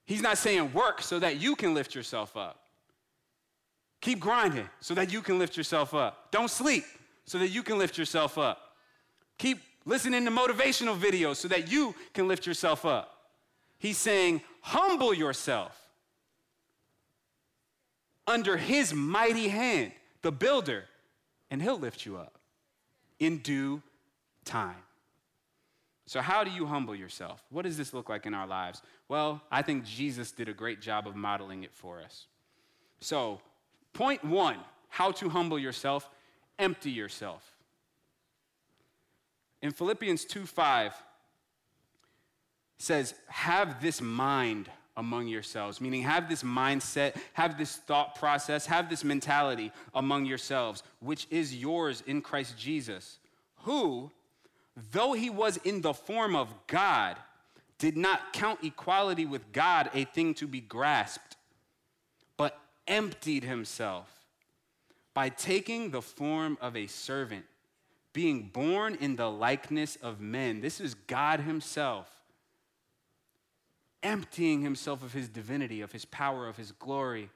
He's 0.05 0.21
not 0.21 0.37
saying 0.37 0.73
work 0.73 1.01
so 1.01 1.19
that 1.19 1.39
you 1.39 1.55
can 1.55 1.73
lift 1.73 1.93
yourself 1.93 2.35
up. 2.35 2.63
Keep 4.01 4.19
grinding 4.21 4.69
so 4.79 4.93
that 4.93 5.11
you 5.11 5.21
can 5.21 5.37
lift 5.37 5.57
yourself 5.57 5.93
up. 5.93 6.31
Don't 6.31 6.49
sleep 6.49 6.85
so 7.25 7.37
that 7.37 7.49
you 7.49 7.61
can 7.61 7.77
lift 7.77 7.97
yourself 7.97 8.37
up. 8.37 8.68
Keep 9.39 9.61
listening 9.85 10.23
to 10.25 10.31
motivational 10.31 10.97
videos 10.97 11.37
so 11.37 11.47
that 11.47 11.71
you 11.71 11.95
can 12.13 12.27
lift 12.27 12.45
yourself 12.45 12.85
up. 12.85 13.15
He's 13.79 13.97
saying, 13.97 14.41
humble 14.61 15.13
yourself 15.13 15.75
under 18.27 18.57
his 18.57 18.93
mighty 18.93 19.47
hand, 19.47 19.91
the 20.21 20.31
builder, 20.31 20.83
and 21.49 21.61
he'll 21.61 21.79
lift 21.79 22.05
you 22.05 22.17
up 22.17 22.37
in 23.19 23.39
due 23.39 23.81
time. 24.45 24.75
So, 26.05 26.21
how 26.21 26.43
do 26.43 26.51
you 26.51 26.65
humble 26.65 26.95
yourself? 26.95 27.43
What 27.49 27.63
does 27.63 27.77
this 27.77 27.93
look 27.93 28.09
like 28.09 28.25
in 28.25 28.33
our 28.33 28.47
lives? 28.47 28.81
Well, 29.07 29.41
I 29.51 29.61
think 29.61 29.85
Jesus 29.85 30.31
did 30.31 30.49
a 30.49 30.53
great 30.53 30.81
job 30.81 31.07
of 31.07 31.15
modeling 31.15 31.63
it 31.63 31.73
for 31.73 32.01
us. 32.01 32.25
So, 32.99 33.41
point 33.93 34.23
one 34.23 34.57
how 34.89 35.11
to 35.11 35.29
humble 35.29 35.59
yourself 35.59 36.09
empty 36.57 36.91
yourself. 36.91 37.58
In 39.61 39.71
Philippians 39.71 40.25
2 40.25 40.45
5, 40.45 40.93
says, 42.77 43.13
have 43.27 43.81
this 43.81 44.01
mind 44.01 44.69
among 44.95 45.27
yourselves, 45.27 45.79
meaning 45.79 46.01
have 46.03 46.27
this 46.27 46.43
mindset, 46.43 47.15
have 47.33 47.57
this 47.57 47.75
thought 47.75 48.15
process, 48.15 48.65
have 48.65 48.89
this 48.89 49.03
mentality 49.03 49.71
among 49.93 50.25
yourselves, 50.25 50.83
which 50.99 51.27
is 51.29 51.55
yours 51.55 52.03
in 52.07 52.21
Christ 52.21 52.57
Jesus, 52.57 53.19
who, 53.63 54.11
though 54.91 55.13
he 55.13 55.29
was 55.29 55.57
in 55.57 55.81
the 55.81 55.93
form 55.93 56.35
of 56.35 56.53
God, 56.67 57.17
did 57.77 57.95
not 57.95 58.33
count 58.33 58.59
equality 58.63 59.25
with 59.25 59.51
God 59.53 59.89
a 59.93 60.03
thing 60.05 60.33
to 60.35 60.47
be 60.47 60.59
grasped, 60.59 61.37
but 62.35 62.59
emptied 62.87 63.43
himself 63.43 64.25
by 65.13 65.29
taking 65.29 65.91
the 65.91 66.01
form 66.01 66.57
of 66.61 66.75
a 66.75 66.87
servant, 66.87 67.45
being 68.13 68.49
born 68.49 68.95
in 68.95 69.15
the 69.15 69.29
likeness 69.29 69.95
of 69.97 70.19
men. 70.19 70.61
This 70.61 70.79
is 70.79 70.93
God 70.95 71.41
himself 71.41 72.09
emptying 74.03 74.61
himself 74.61 75.03
of 75.03 75.13
his 75.13 75.27
divinity, 75.27 75.81
of 75.81 75.91
his 75.91 76.05
power, 76.05 76.47
of 76.47 76.57
his 76.57 76.71
glory, 76.71 77.29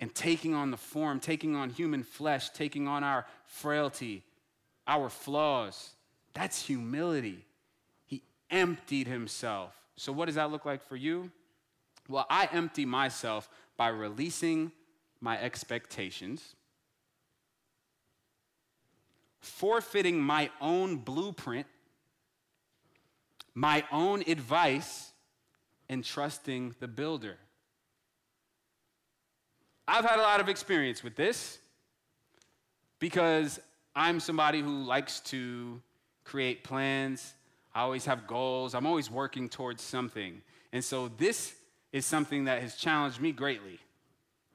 and 0.00 0.14
taking 0.14 0.54
on 0.54 0.70
the 0.70 0.76
form, 0.76 1.20
taking 1.20 1.54
on 1.54 1.70
human 1.70 2.02
flesh, 2.02 2.50
taking 2.50 2.88
on 2.88 3.04
our 3.04 3.26
frailty, 3.44 4.24
our 4.86 5.08
flaws. 5.08 5.90
That's 6.34 6.66
humility. 6.66 7.44
He 8.06 8.22
emptied 8.50 9.06
himself. 9.06 9.74
So, 9.96 10.12
what 10.12 10.26
does 10.26 10.34
that 10.34 10.50
look 10.50 10.64
like 10.64 10.82
for 10.82 10.96
you? 10.96 11.30
Well, 12.08 12.26
I 12.28 12.48
empty 12.52 12.84
myself 12.84 13.48
by 13.76 13.88
releasing 13.88 14.72
my 15.20 15.40
expectations, 15.40 16.56
forfeiting 19.42 20.20
my 20.20 20.50
own 20.60 20.96
blueprint, 20.96 21.66
my 23.54 23.84
own 23.92 24.22
advice 24.26 25.12
and 25.88 26.04
trusting 26.04 26.74
the 26.80 26.88
builder. 26.88 27.36
I've 29.86 30.04
had 30.04 30.18
a 30.18 30.22
lot 30.22 30.40
of 30.40 30.48
experience 30.48 31.02
with 31.02 31.16
this 31.16 31.58
because 32.98 33.60
I'm 33.94 34.20
somebody 34.20 34.60
who 34.60 34.84
likes 34.84 35.20
to 35.20 35.82
create 36.24 36.62
plans. 36.64 37.34
I 37.74 37.80
always 37.80 38.04
have 38.04 38.26
goals. 38.26 38.74
I'm 38.74 38.86
always 38.86 39.10
working 39.10 39.48
towards 39.48 39.82
something. 39.82 40.40
And 40.72 40.84
so 40.84 41.08
this 41.08 41.54
is 41.92 42.06
something 42.06 42.44
that 42.44 42.62
has 42.62 42.76
challenged 42.76 43.20
me 43.20 43.32
greatly 43.32 43.80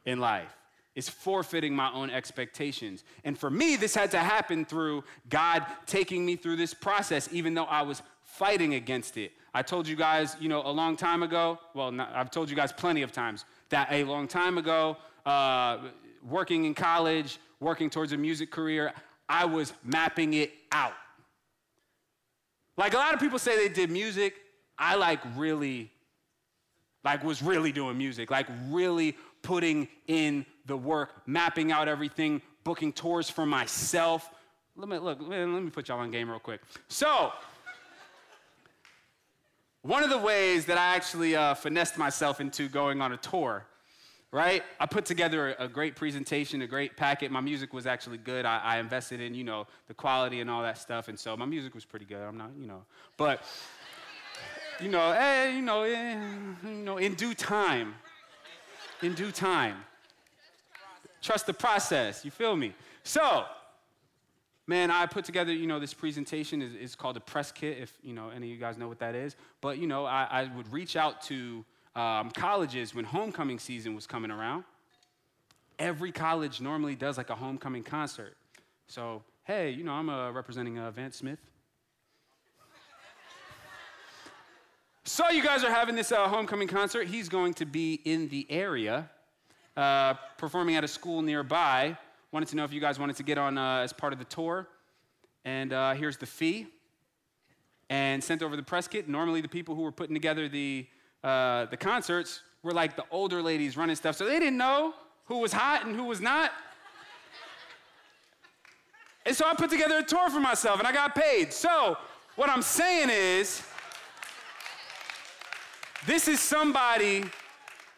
in 0.06 0.20
life. 0.20 0.56
Is 0.98 1.08
forfeiting 1.08 1.76
my 1.76 1.92
own 1.94 2.10
expectations. 2.10 3.04
And 3.24 3.38
for 3.38 3.52
me, 3.52 3.76
this 3.76 3.94
had 3.94 4.10
to 4.12 4.18
happen 4.18 4.66
through 4.66 5.04
God 5.30 5.64
taking 5.86 6.26
me 6.26 6.36
through 6.36 6.56
this 6.56 6.74
process, 6.74 7.30
even 7.32 7.54
though 7.54 7.66
I 7.66 7.84
was 7.84 8.02
fighting 8.24 8.74
against 8.74 9.16
it. 9.16 9.32
I 9.54 9.62
told 9.62 9.88
you 9.88 9.96
guys, 9.96 10.36
you 10.40 10.50
know, 10.50 10.64
a 10.66 10.74
long 10.82 10.98
time 10.98 11.22
ago, 11.22 11.60
well, 11.76 11.92
not, 11.92 12.12
I've 12.16 12.32
told 12.32 12.50
you 12.50 12.56
guys 12.56 12.72
plenty 12.72 13.04
of 13.04 13.12
times, 13.12 13.46
that 13.70 13.88
a 13.92 14.06
long 14.06 14.28
time 14.28 14.58
ago, 14.58 14.98
uh, 15.24 15.78
working 16.28 16.66
in 16.66 16.74
college, 16.74 17.38
working 17.60 17.92
towards 17.92 18.12
a 18.12 18.18
music 18.18 18.50
career, 18.50 18.92
I 19.30 19.46
was 19.46 19.74
mapping 19.84 20.34
it 20.34 20.52
out. 20.72 20.94
Like 22.76 22.96
a 22.96 22.98
lot 22.98 23.14
of 23.14 23.20
people 23.20 23.38
say 23.38 23.56
they 23.56 23.72
did 23.72 23.92
music, 23.92 24.34
I 24.80 24.96
like 24.96 25.20
really, 25.36 25.92
like 27.04 27.24
was 27.24 27.44
really 27.44 27.72
doing 27.72 28.00
music, 28.00 28.32
like 28.32 28.48
really 28.70 29.16
putting 29.44 29.88
in 30.08 30.44
the 30.68 30.78
work, 30.78 31.28
mapping 31.28 31.72
out 31.72 31.88
everything, 31.88 32.42
booking 32.64 32.94
tours 32.94 33.30
for 33.30 33.46
myself. 33.46 34.30
Let 34.76 34.90
me 34.90 35.00
look, 35.00 35.20
let 35.22 35.48
me 35.48 35.70
put 35.72 35.88
y'all 35.88 36.00
on 36.00 36.12
game 36.12 36.30
real 36.30 36.40
quick. 36.40 36.62
So, 36.88 37.32
one 39.82 40.04
of 40.04 40.10
the 40.10 40.18
ways 40.18 40.66
that 40.66 40.78
I 40.78 40.96
actually 40.96 41.36
uh, 41.36 41.54
finessed 41.56 41.98
myself 41.98 42.42
into 42.42 42.68
going 42.68 43.02
on 43.02 43.14
a 43.14 43.18
tour, 43.18 43.66
right? 44.32 44.62
I 44.80 44.86
put 44.86 45.06
together 45.06 45.56
a, 45.58 45.68
great 45.68 45.96
presentation, 45.96 46.62
a 46.62 46.68
great 46.68 46.98
packet. 46.98 47.32
My 47.32 47.40
music 47.40 47.74
was 47.74 47.88
actually 47.88 48.18
good. 48.18 48.46
I, 48.46 48.60
I, 48.60 48.80
invested 48.80 49.22
in, 49.22 49.34
you 49.34 49.46
know, 49.46 49.66
the 49.88 49.94
quality 49.94 50.42
and 50.42 50.50
all 50.50 50.62
that 50.62 50.78
stuff, 50.78 51.08
and 51.08 51.18
so 51.18 51.36
my 51.38 51.46
music 51.46 51.74
was 51.74 51.86
pretty 51.86 52.06
good. 52.06 52.22
I'm 52.22 52.38
not, 52.38 52.52
you 52.60 52.68
know, 52.68 52.84
but 53.16 53.42
you 54.82 54.90
know, 54.90 55.14
hey, 55.14 55.56
you 55.56 55.62
know, 55.62 55.84
eh, 55.84 56.20
you 56.64 56.70
know, 56.70 56.98
in 56.98 57.16
due 57.16 57.34
time, 57.34 57.96
in 59.02 59.14
due 59.14 59.32
time. 59.32 59.78
Trust 61.22 61.46
the 61.46 61.54
process. 61.54 62.24
You 62.24 62.32
feel 62.32 62.56
me? 62.56 62.74
So 63.04 63.46
man, 64.68 64.92
I 64.92 65.06
put 65.06 65.26
together, 65.26 65.54
you 65.54 65.66
know, 65.66 65.80
this 65.80 65.94
presentation 65.94 66.62
is, 66.62 66.76
is 66.76 66.96
called 66.96 67.18
a 67.18 67.22
press 67.22 67.52
kit, 67.52 67.78
if, 67.80 67.98
you 68.04 68.14
know, 68.14 68.30
any 68.30 68.48
of 68.48 68.54
you 68.54 68.60
guys 68.60 68.78
know 68.78 68.88
what 68.88 69.00
that 69.00 69.16
is. 69.16 69.36
But, 69.62 69.78
you 69.80 69.88
know, 69.88 70.06
I, 70.06 70.28
I 70.30 70.56
would 70.56 70.72
reach 70.72 70.96
out 70.96 71.22
to 71.24 71.66
um, 71.96 72.30
colleges 72.32 72.94
when 72.94 73.06
homecoming 73.06 73.60
season 73.60 73.96
was 73.96 74.06
coming 74.06 74.30
around. 74.30 74.66
Every 75.80 76.12
college 76.12 76.60
normally 76.60 76.96
does 76.96 77.18
like 77.18 77.30
a 77.30 77.36
homecoming 77.36 77.84
concert. 77.84 78.36
So, 78.88 79.24
hey, 79.46 79.72
you 79.72 79.84
know, 79.84 79.94
I'm 79.94 80.10
uh, 80.10 80.32
representing 80.32 80.78
uh, 80.78 80.92
Vance 80.92 81.18
Smith. 81.18 81.40
so, 85.06 85.30
you 85.30 85.44
guys 85.44 85.64
are 85.64 85.72
having 85.72 85.96
this 85.96 86.12
uh, 86.12 86.28
homecoming 86.28 86.68
concert. 86.68 87.08
He's 87.08 87.30
going 87.30 87.54
to 87.56 87.66
be 87.66 88.02
in 88.04 88.28
the 88.30 88.46
area, 88.50 89.10
uh, 89.78 90.16
performing 90.38 90.76
at 90.76 90.84
a 90.84 90.88
school 90.88 91.22
nearby. 91.22 91.96
Wanted 92.32 92.50
to 92.50 92.56
know 92.56 92.64
if 92.64 92.74
you 92.74 92.82
guys 92.82 93.00
wanted 93.00 93.16
to 93.18 93.24
get 93.24 93.38
on 93.38 93.58
uh, 93.58 93.82
as 93.82 93.94
part 93.94 94.12
of 94.12 94.20
the 94.20 94.26
tour. 94.26 94.68
And 95.46 95.72
uh, 95.72 95.94
here's 95.94 96.18
the 96.18 96.26
fee. 96.26 96.68
And 97.90 98.22
sent 98.22 98.42
over 98.42 98.58
the 98.58 98.64
press 98.64 98.88
kit. 98.88 99.08
Normally, 99.08 99.40
the 99.40 99.48
people 99.48 99.76
who 99.76 99.84
were 99.84 99.94
putting 99.94 100.14
together 100.14 100.50
the, 100.50 100.88
uh, 101.24 101.66
the 101.66 101.78
concerts 101.78 102.42
were 102.64 102.74
like 102.74 102.98
the 102.98 103.06
older 103.12 103.42
ladies 103.42 103.78
running 103.78 103.96
stuff. 103.96 104.18
So 104.18 104.26
they 104.26 104.40
didn't 104.40 104.58
know 104.58 104.94
who 105.26 105.38
was 105.38 105.54
hot 105.54 105.86
and 105.86 105.96
who 105.96 106.06
was 106.06 106.20
not. 106.20 106.52
And 109.26 109.36
so 109.36 109.46
I 109.48 109.54
put 109.54 109.70
together 109.70 110.00
a 110.00 110.04
tour 110.04 110.30
for 110.30 110.40
myself 110.40 110.80
and 110.80 110.88
I 110.88 110.92
got 110.92 111.14
paid. 111.14 111.54
So 111.54 111.98
what 112.36 112.50
I'm 112.50 112.62
saying 112.62 113.10
is, 113.10 113.62
this 116.06 116.28
is 116.28 116.40
somebody 116.40 117.26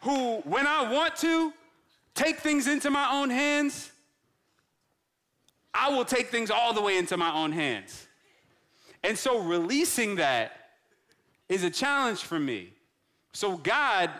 who, 0.02 0.38
when 0.40 0.66
I 0.66 0.90
want 0.90 1.16
to 1.16 1.52
take 2.14 2.38
things 2.38 2.66
into 2.66 2.90
my 2.90 3.10
own 3.12 3.30
hands, 3.30 3.90
I 5.72 5.90
will 5.90 6.04
take 6.04 6.28
things 6.28 6.50
all 6.50 6.72
the 6.72 6.82
way 6.82 6.98
into 6.98 7.16
my 7.16 7.32
own 7.32 7.52
hands. 7.52 8.08
And 9.02 9.16
so 9.16 9.40
releasing 9.40 10.16
that 10.16 10.52
is 11.48 11.64
a 11.64 11.70
challenge 11.70 12.22
for 12.22 12.38
me. 12.38 12.74
So 13.32 13.56
God, 13.56 14.10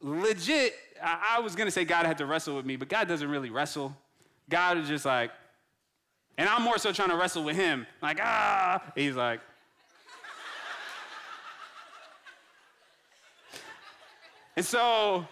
legit, 0.00 0.74
I, 1.02 1.40
was 1.40 1.54
gonna 1.54 1.70
say 1.70 1.84
God 1.84 2.06
had 2.06 2.16
to 2.18 2.26
wrestle 2.26 2.56
with 2.56 2.64
me, 2.64 2.76
but 2.76 2.88
God 2.88 3.08
doesn't 3.08 3.28
really 3.28 3.50
wrestle. 3.50 3.94
God 4.48 4.78
is 4.78 4.88
just 4.88 5.04
like, 5.04 5.32
and 6.38 6.48
I'm 6.48 6.62
more 6.62 6.78
so 6.78 6.92
trying 6.92 7.10
to 7.10 7.16
wrestle 7.16 7.44
with 7.44 7.56
him, 7.56 7.86
like, 8.00 8.18
ah, 8.22 8.80
he's 8.94 9.16
like, 9.16 9.36
and 14.56 14.64
so 14.64 15.26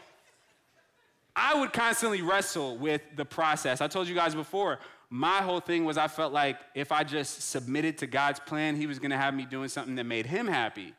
I 1.34 1.58
would 1.58 1.72
constantly 1.72 2.22
wrestle 2.22 2.76
with 2.76 3.02
the 3.16 3.24
process. 3.24 3.80
I 3.80 3.88
told 3.88 4.08
you 4.08 4.14
guys 4.14 4.34
before, 4.34 4.78
my 5.08 5.38
whole 5.38 5.60
thing 5.60 5.84
was 5.84 5.96
I 5.96 6.08
felt 6.08 6.32
like 6.32 6.58
if 6.74 6.92
I 6.92 7.04
just 7.04 7.50
submitted 7.50 7.98
to 7.98 8.06
God's 8.06 8.40
plan, 8.40 8.76
He 8.76 8.86
was 8.86 8.98
gonna 8.98 9.16
have 9.16 9.34
me 9.34 9.44
doing 9.44 9.68
something 9.68 9.96
that 9.96 10.04
made 10.04 10.26
Him 10.26 10.46
happy, 10.46 10.94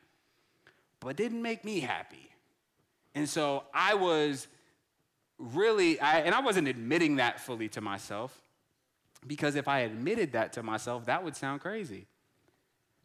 but 1.00 1.16
didn't 1.16 1.42
make 1.42 1.64
me 1.64 1.80
happy. 1.80 2.30
And 3.16 3.28
so 3.28 3.64
I 3.74 3.94
was 3.94 4.48
really, 5.38 6.00
I, 6.00 6.20
and 6.20 6.36
I 6.36 6.40
wasn't 6.40 6.68
admitting 6.68 7.18
that 7.18 7.40
fully 7.40 7.70
to 7.70 7.82
myself, 7.82 8.42
because 9.26 9.56
if 9.56 9.68
I 9.68 9.80
admitted 9.80 10.34
that 10.34 10.54
to 10.54 10.64
myself, 10.64 11.06
that 11.06 11.24
would 11.24 11.36
sound 11.36 11.62
crazy. 11.62 12.08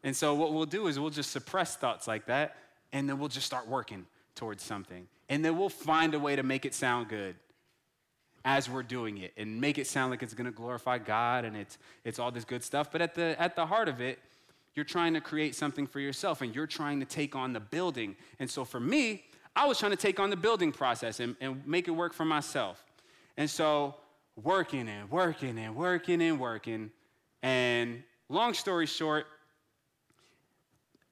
And 0.03 0.15
so 0.15 0.35
what 0.35 0.53
we'll 0.53 0.65
do 0.65 0.87
is 0.87 0.99
we'll 0.99 1.09
just 1.09 1.31
suppress 1.31 1.75
thoughts 1.75 2.07
like 2.07 2.27
that, 2.27 2.55
and 2.93 3.09
then 3.09 3.19
we'll 3.19 3.29
just 3.29 3.45
start 3.45 3.67
working 3.67 4.05
towards 4.35 4.63
something. 4.63 5.07
And 5.29 5.43
then 5.43 5.57
we'll 5.57 5.69
find 5.69 6.13
a 6.13 6.19
way 6.19 6.35
to 6.35 6.43
make 6.43 6.65
it 6.65 6.73
sound 6.73 7.09
good 7.09 7.35
as 8.45 8.69
we're 8.69 8.83
doing 8.83 9.17
it 9.17 9.33
and 9.35 9.59
make 9.59 9.77
it 9.77 9.87
sound 9.87 10.09
like 10.09 10.23
it's 10.23 10.33
going 10.33 10.45
to 10.45 10.51
glorify 10.51 10.97
God 10.97 11.43
and 11.43 11.55
it's, 11.55 11.77
it's 12.05 12.17
all 12.17 12.31
this 12.31 12.45
good 12.45 12.63
stuff. 12.63 12.91
But 12.91 13.01
at 13.01 13.13
the, 13.13 13.35
at 13.39 13.55
the 13.55 13.65
heart 13.65 13.89
of 13.89 13.99
it, 13.99 14.19
you're 14.73 14.85
trying 14.85 15.13
to 15.15 15.21
create 15.21 15.53
something 15.53 15.85
for 15.85 15.99
yourself 15.99 16.41
and 16.41 16.55
you're 16.55 16.67
trying 16.67 16.99
to 17.01 17.05
take 17.05 17.35
on 17.35 17.51
the 17.51 17.59
building. 17.59 18.15
And 18.39 18.49
so 18.49 18.63
for 18.63 18.79
me, 18.79 19.25
I 19.55 19.65
was 19.65 19.79
trying 19.79 19.91
to 19.91 19.97
take 19.97 20.19
on 20.19 20.29
the 20.29 20.37
building 20.37 20.71
process 20.71 21.19
and, 21.19 21.35
and 21.41 21.65
make 21.67 21.87
it 21.87 21.91
work 21.91 22.13
for 22.13 22.25
myself. 22.25 22.85
And 23.35 23.49
so 23.49 23.95
working 24.41 24.87
and 24.87 25.09
working 25.09 25.57
and 25.57 25.75
working 25.75 26.21
and 26.21 26.39
working. 26.39 26.91
And 27.41 28.03
long 28.29 28.53
story 28.53 28.85
short, 28.85 29.25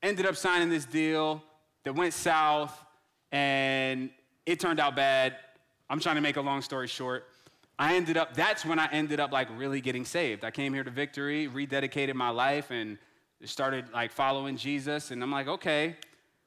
ended 0.01 0.25
up 0.25 0.35
signing 0.35 0.69
this 0.69 0.85
deal 0.85 1.43
that 1.83 1.95
went 1.95 2.13
south 2.13 2.84
and 3.35 4.11
it 4.45 4.61
turned 4.61 4.79
out 4.79 4.95
bad. 4.95 5.35
I'm 5.89 5.99
trying 5.99 6.15
to 6.15 6.21
make 6.21 6.37
a 6.37 6.41
long 6.41 6.61
story 6.61 6.87
short. 6.87 7.27
I 7.77 7.95
ended 7.95 8.15
up, 8.15 8.33
that's 8.33 8.65
when 8.65 8.79
I 8.79 8.87
ended 8.93 9.19
up 9.19 9.33
like 9.33 9.49
really 9.57 9.81
getting 9.81 10.05
saved. 10.05 10.45
I 10.45 10.51
came 10.51 10.73
here 10.73 10.85
to 10.85 10.89
Victory, 10.89 11.49
rededicated 11.49 12.13
my 12.13 12.29
life, 12.29 12.71
and 12.71 12.97
started 13.43 13.91
like 13.91 14.13
following 14.13 14.55
Jesus. 14.55 15.11
And 15.11 15.21
I'm 15.21 15.31
like, 15.31 15.49
okay, 15.49 15.97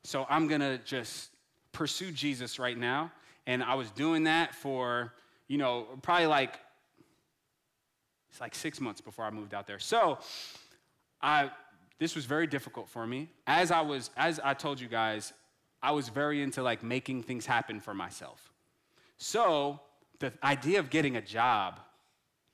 so 0.02 0.26
I'm 0.30 0.48
gonna 0.48 0.78
just 0.78 1.28
pursue 1.72 2.10
Jesus 2.10 2.58
right 2.58 2.78
now. 2.78 3.12
And 3.46 3.62
I 3.62 3.74
was 3.74 3.90
doing 3.90 4.24
that 4.24 4.54
for, 4.54 5.12
you 5.46 5.58
know, 5.58 5.88
probably 6.00 6.26
like, 6.26 6.58
it's 8.30 8.40
like 8.40 8.54
six 8.54 8.80
months 8.80 9.02
before 9.02 9.26
I 9.26 9.30
moved 9.30 9.52
out 9.52 9.66
there. 9.66 9.78
So 9.78 10.20
I, 11.20 11.50
this 11.98 12.14
was 12.14 12.24
very 12.24 12.46
difficult 12.46 12.88
for 12.88 13.06
me. 13.06 13.28
As 13.46 13.70
I 13.70 13.82
was, 13.82 14.08
as 14.16 14.40
I 14.42 14.54
told 14.54 14.80
you 14.80 14.88
guys, 14.88 15.34
I 15.82 15.92
was 15.92 16.08
very 16.08 16.42
into 16.42 16.62
like 16.62 16.82
making 16.82 17.22
things 17.22 17.46
happen 17.46 17.80
for 17.80 17.94
myself. 17.94 18.52
So 19.16 19.80
the 20.18 20.32
idea 20.42 20.80
of 20.80 20.90
getting 20.90 21.16
a 21.16 21.22
job 21.22 21.80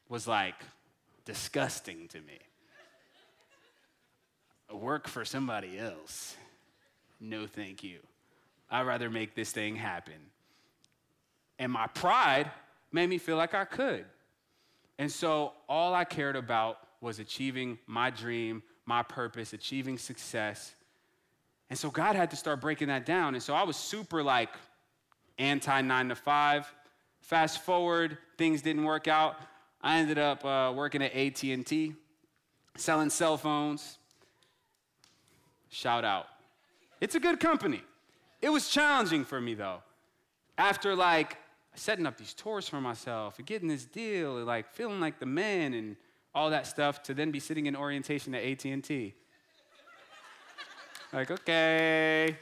was 0.08 0.26
like 0.28 0.56
disgusting 1.24 2.08
to 2.08 2.18
me. 2.20 2.38
Work 4.72 5.08
for 5.08 5.24
somebody 5.24 5.78
else. 5.78 6.36
No, 7.20 7.46
thank 7.46 7.82
you. 7.82 7.98
I'd 8.70 8.86
rather 8.86 9.08
make 9.08 9.34
this 9.34 9.52
thing 9.52 9.76
happen. 9.76 10.14
And 11.58 11.70
my 11.70 11.86
pride 11.86 12.50
made 12.92 13.08
me 13.08 13.18
feel 13.18 13.36
like 13.36 13.54
I 13.54 13.64
could. 13.64 14.04
And 14.98 15.10
so 15.10 15.52
all 15.68 15.94
I 15.94 16.04
cared 16.04 16.36
about 16.36 16.78
was 17.00 17.18
achieving 17.18 17.78
my 17.86 18.10
dream, 18.10 18.62
my 18.86 19.02
purpose, 19.02 19.52
achieving 19.52 19.98
success, 19.98 20.74
and 21.70 21.78
so 21.78 21.90
God 21.90 22.16
had 22.16 22.30
to 22.30 22.36
start 22.36 22.60
breaking 22.60 22.88
that 22.88 23.06
down. 23.06 23.34
And 23.34 23.42
so 23.42 23.54
I 23.54 23.62
was 23.62 23.76
super 23.76 24.22
like 24.22 24.50
anti 25.38 25.80
nine 25.80 26.08
to 26.08 26.14
five. 26.14 26.72
Fast 27.20 27.62
forward, 27.62 28.18
things 28.36 28.62
didn't 28.62 28.84
work 28.84 29.08
out. 29.08 29.36
I 29.80 29.98
ended 29.98 30.18
up 30.18 30.44
uh, 30.44 30.72
working 30.74 31.02
at 31.02 31.14
AT&T, 31.14 31.94
selling 32.76 33.10
cell 33.10 33.36
phones. 33.36 33.98
Shout 35.70 36.04
out. 36.04 36.26
It's 37.00 37.14
a 37.14 37.20
good 37.20 37.40
company. 37.40 37.82
It 38.40 38.50
was 38.50 38.68
challenging 38.68 39.24
for 39.24 39.40
me 39.40 39.54
though. 39.54 39.82
After 40.56 40.94
like 40.94 41.38
setting 41.74 42.06
up 42.06 42.16
these 42.16 42.34
tours 42.34 42.68
for 42.68 42.80
myself 42.80 43.38
and 43.38 43.46
getting 43.46 43.68
this 43.68 43.84
deal 43.84 44.36
and 44.36 44.46
like 44.46 44.72
feeling 44.72 45.00
like 45.00 45.18
the 45.18 45.26
man 45.26 45.74
and 45.74 45.96
all 46.34 46.50
that 46.50 46.66
stuff 46.66 47.02
to 47.04 47.14
then 47.14 47.30
be 47.30 47.40
sitting 47.40 47.66
in 47.66 47.74
orientation 47.74 48.34
at 48.34 48.44
AT&T. 48.44 49.14
Like, 51.14 51.30
okay, 51.30 52.36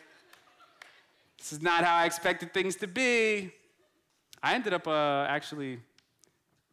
this 1.37 1.53
is 1.53 1.61
not 1.61 1.85
how 1.85 1.95
I 1.95 2.07
expected 2.07 2.55
things 2.55 2.75
to 2.77 2.87
be. 2.87 3.53
I 4.43 4.55
ended 4.55 4.73
up 4.73 4.89
uh, 4.89 5.27
actually, 5.29 5.79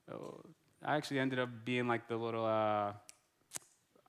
oh, 0.09 0.39
I 0.81 0.95
actually 0.95 1.19
ended 1.19 1.39
up 1.39 1.49
being 1.65 1.89
like 1.89 2.07
the 2.07 2.15
little, 2.15 2.45
uh, 2.45 2.93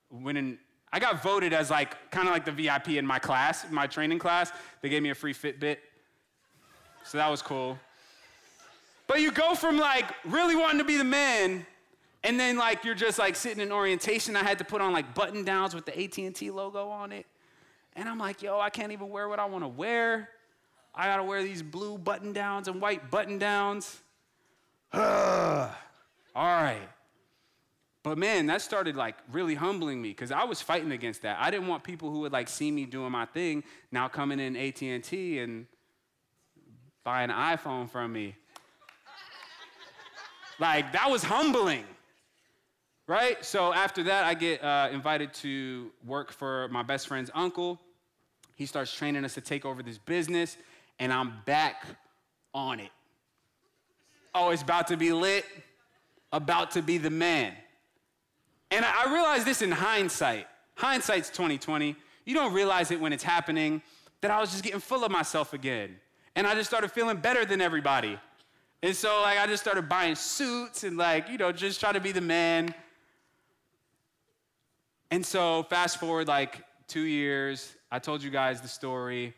winning. 0.09 0.57
I 0.93 0.99
got 0.99 1.21
voted 1.21 1.51
as 1.51 1.69
like 1.69 2.11
kind 2.11 2.29
of 2.29 2.33
like 2.33 2.45
the 2.45 2.53
VIP 2.53 2.91
in 2.91 3.05
my 3.05 3.19
class, 3.19 3.65
my 3.69 3.87
training 3.87 4.19
class. 4.19 4.53
They 4.81 4.87
gave 4.87 5.03
me 5.03 5.09
a 5.09 5.15
free 5.15 5.33
Fitbit, 5.33 5.75
so 7.03 7.17
that 7.17 7.29
was 7.29 7.41
cool. 7.41 7.77
But 9.05 9.19
you 9.19 9.31
go 9.31 9.53
from 9.53 9.77
like 9.77 10.05
really 10.23 10.55
wanting 10.55 10.77
to 10.77 10.85
be 10.85 10.95
the 10.95 11.03
man, 11.03 11.65
and 12.23 12.39
then 12.39 12.55
like 12.55 12.85
you're 12.85 12.95
just 12.95 13.19
like 13.19 13.35
sitting 13.35 13.61
in 13.61 13.69
orientation. 13.69 14.37
I 14.37 14.43
had 14.43 14.59
to 14.59 14.63
put 14.63 14.79
on 14.79 14.93
like 14.93 15.13
button 15.13 15.43
downs 15.43 15.75
with 15.75 15.85
the 15.85 16.01
AT&T 16.01 16.51
logo 16.51 16.87
on 16.87 17.11
it. 17.11 17.25
And 17.95 18.07
I'm 18.07 18.17
like, 18.17 18.41
yo, 18.41 18.59
I 18.59 18.69
can't 18.69 18.91
even 18.91 19.09
wear 19.09 19.27
what 19.27 19.39
I 19.39 19.45
want 19.45 19.63
to 19.63 19.67
wear. 19.67 20.29
I 20.93 21.05
got 21.05 21.17
to 21.17 21.23
wear 21.23 21.43
these 21.43 21.61
blue 21.61 21.97
button 21.97 22.33
downs 22.33 22.67
and 22.67 22.81
white 22.81 23.09
button 23.09 23.37
downs. 23.37 23.99
Ugh. 24.93 25.69
All 26.35 26.45
right. 26.45 26.89
But 28.03 28.17
man, 28.17 28.47
that 28.47 28.61
started 28.61 28.95
like 28.95 29.15
really 29.31 29.53
humbling 29.53 30.01
me 30.01 30.09
because 30.09 30.31
I 30.31 30.43
was 30.45 30.61
fighting 30.61 30.91
against 30.91 31.21
that. 31.21 31.37
I 31.39 31.51
didn't 31.51 31.67
want 31.67 31.83
people 31.83 32.09
who 32.09 32.21
would 32.21 32.31
like 32.31 32.47
see 32.47 32.71
me 32.71 32.85
doing 32.85 33.11
my 33.11 33.25
thing 33.25 33.63
now 33.91 34.07
coming 34.07 34.39
in 34.39 34.55
AT&T 34.55 35.39
and 35.39 35.67
buying 37.03 37.29
an 37.29 37.35
iPhone 37.35 37.89
from 37.89 38.11
me. 38.11 38.35
like 40.59 40.93
that 40.93 41.09
was 41.11 41.23
humbling 41.23 41.85
right? 43.11 43.43
So 43.43 43.73
after 43.73 44.03
that, 44.03 44.23
I 44.23 44.33
get 44.33 44.63
uh, 44.63 44.87
invited 44.89 45.33
to 45.33 45.91
work 46.07 46.31
for 46.31 46.69
my 46.69 46.81
best 46.81 47.09
friend's 47.09 47.29
uncle. 47.35 47.77
He 48.55 48.65
starts 48.65 48.95
training 48.95 49.25
us 49.25 49.33
to 49.33 49.41
take 49.41 49.65
over 49.65 49.83
this 49.83 49.97
business, 49.97 50.55
and 50.97 51.11
I'm 51.11 51.33
back 51.45 51.83
on 52.53 52.79
it. 52.79 52.89
Oh, 54.33 54.51
it's 54.51 54.61
about 54.61 54.87
to 54.87 54.95
be 54.95 55.11
lit, 55.11 55.43
about 56.31 56.71
to 56.71 56.81
be 56.81 56.97
the 56.97 57.09
man. 57.09 57.51
And 58.71 58.85
I 58.85 59.13
realized 59.13 59.45
this 59.45 59.61
in 59.61 59.71
hindsight. 59.71 60.47
Hindsight's 60.75 61.29
2020. 61.31 61.97
You 62.23 62.33
don't 62.33 62.53
realize 62.53 62.91
it 62.91 63.01
when 63.01 63.11
it's 63.11 63.25
happening 63.25 63.81
that 64.21 64.31
I 64.31 64.39
was 64.39 64.51
just 64.51 64.63
getting 64.63 64.79
full 64.79 65.03
of 65.03 65.11
myself 65.11 65.51
again. 65.51 65.97
And 66.37 66.47
I 66.47 66.55
just 66.55 66.69
started 66.69 66.89
feeling 66.93 67.17
better 67.17 67.43
than 67.43 67.59
everybody. 67.59 68.17
And 68.81 68.95
so 68.95 69.19
like 69.21 69.37
I 69.37 69.47
just 69.47 69.61
started 69.61 69.89
buying 69.89 70.15
suits 70.15 70.85
and 70.85 70.95
like, 70.95 71.27
you 71.27 71.37
know, 71.37 71.51
just 71.51 71.81
trying 71.81 71.95
to 71.95 71.99
be 71.99 72.13
the 72.13 72.21
man. 72.21 72.73
And 75.11 75.25
so 75.25 75.63
fast 75.63 75.99
forward 75.99 76.29
like 76.29 76.63
two 76.87 77.01
years, 77.01 77.75
I 77.91 77.99
told 77.99 78.23
you 78.23 78.29
guys 78.29 78.61
the 78.61 78.69
story. 78.69 79.33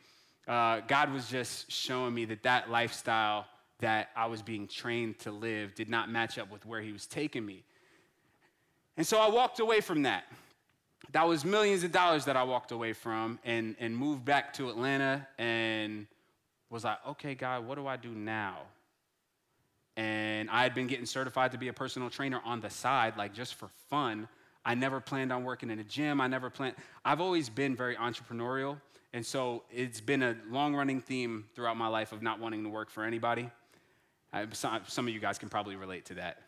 Uh, 0.47 0.81
God 0.87 1.11
was 1.11 1.27
just 1.27 1.71
showing 1.71 2.13
me 2.13 2.25
that 2.25 2.43
that 2.43 2.69
lifestyle 2.69 3.47
that 3.79 4.09
I 4.15 4.27
was 4.27 4.43
being 4.43 4.67
trained 4.67 5.17
to 5.19 5.31
live 5.31 5.73
did 5.73 5.89
not 5.89 6.11
match 6.11 6.37
up 6.37 6.51
with 6.51 6.63
where 6.67 6.79
He 6.79 6.93
was 6.93 7.07
taking 7.07 7.43
me. 7.43 7.63
And 8.97 9.07
so 9.07 9.19
I 9.19 9.27
walked 9.29 9.59
away 9.59 9.81
from 9.81 10.03
that. 10.03 10.25
That 11.11 11.27
was 11.27 11.43
millions 11.43 11.83
of 11.83 11.91
dollars 11.91 12.25
that 12.25 12.37
I 12.37 12.43
walked 12.43 12.71
away 12.71 12.93
from 12.93 13.39
and, 13.43 13.75
and 13.79 13.97
moved 13.97 14.23
back 14.23 14.53
to 14.53 14.69
Atlanta 14.69 15.27
and 15.39 16.05
was 16.69 16.83
like, 16.83 16.99
okay, 17.07 17.33
God, 17.33 17.65
what 17.65 17.75
do 17.75 17.87
I 17.87 17.97
do 17.97 18.09
now? 18.09 18.59
And 19.97 20.51
I 20.51 20.61
had 20.61 20.75
been 20.75 20.87
getting 20.87 21.07
certified 21.07 21.51
to 21.53 21.57
be 21.57 21.67
a 21.67 21.73
personal 21.73 22.11
trainer 22.11 22.41
on 22.45 22.61
the 22.61 22.69
side, 22.69 23.17
like 23.17 23.33
just 23.33 23.55
for 23.55 23.69
fun. 23.89 24.27
I 24.65 24.75
never 24.75 24.99
planned 24.99 25.31
on 25.31 25.43
working 25.43 25.69
in 25.69 25.79
a 25.79 25.83
gym. 25.83 26.21
I 26.21 26.27
never 26.27 26.49
planned. 26.49 26.75
I've 27.03 27.19
always 27.19 27.49
been 27.49 27.75
very 27.75 27.95
entrepreneurial. 27.95 28.79
And 29.13 29.25
so 29.25 29.63
it's 29.71 30.01
been 30.01 30.23
a 30.23 30.35
long 30.49 30.73
running 30.75 30.99
theme 30.99 31.45
throughout 31.53 31.77
my 31.77 31.87
life 31.87 32.11
of 32.11 32.21
not 32.21 32.39
wanting 32.39 32.63
to 32.63 32.69
work 32.69 32.89
for 32.89 33.03
anybody. 33.03 33.49
I, 34.31 34.47
some 34.51 35.07
of 35.07 35.13
you 35.13 35.19
guys 35.19 35.37
can 35.37 35.49
probably 35.49 35.75
relate 35.75 36.05
to 36.05 36.15
that. 36.15 36.39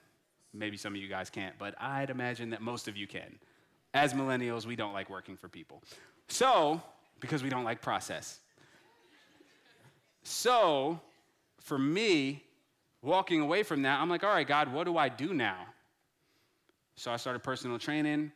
Maybe 0.54 0.78
some 0.78 0.96
of 0.96 1.02
you 1.02 1.08
guys 1.08 1.30
can't, 1.30 1.56
but 1.60 1.76
I'd 1.80 2.10
imagine 2.10 2.50
that 2.52 2.62
most 2.62 2.88
of 2.88 2.98
you 2.98 3.06
can. 3.08 3.38
As 3.94 4.14
millennials, 4.14 4.66
we 4.66 4.76
don't 4.76 4.94
like 4.94 5.10
working 5.10 5.38
for 5.38 5.48
people. 5.48 5.84
So, 6.28 6.82
because 7.20 7.44
we 7.44 7.50
don't 7.50 7.64
like 7.64 7.82
process. 7.82 8.40
So, 10.24 11.00
for 11.60 11.78
me, 11.78 12.44
walking 13.02 13.42
away 13.42 13.64
from 13.64 13.84
that, 13.84 14.00
I'm 14.00 14.10
like, 14.10 14.24
all 14.24 14.32
right, 14.32 14.48
God, 14.48 14.74
what 14.74 14.86
do 14.86 14.98
I 14.98 15.10
do 15.10 15.34
now? 15.34 15.68
So 16.96 17.12
I 17.12 17.18
started 17.18 17.44
personal 17.44 17.78
training 17.78 18.32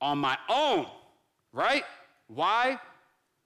on 0.00 0.18
my 0.18 0.36
own, 0.48 0.86
right? 1.52 1.84
Why? 2.26 2.78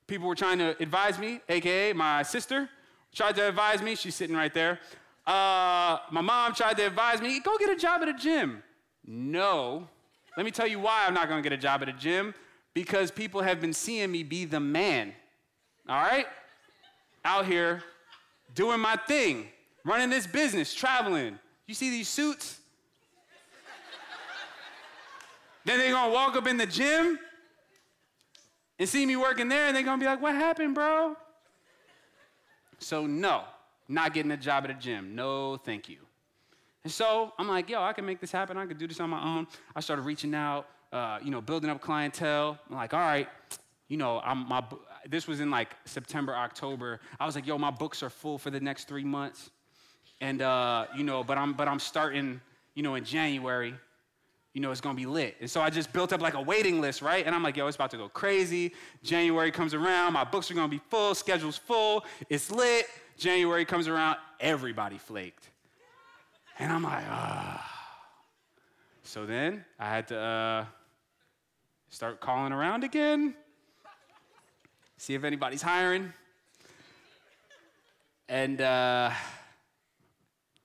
People 0.07 0.29
were 0.29 0.35
trying 0.35 0.59
to 0.59 0.77
advise 0.83 1.19
me, 1.19 1.41
AKA 1.49 1.93
my 1.93 2.23
sister 2.23 2.69
tried 3.15 3.37
to 3.37 3.49
advise 3.49 3.83
me. 3.83 3.95
She's 3.95 4.15
sitting 4.15 4.35
right 4.35 4.53
there. 4.53 4.81
Uh, 5.27 5.99
my 6.11 6.21
mom 6.21 6.55
tried 6.55 6.77
to 6.79 6.87
advise 6.87 7.21
me, 7.21 7.41
go 7.41 7.57
get 7.59 7.71
a 7.71 7.77
job 7.77 8.03
at 8.03 8.09
a 8.09 8.15
gym. 8.15 8.63
No. 9.07 9.89
Let 10.37 10.45
me 10.45 10.51
tell 10.51 10.67
you 10.67 10.81
why 10.81 11.05
I'm 11.07 11.15
not 11.15 11.29
gonna 11.29 11.43
get 11.43 11.53
a 11.53 11.59
job 11.59 11.83
at 11.83 11.89
a 11.89 11.93
gym. 11.93 12.35
Because 12.75 13.11
people 13.11 13.43
have 13.43 13.61
been 13.61 13.75
seeing 13.75 14.11
me 14.11 14.23
be 14.23 14.47
the 14.47 14.59
man, 14.59 15.13
all 15.87 16.03
right? 16.03 16.27
Out 17.23 17.45
here 17.45 17.83
doing 18.55 18.81
my 18.81 18.97
thing, 18.97 19.49
running 19.85 20.09
this 20.09 20.27
business, 20.27 20.73
traveling. 20.73 21.39
You 21.67 21.75
see 21.75 21.91
these 21.91 22.09
suits? 22.09 22.61
Then 25.65 25.79
they're 25.79 25.93
gonna 25.93 26.13
walk 26.13 26.37
up 26.37 26.47
in 26.47 26.57
the 26.57 26.67
gym 26.67 27.19
and 28.79 28.89
see 28.89 29.07
me 29.07 29.17
working 29.17 29.49
there, 29.49 29.67
and 29.67 29.77
they're 29.77 29.83
gonna 29.83 30.01
be 30.01 30.07
like, 30.07 30.21
What 30.21 30.35
happened, 30.35 30.75
bro? 30.75 31.17
So, 32.79 33.07
no, 33.07 33.45
not 33.89 34.13
getting 34.13 34.33
a 34.33 34.37
job 34.37 34.65
at 34.65 34.71
a 34.71 34.75
gym. 34.75 35.15
No, 35.15 35.57
thank 35.57 35.89
you. 35.89 35.99
And 36.85 36.93
so 36.93 37.33
I'm 37.39 37.47
like, 37.47 37.71
yo, 37.71 37.81
I 37.81 37.93
can 37.93 38.05
make 38.05 38.21
this 38.21 38.33
happen. 38.33 38.57
I 38.57 38.67
can 38.67 38.77
do 38.77 38.89
this 38.89 38.99
on 38.99 39.11
my 39.11 39.23
own. 39.23 39.47
I 39.77 39.81
started 39.81 40.03
reaching 40.03 40.35
out, 40.35 40.67
uh, 40.93 41.19
you 41.23 41.31
know, 41.31 41.41
building 41.41 41.71
up 41.71 41.81
clientele. 41.81 42.59
I'm 42.69 42.77
like, 42.77 42.93
all 42.93 43.01
right, 43.01 43.29
you 43.89 43.97
know, 43.97 44.21
I'm, 44.25 44.49
my, 44.49 44.65
this 45.09 45.29
was 45.29 45.41
in 45.41 45.51
like 45.51 45.77
September, 45.85 46.35
October. 46.35 47.01
I 47.21 47.27
was 47.27 47.37
like, 47.37 47.47
yo, 47.47 47.57
my 47.57 47.71
books 47.71 48.03
are 48.03 48.11
full 48.11 48.37
for 48.37 48.51
the 48.51 48.61
next 48.61 48.89
three 48.89 49.05
months. 49.05 49.51
And, 50.21 50.43
uh, 50.43 50.87
you 50.97 51.05
know, 51.05 51.23
but 51.23 51.39
I'm, 51.39 51.53
but 51.53 51.69
I'm 51.69 51.79
starting, 51.79 52.41
you 52.75 52.83
know, 52.83 52.97
in 52.97 53.05
January 53.05 53.75
you 54.53 54.61
know, 54.61 54.71
it's 54.71 54.81
gonna 54.81 54.95
be 54.95 55.07
lit. 55.07 55.37
And 55.41 55.51
so 55.51 55.61
I 55.61 55.71
just 55.71 55.93
built 55.93 56.13
up 56.13 56.21
like 56.21 56.35
a 56.35 56.41
waiting 56.41 56.81
list, 56.81 57.01
right? 57.01 57.25
And 57.25 57.35
I'm 57.35 57.43
like, 57.43 57.57
yo, 57.57 57.67
it's 57.67 57.77
about 57.77 57.91
to 57.93 57.97
go 57.97 58.09
crazy. 58.09 58.75
January 59.03 59.51
comes 59.51 59.73
around, 59.73 60.13
my 60.13 60.25
books 60.25 60.51
are 60.51 60.55
gonna 60.55 60.69
be 60.69 60.81
full, 60.91 61.15
schedule's 61.15 61.57
full, 61.57 62.05
it's 62.29 62.51
lit. 62.51 62.87
January 63.17 63.65
comes 63.65 63.89
around, 63.89 64.17
everybody 64.41 64.99
flaked. 64.99 65.49
And 66.59 66.73
I'm 66.73 66.83
like, 66.83 67.05
ah. 67.09 67.69
So 69.05 69.27
then 69.27 69.65
I 69.79 69.89
had 69.89 70.09
to 70.09 70.19
uh, 70.19 70.65
start 71.89 72.21
calling 72.21 72.53
around 72.53 72.85
again, 72.85 73.35
see 74.97 75.15
if 75.15 75.25
anybody's 75.25 75.63
hiring. 75.63 76.13
And 78.29 78.61
uh, 78.61 79.11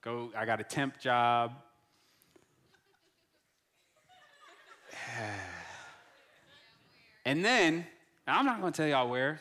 go, 0.02 0.30
I 0.36 0.44
got 0.44 0.60
a 0.60 0.64
temp 0.64 0.98
job 0.98 1.52
and 7.24 7.44
then, 7.44 7.86
I'm 8.26 8.44
not 8.44 8.60
going 8.60 8.72
to 8.72 8.76
tell 8.76 8.88
y'all 8.88 9.08
where. 9.08 9.40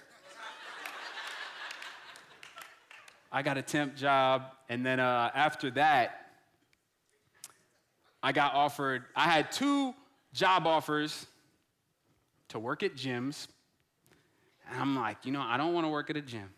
I 3.32 3.42
got 3.42 3.58
a 3.58 3.62
temp 3.62 3.96
job, 3.96 4.44
and 4.70 4.86
then 4.86 5.00
uh, 5.00 5.30
after 5.36 5.70
that, 5.72 6.32
I 8.24 8.32
got 8.32 8.54
offered, 8.54 9.04
I 9.16 9.26
had 9.26 9.52
two 9.52 9.94
job 10.34 10.66
offers 10.66 11.26
to 12.50 12.60
work 12.60 12.84
at 12.84 12.96
gyms. 12.96 13.48
And 14.70 14.82
I'm 14.82 14.96
like, 14.96 15.26
you 15.26 15.32
know, 15.32 15.42
I 15.42 15.58
don't 15.58 15.74
want 15.74 15.86
to 15.86 15.90
work 15.90 16.10
at 16.10 16.18
a 16.18 16.22
gym. 16.22 16.50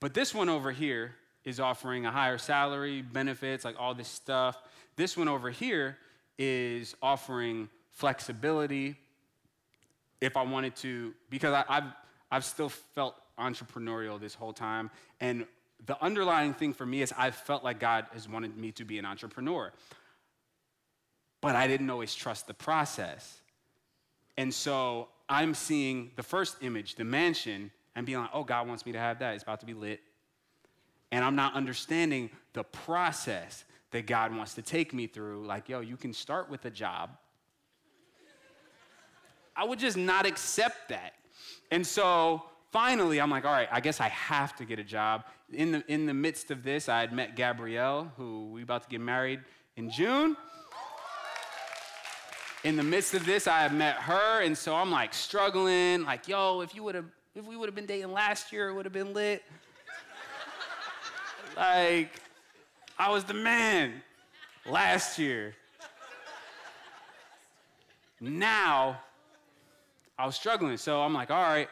But 0.00 0.14
this 0.14 0.34
one 0.34 0.48
over 0.48 0.72
here 0.72 1.14
is 1.44 1.60
offering 1.60 2.06
a 2.06 2.10
higher 2.10 2.38
salary, 2.38 3.02
benefits, 3.02 3.64
like 3.64 3.76
all 3.78 3.94
this 3.94 4.08
stuff. 4.08 4.56
This 4.96 5.16
one 5.16 5.28
over 5.28 5.50
here 5.50 5.98
is 6.38 6.94
offering 7.02 7.68
flexibility 7.92 8.96
if 10.20 10.36
I 10.36 10.42
wanted 10.42 10.76
to, 10.76 11.14
because 11.30 11.52
I, 11.52 11.64
have 11.72 11.94
I've 12.30 12.44
still 12.44 12.68
felt 12.68 13.14
entrepreneurial 13.38 14.20
this 14.20 14.34
whole 14.34 14.52
time. 14.52 14.90
And 15.20 15.46
the 15.86 16.02
underlying 16.02 16.54
thing 16.54 16.72
for 16.72 16.86
me 16.86 17.02
is 17.02 17.12
I've 17.16 17.34
felt 17.34 17.64
like 17.64 17.80
God 17.80 18.06
has 18.12 18.28
wanted 18.28 18.56
me 18.56 18.72
to 18.72 18.84
be 18.84 18.98
an 18.98 19.04
entrepreneur. 19.04 19.72
But 21.40 21.56
I 21.56 21.66
didn't 21.66 21.90
always 21.90 22.14
trust 22.14 22.46
the 22.46 22.54
process. 22.54 23.40
And 24.36 24.54
so 24.54 25.08
I'm 25.28 25.54
seeing 25.54 26.12
the 26.16 26.22
first 26.22 26.56
image, 26.62 26.94
the 26.94 27.04
mansion, 27.04 27.70
and 27.96 28.06
being 28.06 28.18
like, 28.18 28.30
oh, 28.32 28.44
God 28.44 28.68
wants 28.68 28.86
me 28.86 28.92
to 28.92 28.98
have 28.98 29.18
that. 29.18 29.34
It's 29.34 29.42
about 29.42 29.60
to 29.60 29.66
be 29.66 29.74
lit. 29.74 30.00
And 31.10 31.24
I'm 31.24 31.36
not 31.36 31.54
understanding 31.54 32.30
the 32.52 32.62
process 32.62 33.64
that 33.90 34.06
God 34.06 34.34
wants 34.34 34.54
to 34.54 34.62
take 34.62 34.94
me 34.94 35.06
through. 35.06 35.44
Like, 35.46 35.68
yo, 35.68 35.80
you 35.80 35.96
can 35.96 36.12
start 36.14 36.48
with 36.48 36.64
a 36.64 36.70
job 36.70 37.10
I 39.56 39.64
would 39.64 39.78
just 39.78 39.96
not 39.96 40.26
accept 40.26 40.88
that. 40.88 41.14
And 41.70 41.86
so 41.86 42.42
finally, 42.70 43.20
I'm 43.20 43.30
like, 43.30 43.44
all 43.44 43.52
right, 43.52 43.68
I 43.70 43.80
guess 43.80 44.00
I 44.00 44.08
have 44.08 44.56
to 44.56 44.64
get 44.64 44.78
a 44.78 44.84
job. 44.84 45.24
In 45.52 45.72
the, 45.72 45.84
in 45.88 46.06
the 46.06 46.14
midst 46.14 46.50
of 46.50 46.62
this, 46.62 46.88
I 46.88 47.00
had 47.00 47.12
met 47.12 47.36
Gabrielle, 47.36 48.12
who 48.16 48.50
we 48.50 48.62
about 48.62 48.82
to 48.84 48.88
get 48.88 49.00
married 49.00 49.40
in 49.76 49.90
June. 49.90 50.36
In 52.64 52.76
the 52.76 52.82
midst 52.82 53.14
of 53.14 53.26
this, 53.26 53.46
I 53.46 53.60
had 53.60 53.74
met 53.74 53.96
her, 53.96 54.40
and 54.42 54.56
so 54.56 54.74
I'm 54.74 54.90
like 54.90 55.12
struggling, 55.12 56.04
like, 56.04 56.28
yo, 56.28 56.60
if 56.60 56.74
you 56.74 56.84
would 56.84 56.94
have, 56.94 57.06
if 57.34 57.44
we 57.44 57.56
would 57.56 57.66
have 57.66 57.74
been 57.74 57.86
dating 57.86 58.12
last 58.12 58.52
year, 58.52 58.68
it 58.68 58.74
would 58.74 58.84
have 58.84 58.92
been 58.92 59.12
lit. 59.12 59.42
like, 61.56 62.20
I 62.98 63.10
was 63.10 63.24
the 63.24 63.34
man 63.34 64.00
last 64.64 65.18
year. 65.18 65.56
Now, 68.20 69.00
I 70.22 70.26
was 70.26 70.36
struggling. 70.36 70.76
So 70.76 71.02
I'm 71.02 71.12
like, 71.12 71.32
all 71.32 71.42
right, 71.42 71.68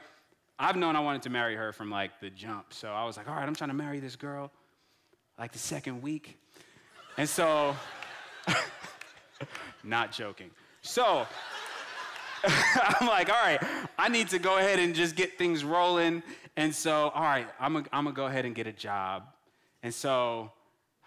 I've 0.58 0.74
known 0.74 0.96
I 0.96 1.00
wanted 1.00 1.22
to 1.22 1.30
marry 1.30 1.54
her 1.54 1.72
from 1.72 1.88
like 1.88 2.18
the 2.18 2.30
jump. 2.30 2.72
So 2.72 2.88
I 2.88 3.04
was 3.04 3.16
like, 3.16 3.28
all 3.28 3.36
right, 3.36 3.46
I'm 3.46 3.54
trying 3.54 3.70
to 3.70 3.76
marry 3.76 4.00
this 4.00 4.16
girl 4.16 4.50
like 5.38 5.52
the 5.52 5.60
second 5.60 6.02
week. 6.02 6.36
And 7.16 7.28
so, 7.28 7.76
not 9.84 10.10
joking. 10.10 10.50
So, 10.82 11.28
I'm 12.44 13.06
like, 13.06 13.28
all 13.28 13.40
right, 13.40 13.62
I 13.96 14.08
need 14.08 14.30
to 14.30 14.40
go 14.40 14.58
ahead 14.58 14.80
and 14.80 14.96
just 14.96 15.14
get 15.14 15.38
things 15.38 15.62
rolling. 15.62 16.20
And 16.56 16.74
so, 16.74 17.10
all 17.10 17.22
right, 17.22 17.46
I'm 17.60 17.84
gonna 17.84 18.10
go 18.10 18.26
ahead 18.26 18.46
and 18.46 18.52
get 18.52 18.66
a 18.66 18.72
job. 18.72 19.28
And 19.84 19.94
so, 19.94 20.50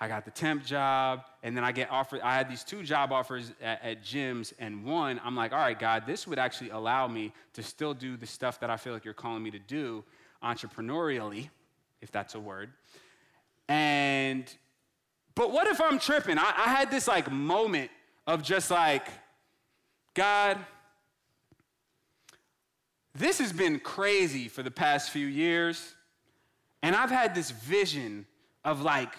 I 0.03 0.09
got 0.09 0.25
the 0.25 0.31
temp 0.31 0.65
job, 0.65 1.23
and 1.43 1.55
then 1.55 1.63
I 1.63 1.71
get 1.71 1.89
offered. 1.89 2.19
I 2.19 2.35
had 2.35 2.49
these 2.51 2.65
two 2.65 2.83
job 2.83 3.13
offers 3.13 3.53
at, 3.61 3.81
at, 3.81 4.03
gyms, 4.03 4.51
and 4.59 4.83
one, 4.83 5.21
I'm 5.23 5.33
like, 5.33 5.53
all 5.53 5.59
right, 5.59 5.79
God, 5.79 6.03
this 6.05 6.27
would 6.27 6.37
actually 6.37 6.71
allow 6.71 7.07
me 7.07 7.31
to 7.53 7.63
still 7.63 7.93
do 7.93 8.17
the 8.17 8.25
stuff 8.25 8.59
that 8.59 8.69
I 8.69 8.75
feel 8.75 8.91
like 8.91 9.05
you're 9.05 9.13
calling 9.13 9.41
me 9.41 9.49
to 9.51 9.59
do 9.59 10.03
entrepreneurially, 10.43 11.47
if 12.01 12.11
that's 12.11 12.35
a 12.35 12.39
word. 12.41 12.71
And, 13.69 14.53
but 15.35 15.53
what 15.53 15.67
if 15.67 15.79
I'm 15.79 15.99
tripping? 15.99 16.37
I, 16.37 16.53
I 16.53 16.67
had 16.67 16.91
this 16.91 17.07
like 17.07 17.31
moment 17.31 17.89
of 18.27 18.43
just 18.43 18.69
like, 18.69 19.07
God, 20.15 20.57
this 23.15 23.39
has 23.39 23.53
been 23.53 23.79
crazy 23.79 24.49
for 24.49 24.63
the 24.63 24.71
past 24.71 25.11
few 25.11 25.27
years. 25.27 25.95
And 26.81 26.93
I've 26.93 27.09
had 27.09 27.33
this 27.33 27.51
vision 27.51 28.25
of 28.65 28.81
like 28.81 29.13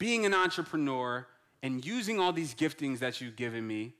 being 0.00 0.26
an 0.26 0.34
entrepreneur 0.34 1.24
and 1.62 1.84
using 1.84 2.18
all 2.18 2.32
these 2.32 2.54
giftings 2.54 2.98
that 2.98 3.20
you've 3.20 3.36
given 3.36 3.64
me. 3.64 3.92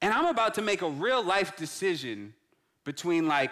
And 0.00 0.14
I'm 0.14 0.26
about 0.26 0.54
to 0.54 0.62
make 0.62 0.80
a 0.80 0.88
real 0.88 1.22
life 1.22 1.56
decision 1.56 2.32
between 2.84 3.28
like 3.28 3.50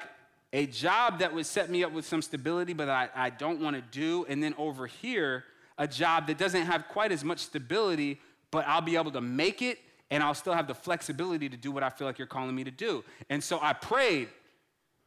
a 0.54 0.66
job 0.66 1.18
that 1.18 1.34
would 1.34 1.44
set 1.44 1.68
me 1.68 1.82
up 1.82 1.92
with 1.92 2.06
some 2.06 2.22
stability, 2.22 2.72
but 2.72 2.88
I, 2.88 3.08
I 3.14 3.30
don't 3.30 3.60
want 3.60 3.74
to 3.76 3.82
do, 3.82 4.24
and 4.28 4.42
then 4.42 4.54
over 4.58 4.86
here, 4.86 5.44
a 5.78 5.88
job 5.88 6.26
that 6.28 6.38
doesn't 6.38 6.62
have 6.62 6.86
quite 6.88 7.10
as 7.10 7.24
much 7.24 7.40
stability, 7.40 8.20
but 8.50 8.66
I'll 8.68 8.82
be 8.82 8.96
able 8.96 9.10
to 9.12 9.20
make 9.20 9.60
it 9.60 9.78
and 10.10 10.22
I'll 10.22 10.34
still 10.34 10.52
have 10.52 10.66
the 10.68 10.74
flexibility 10.74 11.48
to 11.48 11.56
do 11.56 11.72
what 11.72 11.82
I 11.82 11.88
feel 11.88 12.06
like 12.06 12.18
you're 12.18 12.26
calling 12.26 12.54
me 12.54 12.64
to 12.64 12.70
do. 12.70 13.02
And 13.30 13.42
so 13.42 13.58
I 13.60 13.72
prayed. 13.72 14.28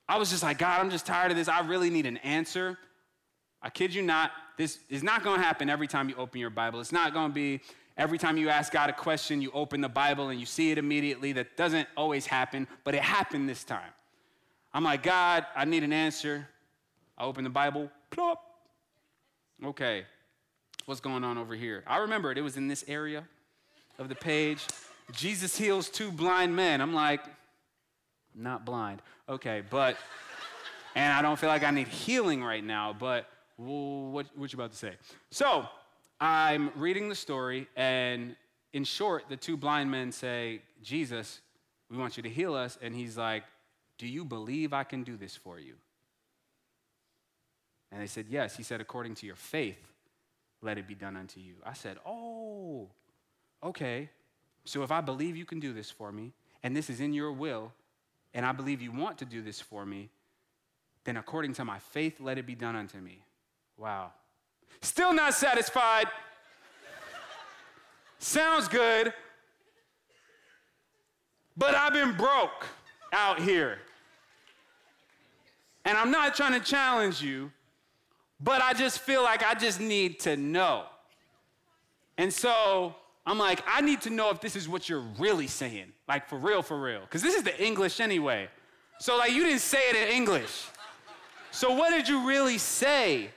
I 0.09 0.17
was 0.17 0.31
just 0.31 0.41
like, 0.41 0.57
God, 0.57 0.81
I'm 0.81 0.89
just 0.89 1.05
tired 1.05 1.31
of 1.31 1.37
this. 1.37 1.47
I 1.47 1.59
really 1.61 1.91
need 1.91 2.07
an 2.07 2.17
answer. 2.17 2.77
I 3.61 3.69
kid 3.69 3.93
you 3.93 4.01
not, 4.01 4.31
this 4.57 4.79
is 4.89 5.03
not 5.03 5.23
going 5.23 5.39
to 5.39 5.45
happen 5.45 5.69
every 5.69 5.87
time 5.87 6.09
you 6.09 6.15
open 6.15 6.39
your 6.39 6.49
Bible. 6.49 6.79
It's 6.79 6.91
not 6.91 7.13
going 7.13 7.29
to 7.29 7.33
be 7.33 7.61
every 7.97 8.17
time 8.17 8.37
you 8.37 8.49
ask 8.49 8.71
God 8.71 8.89
a 8.89 8.93
question, 8.93 9.41
you 9.41 9.51
open 9.53 9.81
the 9.81 9.89
Bible 9.89 10.29
and 10.29 10.39
you 10.39 10.45
see 10.45 10.71
it 10.71 10.77
immediately. 10.77 11.31
That 11.33 11.55
doesn't 11.57 11.87
always 11.95 12.25
happen, 12.25 12.67
but 12.83 12.95
it 12.95 13.01
happened 13.01 13.47
this 13.47 13.63
time. 13.63 13.91
I'm 14.73 14.83
like, 14.83 15.03
God, 15.03 15.45
I 15.55 15.65
need 15.65 15.83
an 15.83 15.93
answer. 15.93 16.47
I 17.17 17.23
open 17.23 17.43
the 17.43 17.49
Bible, 17.49 17.89
plop. 18.09 18.43
Okay, 19.63 20.03
what's 20.85 20.99
going 20.99 21.23
on 21.23 21.37
over 21.37 21.55
here? 21.55 21.83
I 21.87 21.97
remember 21.97 22.31
it. 22.31 22.37
It 22.37 22.41
was 22.41 22.57
in 22.57 22.67
this 22.67 22.83
area 22.87 23.23
of 23.97 24.09
the 24.09 24.15
page. 24.15 24.65
Jesus 25.13 25.57
heals 25.57 25.87
two 25.89 26.11
blind 26.11 26.55
men. 26.55 26.81
I'm 26.81 26.93
like, 26.93 27.21
not 28.33 28.65
blind. 28.65 29.01
Okay, 29.29 29.63
but, 29.69 29.95
and 30.93 31.13
I 31.13 31.21
don't 31.21 31.39
feel 31.39 31.49
like 31.49 31.63
I 31.63 31.71
need 31.71 31.87
healing 31.87 32.43
right 32.43 32.63
now, 32.63 32.93
but 32.97 33.29
what, 33.57 34.27
what 34.35 34.51
you 34.51 34.57
about 34.57 34.71
to 34.71 34.77
say? 34.77 34.93
So, 35.31 35.67
I'm 36.19 36.71
reading 36.75 37.09
the 37.09 37.15
story, 37.15 37.67
and 37.75 38.35
in 38.73 38.83
short, 38.83 39.25
the 39.29 39.37
two 39.37 39.57
blind 39.57 39.91
men 39.91 40.11
say, 40.11 40.61
Jesus, 40.81 41.41
we 41.89 41.97
want 41.97 42.17
you 42.17 42.23
to 42.23 42.29
heal 42.29 42.53
us. 42.53 42.77
And 42.81 42.95
he's 42.95 43.17
like, 43.17 43.43
Do 43.97 44.07
you 44.07 44.25
believe 44.25 44.73
I 44.73 44.83
can 44.83 45.03
do 45.03 45.17
this 45.17 45.35
for 45.35 45.59
you? 45.59 45.75
And 47.91 48.01
they 48.01 48.07
said, 48.07 48.25
Yes. 48.29 48.57
He 48.57 48.63
said, 48.63 48.81
According 48.81 49.15
to 49.15 49.25
your 49.25 49.35
faith, 49.35 49.79
let 50.61 50.77
it 50.77 50.87
be 50.87 50.95
done 50.95 51.15
unto 51.15 51.39
you. 51.39 51.55
I 51.65 51.73
said, 51.73 51.97
Oh, 52.05 52.89
okay. 53.63 54.09
So 54.65 54.83
if 54.83 54.91
I 54.91 55.01
believe 55.01 55.35
you 55.35 55.45
can 55.45 55.59
do 55.59 55.73
this 55.73 55.91
for 55.91 56.11
me, 56.11 56.33
and 56.63 56.75
this 56.75 56.89
is 56.89 56.99
in 56.99 57.13
your 57.13 57.31
will, 57.31 57.71
and 58.33 58.45
I 58.45 58.51
believe 58.51 58.81
you 58.81 58.91
want 58.91 59.19
to 59.19 59.25
do 59.25 59.41
this 59.41 59.61
for 59.61 59.85
me, 59.85 60.09
then 61.03 61.17
according 61.17 61.53
to 61.53 61.65
my 61.65 61.77
faith, 61.77 62.19
let 62.19 62.37
it 62.37 62.47
be 62.47 62.55
done 62.55 62.75
unto 62.75 62.97
me. 62.97 63.24
Wow. 63.77 64.11
Still 64.81 65.13
not 65.13 65.33
satisfied. 65.33 66.07
Sounds 68.19 68.67
good. 68.67 69.13
But 71.57 71.75
I've 71.75 71.93
been 71.93 72.15
broke 72.15 72.65
out 73.13 73.39
here. 73.39 73.79
And 75.85 75.97
I'm 75.97 76.11
not 76.11 76.35
trying 76.35 76.59
to 76.59 76.65
challenge 76.65 77.21
you, 77.21 77.51
but 78.39 78.61
I 78.61 78.73
just 78.73 78.99
feel 78.99 79.23
like 79.23 79.43
I 79.43 79.53
just 79.53 79.79
need 79.79 80.19
to 80.21 80.35
know. 80.35 80.85
And 82.17 82.33
so 82.33 82.95
I'm 83.25 83.37
like, 83.37 83.63
I 83.67 83.81
need 83.81 84.01
to 84.01 84.09
know 84.09 84.29
if 84.31 84.41
this 84.41 84.55
is 84.55 84.67
what 84.67 84.89
you're 84.89 85.03
really 85.19 85.47
saying, 85.47 85.91
like 86.07 86.27
for 86.27 86.37
real, 86.37 86.61
for 86.61 86.79
real. 86.79 87.01
Because 87.01 87.21
this 87.21 87.35
is 87.35 87.43
the 87.43 87.63
English 87.63 87.99
anyway. 87.99 88.49
So, 88.99 89.17
like, 89.17 89.31
you 89.33 89.43
didn't 89.43 89.59
say 89.59 89.89
it 89.89 89.95
in 89.95 90.15
English. 90.15 90.67
So, 91.51 91.73
what 91.73 91.89
did 91.89 92.07
you 92.07 92.27
really 92.27 92.57
say? 92.57 93.29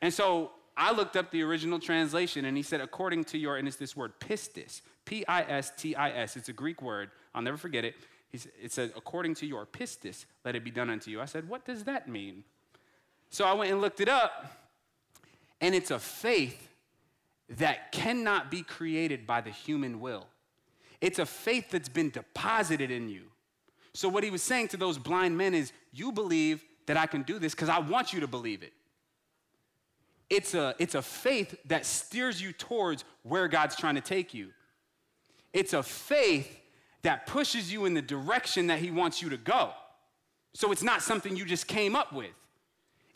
And 0.00 0.12
so 0.12 0.52
I 0.76 0.92
looked 0.92 1.16
up 1.16 1.30
the 1.30 1.42
original 1.42 1.78
translation 1.78 2.44
and 2.44 2.56
he 2.56 2.62
said, 2.62 2.80
according 2.80 3.24
to 3.24 3.38
your, 3.38 3.56
and 3.56 3.66
it's 3.66 3.76
this 3.76 3.96
word 3.96 4.12
pistis, 4.20 4.80
P 5.04 5.26
I 5.26 5.42
S 5.42 5.72
T 5.76 5.94
I 5.96 6.10
S. 6.10 6.36
It's 6.36 6.48
a 6.48 6.52
Greek 6.52 6.82
word. 6.82 7.10
I'll 7.34 7.42
never 7.42 7.56
forget 7.56 7.84
it. 7.84 7.96
It 8.32 8.72
said, 8.72 8.92
according 8.94 9.34
to 9.36 9.46
your 9.46 9.64
pistis, 9.66 10.26
let 10.44 10.54
it 10.54 10.62
be 10.62 10.70
done 10.70 10.90
unto 10.90 11.10
you. 11.10 11.20
I 11.20 11.24
said, 11.24 11.48
what 11.48 11.64
does 11.64 11.84
that 11.84 12.08
mean? 12.08 12.44
So 13.30 13.44
I 13.44 13.54
went 13.54 13.70
and 13.70 13.80
looked 13.80 14.00
it 14.00 14.08
up, 14.08 14.52
and 15.60 15.74
it's 15.74 15.90
a 15.90 15.98
faith 15.98 16.68
that 17.48 17.92
cannot 17.92 18.50
be 18.50 18.62
created 18.62 19.26
by 19.26 19.40
the 19.40 19.50
human 19.50 20.00
will. 20.00 20.26
It's 21.00 21.18
a 21.18 21.26
faith 21.26 21.70
that's 21.70 21.88
been 21.88 22.10
deposited 22.10 22.90
in 22.90 23.08
you. 23.08 23.24
So, 23.94 24.08
what 24.08 24.22
he 24.22 24.30
was 24.30 24.42
saying 24.42 24.68
to 24.68 24.76
those 24.76 24.98
blind 24.98 25.36
men 25.36 25.54
is, 25.54 25.72
You 25.92 26.12
believe 26.12 26.64
that 26.86 26.96
I 26.96 27.06
can 27.06 27.22
do 27.22 27.38
this 27.38 27.54
because 27.54 27.68
I 27.68 27.78
want 27.78 28.12
you 28.12 28.20
to 28.20 28.26
believe 28.26 28.62
it. 28.62 28.72
It's 30.30 30.54
a, 30.54 30.74
it's 30.78 30.94
a 30.94 31.02
faith 31.02 31.56
that 31.66 31.86
steers 31.86 32.40
you 32.40 32.52
towards 32.52 33.04
where 33.22 33.48
God's 33.48 33.76
trying 33.76 33.94
to 33.94 34.00
take 34.00 34.34
you. 34.34 34.50
It's 35.52 35.72
a 35.72 35.82
faith 35.82 36.58
that 37.02 37.26
pushes 37.26 37.72
you 37.72 37.86
in 37.86 37.94
the 37.94 38.02
direction 38.02 38.66
that 38.66 38.78
He 38.78 38.90
wants 38.90 39.22
you 39.22 39.30
to 39.30 39.36
go. 39.36 39.72
So, 40.54 40.72
it's 40.72 40.82
not 40.82 41.02
something 41.02 41.36
you 41.36 41.44
just 41.44 41.66
came 41.66 41.94
up 41.94 42.12
with, 42.12 42.32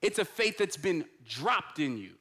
it's 0.01 0.19
a 0.19 0.25
faith 0.25 0.59
that's 0.59 0.77
been 0.77 1.05
dropped 1.27 1.79
in 1.79 1.99
you. 1.99 2.13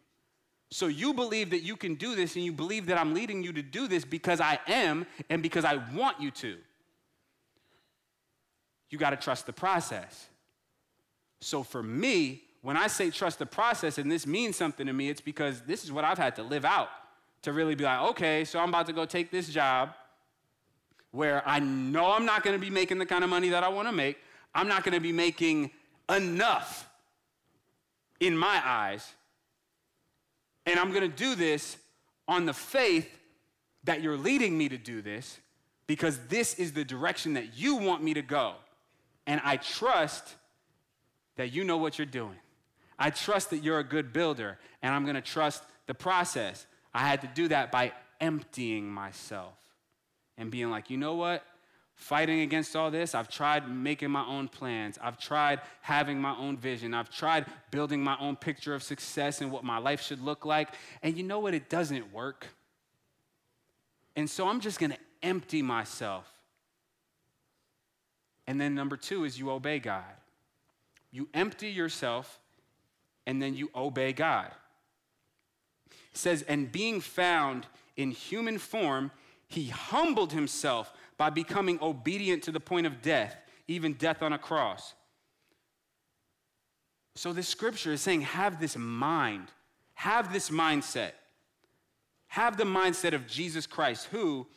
So 0.72 0.88
you 0.88 1.14
believe 1.14 1.50
that 1.50 1.64
you 1.64 1.76
can 1.76 1.96
do 1.96 2.16
this, 2.16 2.36
and 2.36 2.46
you 2.46 2.54
believe 2.54 2.86
that 2.86 2.98
I'm 2.98 3.14
leading 3.14 3.44
you 3.44 3.52
to 3.54 3.62
do 3.62 3.88
this 3.90 4.06
because 4.06 4.40
I 4.40 4.58
am 4.68 5.06
and 5.30 5.44
because 5.44 5.66
I 5.66 5.76
want 5.94 6.22
you 6.22 6.32
to. 6.32 6.58
You 8.90 8.98
got 8.98 9.10
to 9.10 9.18
trust 9.18 9.46
the 9.46 9.54
process. 9.54 10.28
So 11.42 11.62
for 11.62 11.84
me, 11.84 12.44
when 12.62 12.78
I 12.78 12.88
say 12.88 13.10
trust 13.10 13.40
the 13.40 13.46
process, 13.46 13.98
and 13.98 14.12
this 14.12 14.28
means 14.28 14.56
something 14.56 14.86
to 14.86 14.94
me, 14.94 15.10
it's 15.10 15.22
because 15.22 15.62
this 15.62 15.84
is 15.84 15.92
what 15.92 16.04
I've 16.04 16.18
had 16.18 16.36
to 16.36 16.44
live 16.44 16.66
out 16.66 16.90
to 17.42 17.54
really 17.54 17.76
be 17.76 17.84
like, 17.84 18.02
okay, 18.12 18.46
so 18.46 18.60
I'm 18.60 18.70
about 18.70 18.86
to 18.88 18.94
go 18.94 19.06
take 19.06 19.32
this 19.32 19.50
job 19.50 19.90
where 21.10 21.42
I 21.46 21.60
know 21.60 22.12
I'm 22.12 22.26
not 22.26 22.44
to 22.54 22.64
be 22.64 22.70
making 22.70 23.00
the 23.00 23.06
kind 23.06 23.24
of 23.24 23.30
money 23.30 23.50
that 23.50 23.64
I 23.64 23.70
want 23.70 23.88
to 23.88 23.92
make. 23.92 24.18
I'm 24.54 24.68
not 24.68 24.84
to 24.94 25.00
be 25.00 25.12
making 25.12 25.72
enough 26.08 26.88
in 28.20 28.38
my 28.38 28.62
eyes 28.64 29.14
and 30.66 30.80
I'm 30.80 30.92
to 31.10 31.16
do 31.16 31.36
this 31.36 31.78
on 32.28 32.46
the 32.46 32.54
faith 32.54 33.10
that 33.84 34.02
you're 34.02 34.18
leading 34.18 34.58
me 34.58 34.70
to 34.70 34.78
do 34.78 35.02
this 35.02 35.40
because 35.88 36.20
this 36.30 36.54
is 36.56 36.74
the 36.74 36.86
direction 36.86 37.34
that 37.34 37.58
you 37.58 37.76
want 37.76 38.04
me 38.04 38.14
to 38.14 38.22
go. 38.22 38.54
And 39.26 39.42
I 39.44 39.58
trust 39.58 40.36
that 41.36 41.52
you 41.52 41.64
know 41.64 41.78
what 41.78 41.98
you're 41.98 42.06
doing. 42.06 42.38
I 43.02 43.10
trust 43.10 43.50
that 43.50 43.64
you're 43.64 43.80
a 43.80 43.84
good 43.84 44.14
builder, 44.14 44.58
and 44.82 44.94
I'm 44.94 45.04
going 45.04 45.16
to 45.16 45.22
trust 45.22 45.64
the 45.88 45.94
process. 45.94 46.66
I 46.94 47.00
had 47.00 47.22
to 47.22 47.28
do 47.28 47.48
that 47.50 47.72
by 47.72 47.94
emptying 48.20 48.88
myself 48.90 49.58
and 50.38 50.52
being 50.52 50.70
like, 50.70 50.90
you 50.90 50.98
know 50.98 51.16
what? 51.16 51.44
fighting 52.02 52.42
against 52.42 52.76
all 52.76 52.90
this. 52.90 53.14
I've 53.14 53.30
tried 53.30 53.70
making 53.70 54.10
my 54.10 54.26
own 54.26 54.48
plans. 54.48 54.98
I've 55.02 55.20
tried 55.20 55.62
having 55.82 56.20
my 56.20 56.36
own 56.36 56.58
vision. 56.58 56.96
I've 56.96 57.12
tried 57.12 57.46
building 57.70 58.04
my 58.04 58.18
own 58.20 58.36
picture 58.36 58.74
of 58.74 58.82
success 58.82 59.40
and 59.40 59.52
what 59.52 59.64
my 59.64 59.78
life 59.78 60.02
should 60.02 60.20
look 60.20 60.44
like. 60.44 60.70
And 61.04 61.16
you 61.16 61.24
know 61.24 61.40
what? 61.40 61.54
It 61.54 61.70
doesn't 61.70 62.12
work. 62.12 62.48
And 64.16 64.28
so 64.28 64.48
I'm 64.48 64.60
just 64.60 64.80
going 64.80 64.92
to 64.92 64.98
empty 65.22 65.62
myself. 65.62 66.28
And 68.48 68.60
then 68.60 68.74
number 68.74 68.98
two 68.98 69.24
is 69.24 69.38
you 69.38 69.52
obey 69.52 69.78
God. 69.78 70.04
You 71.12 71.30
empty 71.36 71.70
yourself 71.70 72.41
and 73.32 73.42
then 73.42 73.56
you 73.56 73.72
obey 73.74 74.12
God. 74.12 74.52
It 75.90 76.18
says, 76.18 76.44
and 76.44 76.70
being 76.70 77.00
found 77.00 77.66
in 77.96 78.12
human 78.12 78.58
form, 78.58 79.10
he 79.48 79.70
humbled 79.70 80.34
himself 80.34 80.94
by 81.18 81.30
becoming 81.30 81.80
obedient 81.82 82.44
to 82.44 82.52
the 82.52 82.60
point 82.60 82.86
of 82.86 83.02
death, 83.02 83.38
even 83.70 83.94
death 83.94 84.22
on 84.22 84.34
a 84.34 84.38
cross. 84.38 84.94
So, 87.16 87.32
this 87.32 87.48
scripture 87.48 87.94
is 87.94 88.02
saying, 88.02 88.22
have 88.22 88.60
this 88.60 88.76
mind, 88.78 89.48
have 89.94 90.34
this 90.34 90.50
mindset. 90.50 91.12
Have 92.28 92.58
the 92.58 92.66
mindset 92.66 93.14
of 93.14 93.28
Jesus 93.28 93.66
Christ, 93.66 94.08
who, 94.12 94.48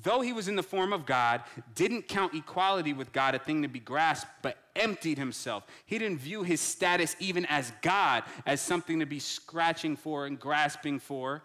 though 0.00 0.20
he 0.20 0.32
was 0.32 0.48
in 0.48 0.56
the 0.56 0.62
form 0.62 0.92
of 0.92 1.04
God, 1.04 1.42
didn't 1.74 2.08
count 2.08 2.34
equality 2.34 2.92
with 2.92 3.12
God 3.12 3.34
a 3.34 3.38
thing 3.38 3.62
to 3.62 3.68
be 3.68 3.78
grasped, 3.78 4.30
but 4.40 4.56
emptied 4.74 5.18
himself. 5.18 5.66
He 5.84 5.98
didn't 5.98 6.18
view 6.18 6.42
his 6.42 6.60
status 6.60 7.14
even 7.18 7.44
as 7.46 7.72
God 7.82 8.24
as 8.46 8.60
something 8.60 9.00
to 9.00 9.06
be 9.06 9.18
scratching 9.18 9.96
for 9.96 10.26
and 10.26 10.40
grasping 10.40 10.98
for. 10.98 11.42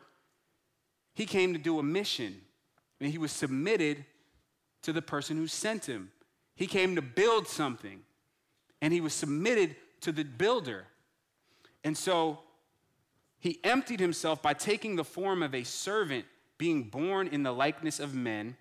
He 1.13 1.25
came 1.25 1.53
to 1.53 1.59
do 1.59 1.79
a 1.79 1.83
mission, 1.83 2.39
and 3.01 3.11
he 3.11 3.17
was 3.17 3.31
submitted 3.31 4.05
to 4.83 4.93
the 4.93 5.01
person 5.01 5.35
who 5.35 5.47
sent 5.47 5.85
him. 5.85 6.11
He 6.55 6.67
came 6.67 6.95
to 6.95 7.01
build 7.01 7.47
something, 7.47 8.01
and 8.81 8.93
he 8.93 9.01
was 9.01 9.13
submitted 9.13 9.75
to 10.01 10.11
the 10.11 10.23
builder. 10.23 10.85
And 11.83 11.97
so 11.97 12.39
he 13.39 13.59
emptied 13.63 13.99
himself 13.99 14.41
by 14.41 14.53
taking 14.53 14.95
the 14.95 15.03
form 15.03 15.43
of 15.43 15.53
a 15.53 15.63
servant, 15.63 16.25
being 16.57 16.83
born 16.83 17.27
in 17.27 17.43
the 17.43 17.51
likeness 17.51 17.99
of 17.99 18.13
men. 18.13 18.55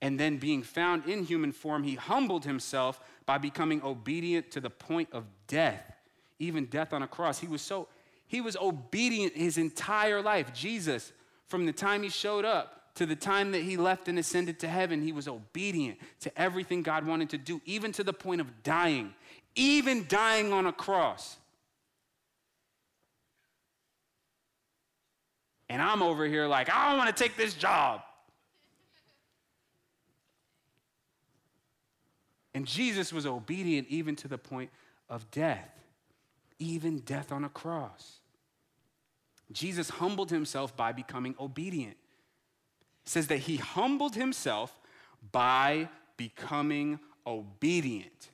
And 0.00 0.18
then, 0.18 0.38
being 0.38 0.64
found 0.64 1.06
in 1.06 1.24
human 1.24 1.52
form, 1.52 1.84
he 1.84 1.94
humbled 1.94 2.44
himself 2.44 3.00
by 3.24 3.38
becoming 3.38 3.80
obedient 3.84 4.50
to 4.50 4.60
the 4.60 4.70
point 4.70 5.08
of 5.12 5.24
death, 5.46 5.94
even 6.40 6.66
death 6.66 6.92
on 6.92 7.02
a 7.02 7.06
cross. 7.06 7.38
He 7.38 7.46
was 7.46 7.62
so, 7.62 7.86
he 8.26 8.40
was 8.40 8.56
obedient 8.56 9.36
his 9.36 9.58
entire 9.58 10.20
life. 10.20 10.52
Jesus, 10.52 11.12
from 11.46 11.66
the 11.66 11.72
time 11.72 12.02
he 12.02 12.08
showed 12.08 12.44
up 12.44 12.94
to 12.94 13.06
the 13.06 13.14
time 13.14 13.52
that 13.52 13.62
he 13.62 13.76
left 13.76 14.08
and 14.08 14.18
ascended 14.18 14.58
to 14.60 14.68
heaven, 14.68 15.02
he 15.02 15.12
was 15.12 15.28
obedient 15.28 15.98
to 16.20 16.40
everything 16.40 16.82
God 16.82 17.06
wanted 17.06 17.30
to 17.30 17.38
do, 17.38 17.60
even 17.64 17.92
to 17.92 18.02
the 18.04 18.12
point 18.12 18.40
of 18.40 18.62
dying, 18.62 19.14
even 19.54 20.06
dying 20.08 20.52
on 20.52 20.66
a 20.66 20.72
cross. 20.72 21.36
And 25.72 25.80
I'm 25.80 26.02
over 26.02 26.26
here 26.26 26.46
like, 26.46 26.68
I 26.68 26.90
don't 26.90 26.98
want 26.98 27.16
to 27.16 27.22
take 27.22 27.34
this 27.34 27.54
job. 27.54 28.02
And 32.52 32.66
Jesus 32.66 33.10
was 33.10 33.24
obedient 33.24 33.88
even 33.88 34.14
to 34.16 34.28
the 34.28 34.36
point 34.36 34.68
of 35.08 35.30
death, 35.30 35.70
even 36.58 36.98
death 36.98 37.32
on 37.32 37.44
a 37.44 37.48
cross. 37.48 38.18
Jesus 39.50 39.88
humbled 39.88 40.28
himself 40.28 40.76
by 40.76 40.92
becoming 40.92 41.34
obedient. 41.40 41.96
It 43.06 43.08
says 43.08 43.28
that 43.28 43.38
he 43.38 43.56
humbled 43.56 44.14
himself 44.14 44.78
by 45.32 45.88
becoming 46.18 47.00
obedient 47.26 48.28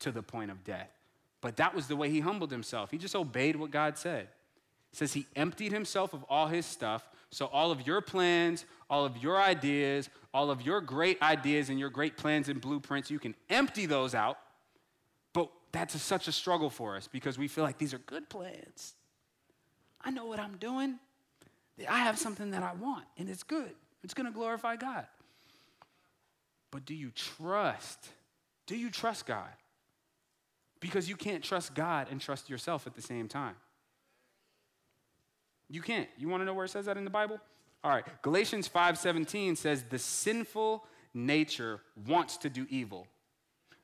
to 0.00 0.10
the 0.10 0.22
point 0.22 0.50
of 0.50 0.64
death. 0.64 0.90
But 1.42 1.58
that 1.58 1.76
was 1.76 1.86
the 1.86 1.94
way 1.94 2.10
he 2.10 2.18
humbled 2.18 2.50
himself. 2.50 2.90
He 2.90 2.98
just 2.98 3.14
obeyed 3.14 3.54
what 3.54 3.70
God 3.70 3.96
said. 3.96 4.26
Says 4.92 5.12
he 5.12 5.26
emptied 5.36 5.72
himself 5.72 6.12
of 6.12 6.24
all 6.28 6.48
his 6.48 6.66
stuff. 6.66 7.08
So, 7.30 7.46
all 7.46 7.70
of 7.70 7.86
your 7.86 8.00
plans, 8.00 8.64
all 8.88 9.04
of 9.04 9.16
your 9.18 9.40
ideas, 9.40 10.10
all 10.34 10.50
of 10.50 10.62
your 10.62 10.80
great 10.80 11.22
ideas 11.22 11.68
and 11.68 11.78
your 11.78 11.90
great 11.90 12.16
plans 12.16 12.48
and 12.48 12.60
blueprints, 12.60 13.10
you 13.10 13.18
can 13.18 13.34
empty 13.48 13.86
those 13.86 14.14
out. 14.14 14.38
But 15.32 15.50
that's 15.70 15.94
a, 15.94 15.98
such 15.98 16.26
a 16.26 16.32
struggle 16.32 16.70
for 16.70 16.96
us 16.96 17.08
because 17.08 17.38
we 17.38 17.46
feel 17.46 17.62
like 17.62 17.78
these 17.78 17.94
are 17.94 17.98
good 17.98 18.28
plans. 18.28 18.94
I 20.02 20.10
know 20.10 20.26
what 20.26 20.40
I'm 20.40 20.56
doing. 20.56 20.98
I 21.88 22.00
have 22.00 22.18
something 22.18 22.50
that 22.50 22.62
I 22.62 22.72
want, 22.74 23.04
and 23.16 23.28
it's 23.28 23.42
good. 23.42 23.72
It's 24.02 24.14
going 24.14 24.26
to 24.26 24.32
glorify 24.32 24.76
God. 24.76 25.06
But 26.70 26.84
do 26.84 26.94
you 26.94 27.10
trust? 27.10 28.08
Do 28.66 28.76
you 28.76 28.90
trust 28.90 29.26
God? 29.26 29.48
Because 30.80 31.08
you 31.08 31.16
can't 31.16 31.44
trust 31.44 31.74
God 31.74 32.08
and 32.10 32.20
trust 32.20 32.48
yourself 32.48 32.86
at 32.86 32.94
the 32.94 33.02
same 33.02 33.28
time. 33.28 33.56
You 35.70 35.80
can't. 35.80 36.08
You 36.18 36.28
want 36.28 36.40
to 36.40 36.44
know 36.44 36.52
where 36.52 36.64
it 36.64 36.70
says 36.70 36.86
that 36.86 36.96
in 36.96 37.04
the 37.04 37.10
Bible? 37.10 37.40
All 37.82 37.90
right. 37.90 38.04
Galatians 38.22 38.68
5:17 38.68 39.56
says 39.56 39.84
the 39.84 39.98
sinful 39.98 40.84
nature 41.14 41.80
wants 42.06 42.36
to 42.38 42.50
do 42.50 42.66
evil, 42.68 43.06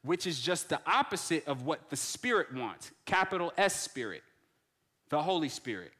which 0.02 0.26
is 0.26 0.40
just 0.40 0.68
the 0.68 0.80
opposite 0.86 1.46
of 1.46 1.62
what 1.62 1.88
the 1.88 1.96
spirit 1.96 2.52
wants. 2.52 2.90
Capital 3.04 3.52
S 3.56 3.80
spirit. 3.80 4.22
The 5.08 5.22
Holy 5.22 5.48
Spirit. 5.48 5.92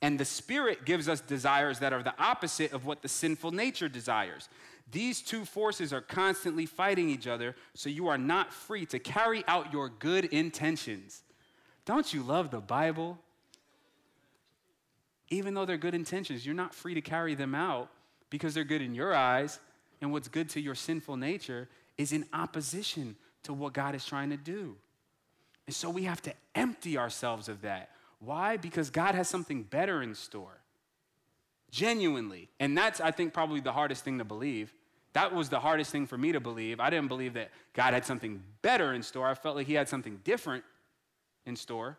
And 0.00 0.18
the 0.18 0.24
spirit 0.24 0.84
gives 0.84 1.08
us 1.08 1.20
desires 1.20 1.80
that 1.80 1.92
are 1.92 2.02
the 2.02 2.14
opposite 2.18 2.72
of 2.72 2.86
what 2.86 3.02
the 3.02 3.08
sinful 3.08 3.52
nature 3.52 3.88
desires. 3.88 4.48
These 4.90 5.22
two 5.22 5.44
forces 5.44 5.92
are 5.92 6.00
constantly 6.00 6.66
fighting 6.66 7.08
each 7.08 7.26
other, 7.26 7.56
so 7.74 7.88
you 7.88 8.08
are 8.08 8.18
not 8.18 8.52
free 8.52 8.84
to 8.86 8.98
carry 8.98 9.44
out 9.46 9.72
your 9.72 9.88
good 9.88 10.26
intentions. 10.26 11.22
Don't 11.84 12.12
you 12.12 12.22
love 12.22 12.50
the 12.50 12.60
Bible? 12.60 13.18
Even 15.32 15.54
though 15.54 15.64
they're 15.64 15.78
good 15.78 15.94
intentions, 15.94 16.44
you're 16.44 16.54
not 16.54 16.74
free 16.74 16.94
to 16.94 17.00
carry 17.00 17.34
them 17.34 17.54
out 17.54 17.88
because 18.28 18.54
they're 18.54 18.64
good 18.64 18.82
in 18.82 18.94
your 18.94 19.14
eyes, 19.14 19.58
and 20.00 20.12
what's 20.12 20.28
good 20.28 20.48
to 20.50 20.60
your 20.60 20.74
sinful 20.74 21.16
nature 21.16 21.68
is 21.96 22.12
in 22.12 22.26
opposition 22.32 23.16
to 23.42 23.52
what 23.52 23.72
God 23.72 23.94
is 23.94 24.04
trying 24.04 24.30
to 24.30 24.36
do. 24.36 24.76
And 25.66 25.74
so 25.74 25.88
we 25.90 26.04
have 26.04 26.20
to 26.22 26.34
empty 26.54 26.98
ourselves 26.98 27.48
of 27.48 27.62
that. 27.62 27.90
Why? 28.20 28.56
Because 28.56 28.90
God 28.90 29.14
has 29.14 29.28
something 29.28 29.62
better 29.62 30.02
in 30.02 30.14
store. 30.14 30.60
Genuinely. 31.70 32.48
And 32.60 32.76
that's, 32.76 33.00
I 33.00 33.10
think, 33.10 33.32
probably 33.32 33.60
the 33.60 33.72
hardest 33.72 34.04
thing 34.04 34.18
to 34.18 34.24
believe. 34.24 34.72
That 35.14 35.34
was 35.34 35.48
the 35.48 35.60
hardest 35.60 35.92
thing 35.92 36.06
for 36.06 36.18
me 36.18 36.32
to 36.32 36.40
believe. 36.40 36.78
I 36.80 36.90
didn't 36.90 37.08
believe 37.08 37.34
that 37.34 37.50
God 37.74 37.94
had 37.94 38.04
something 38.04 38.42
better 38.60 38.92
in 38.92 39.02
store. 39.02 39.28
I 39.28 39.34
felt 39.34 39.56
like 39.56 39.66
He 39.66 39.74
had 39.74 39.88
something 39.88 40.20
different 40.24 40.64
in 41.46 41.56
store, 41.56 41.98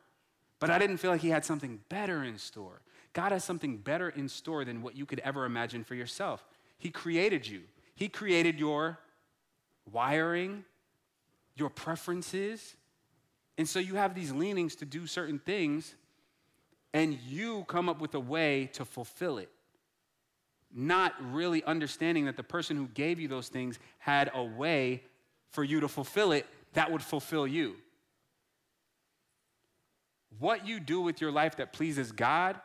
but 0.59 0.69
I 0.69 0.77
didn't 0.77 0.97
feel 0.97 1.11
like 1.11 1.21
He 1.21 1.29
had 1.29 1.45
something 1.45 1.79
better 1.89 2.23
in 2.23 2.38
store. 2.38 2.81
God 3.14 3.32
has 3.32 3.43
something 3.43 3.78
better 3.78 4.09
in 4.09 4.28
store 4.28 4.66
than 4.66 4.82
what 4.82 4.95
you 4.95 5.05
could 5.05 5.20
ever 5.20 5.45
imagine 5.45 5.84
for 5.84 5.95
yourself. 5.95 6.43
He 6.78 6.89
created 6.89 7.47
you, 7.47 7.61
He 7.95 8.09
created 8.09 8.59
your 8.59 8.99
wiring, 9.91 10.66
your 11.55 11.70
preferences. 11.70 12.76
And 13.55 13.70
so 13.70 13.78
you 13.78 13.95
have 13.95 14.16
these 14.16 14.32
leanings 14.32 14.76
to 14.78 14.86
do 14.86 15.05
certain 15.05 15.38
things, 15.38 15.93
and 16.91 17.14
you 17.28 17.66
come 17.68 17.88
up 17.88 18.01
with 18.01 18.16
a 18.16 18.20
way 18.20 18.72
to 18.74 18.84
fulfill 18.84 19.38
it. 19.38 19.49
Not 20.74 21.14
really 21.32 21.64
understanding 21.64 22.26
that 22.26 22.36
the 22.36 22.43
person 22.43 22.76
who 22.76 22.88
gave 22.88 23.20
you 23.20 23.28
those 23.28 23.49
things 23.49 23.78
had 23.99 24.32
a 24.34 24.43
way 24.43 25.03
for 25.51 25.64
you 25.64 25.82
to 25.82 25.88
fulfill 25.88 26.32
it 26.32 26.47
that 26.74 26.91
would 26.91 27.03
fulfill 27.03 27.45
you. 27.45 27.76
What 30.39 30.66
you 30.66 30.80
do 30.80 31.01
with 31.01 31.22
your 31.22 31.32
life 31.32 31.57
that 31.57 31.74
pleases 31.74 32.11
God 32.11 32.59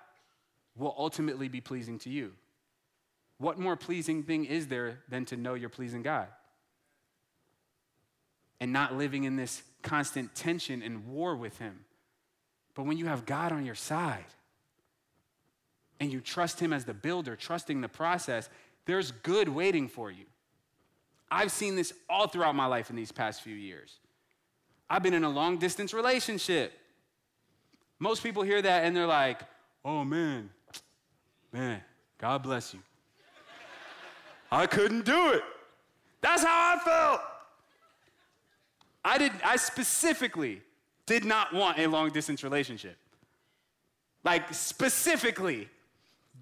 will 0.79 0.95
ultimately 0.97 1.49
be 1.49 1.61
pleasing 1.61 1.99
to 2.01 2.11
you. 2.11 2.33
What 3.39 3.59
more 3.59 3.77
pleasing 3.77 4.23
thing 4.23 4.45
is 4.45 4.69
there 4.69 5.01
than 5.09 5.25
to 5.27 5.37
know 5.37 5.55
you're 5.55 5.69
pleasing 5.69 6.03
God? 6.03 6.29
And 8.61 8.73
not 8.73 8.97
living 8.97 9.25
in 9.25 9.37
this 9.37 9.63
constant 9.83 10.35
tension 10.35 10.83
and 10.83 11.07
war 11.07 11.37
with 11.37 11.59
Him. 11.59 11.85
But 12.75 12.87
when 12.87 12.99
you 12.99 13.07
have 13.07 13.27
God 13.27 13.53
on 13.53 13.65
your 13.65 13.77
side 13.77 14.25
and 16.01 16.13
you 16.13 16.21
trust 16.21 16.59
Him 16.61 16.73
as 16.73 16.85
the 16.85 16.95
builder, 16.95 17.37
trusting 17.37 17.81
the 17.81 17.89
process, 17.89 18.49
there's 18.87 19.13
good 19.13 19.49
waiting 19.49 19.89
for 19.89 20.11
you. 20.11 20.25
I've 21.31 21.53
seen 21.53 21.77
this 21.77 21.93
all 22.09 22.27
throughout 22.27 22.55
my 22.55 22.67
life 22.67 22.91
in 22.91 22.97
these 22.97 23.13
past 23.13 23.43
few 23.43 23.55
years. 23.55 23.99
I've 24.91 25.03
been 25.03 25.15
in 25.15 25.25
a 25.25 25.31
long 25.31 25.59
distance 25.59 25.93
relationship. 25.93 26.73
Most 27.99 28.23
people 28.23 28.43
hear 28.43 28.63
that 28.63 28.85
and 28.85 28.97
they're 28.97 29.07
like, 29.07 29.41
oh 29.85 30.05
man, 30.05 30.51
Man, 31.53 31.81
God 32.19 32.43
bless 32.43 32.75
you. 32.75 32.81
I 34.51 34.67
couldn't 34.67 35.05
do 35.05 35.31
it. 35.31 35.43
That's 36.21 36.43
how 36.43 36.77
I 36.77 36.79
felt. 36.85 37.21
I 39.05 39.19
didn't. 39.19 39.41
I 39.45 39.57
specifically 39.57 40.63
did 41.07 41.25
not 41.25 41.55
want 41.55 41.79
a 41.79 41.87
long 41.87 42.11
distance 42.11 42.43
relationship. 42.43 42.97
Like 44.25 44.53
specifically 44.53 45.69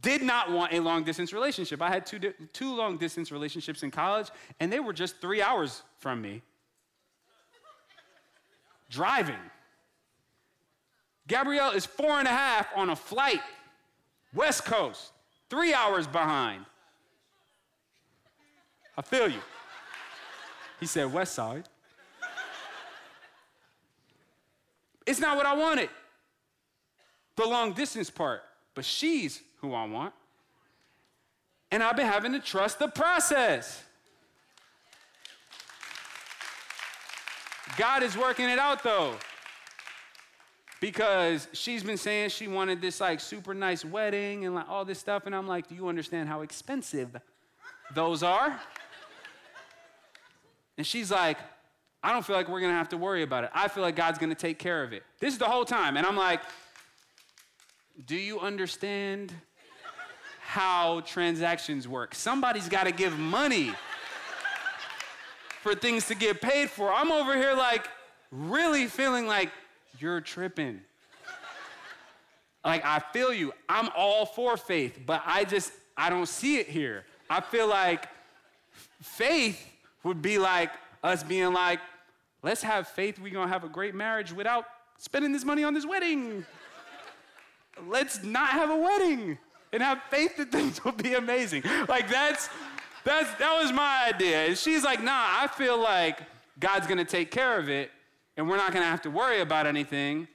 did 0.00 0.22
not 0.22 0.50
want 0.50 0.72
a 0.72 0.80
long 0.80 1.04
distance 1.04 1.32
relationship. 1.32 1.80
I 1.80 1.88
had 1.88 2.06
two 2.06 2.18
two 2.52 2.74
long 2.74 2.96
distance 2.96 3.30
relationships 3.30 3.82
in 3.82 3.90
college 3.90 4.28
and 4.60 4.72
they 4.72 4.80
were 4.80 4.92
just 4.92 5.20
3 5.20 5.42
hours 5.42 5.82
from 5.98 6.20
me. 6.20 6.42
Driving. 8.90 9.34
Gabrielle 11.26 11.72
is 11.72 11.84
four 11.84 12.18
and 12.18 12.28
a 12.28 12.30
half 12.30 12.68
on 12.76 12.90
a 12.90 12.96
flight 12.96 13.40
West 14.36 14.66
Coast, 14.66 15.12
three 15.48 15.72
hours 15.72 16.06
behind. 16.06 16.66
I 18.96 19.02
feel 19.02 19.28
you. 19.28 19.40
He 20.78 20.86
said, 20.86 21.10
West 21.10 21.34
Side. 21.34 21.64
It's 25.06 25.20
not 25.20 25.36
what 25.36 25.46
I 25.46 25.54
wanted, 25.54 25.88
the 27.36 27.46
long 27.46 27.72
distance 27.72 28.10
part, 28.10 28.42
but 28.74 28.84
she's 28.84 29.40
who 29.60 29.72
I 29.72 29.86
want. 29.86 30.12
And 31.70 31.82
I've 31.82 31.96
been 31.96 32.06
having 32.06 32.32
to 32.32 32.40
trust 32.40 32.78
the 32.78 32.88
process. 32.88 33.82
God 37.78 38.02
is 38.02 38.16
working 38.16 38.48
it 38.48 38.58
out 38.58 38.82
though 38.82 39.16
because 40.80 41.48
she's 41.52 41.82
been 41.82 41.96
saying 41.96 42.30
she 42.30 42.48
wanted 42.48 42.80
this 42.80 43.00
like 43.00 43.20
super 43.20 43.54
nice 43.54 43.84
wedding 43.84 44.44
and 44.44 44.54
like 44.54 44.68
all 44.68 44.84
this 44.84 44.98
stuff 44.98 45.26
and 45.26 45.34
i'm 45.34 45.46
like 45.46 45.68
do 45.68 45.74
you 45.74 45.88
understand 45.88 46.28
how 46.28 46.42
expensive 46.42 47.16
those 47.94 48.22
are? 48.22 48.60
And 50.76 50.86
she's 50.86 51.10
like 51.10 51.38
i 52.02 52.12
don't 52.12 52.24
feel 52.24 52.36
like 52.36 52.48
we're 52.48 52.60
gonna 52.60 52.72
have 52.72 52.90
to 52.90 52.96
worry 52.96 53.22
about 53.22 53.44
it. 53.44 53.50
I 53.54 53.68
feel 53.68 53.82
like 53.82 53.96
god's 53.96 54.18
gonna 54.18 54.34
take 54.34 54.58
care 54.58 54.82
of 54.82 54.92
it. 54.92 55.02
This 55.20 55.32
is 55.32 55.38
the 55.38 55.46
whole 55.46 55.64
time 55.64 55.96
and 55.96 56.06
i'm 56.06 56.16
like 56.16 56.40
do 58.04 58.16
you 58.16 58.40
understand 58.40 59.32
how 60.40 61.00
transactions 61.00 61.88
work? 61.88 62.14
Somebody's 62.14 62.68
got 62.68 62.84
to 62.84 62.92
give 62.92 63.18
money 63.18 63.72
for 65.62 65.74
things 65.74 66.06
to 66.08 66.14
get 66.14 66.40
paid 66.40 66.70
for. 66.70 66.92
I'm 66.92 67.10
over 67.10 67.34
here 67.36 67.54
like 67.54 67.88
really 68.30 68.86
feeling 68.86 69.26
like 69.26 69.50
you're 69.98 70.20
tripping. 70.20 70.80
like, 72.64 72.84
I 72.84 73.00
feel 73.12 73.32
you. 73.32 73.52
I'm 73.68 73.88
all 73.96 74.26
for 74.26 74.56
faith, 74.56 75.00
but 75.04 75.22
I 75.26 75.44
just, 75.44 75.72
I 75.96 76.10
don't 76.10 76.26
see 76.28 76.58
it 76.58 76.68
here. 76.68 77.04
I 77.28 77.40
feel 77.40 77.68
like 77.68 78.08
Faith 79.02 79.70
would 80.02 80.22
be 80.22 80.38
like 80.38 80.70
us 81.02 81.22
being 81.22 81.52
like, 81.52 81.80
let's 82.42 82.62
have 82.62 82.88
faith 82.88 83.18
we're 83.18 83.32
gonna 83.32 83.48
have 83.48 83.64
a 83.64 83.68
great 83.68 83.94
marriage 83.94 84.32
without 84.32 84.64
spending 84.98 85.32
this 85.32 85.44
money 85.44 85.64
on 85.64 85.74
this 85.74 85.86
wedding. 85.86 86.44
let's 87.86 88.22
not 88.22 88.50
have 88.50 88.70
a 88.70 88.76
wedding 88.76 89.38
and 89.72 89.82
have 89.82 90.00
faith 90.10 90.36
that 90.36 90.50
things 90.50 90.84
will 90.84 90.92
be 90.92 91.14
amazing. 91.14 91.62
Like 91.88 92.08
that's 92.08 92.48
that's 93.04 93.32
that 93.38 93.60
was 93.62 93.72
my 93.72 94.10
idea. 94.12 94.46
And 94.46 94.58
she's 94.58 94.82
like, 94.82 95.02
nah, 95.02 95.12
I 95.12 95.48
feel 95.48 95.78
like 95.78 96.20
God's 96.58 96.86
gonna 96.86 97.04
take 97.04 97.30
care 97.30 97.58
of 97.58 97.68
it 97.68 97.90
and 98.36 98.48
we're 98.48 98.56
not 98.56 98.72
gonna 98.72 98.86
have 98.86 99.02
to 99.02 99.10
worry 99.10 99.40
about 99.40 99.66
anything. 99.66 100.28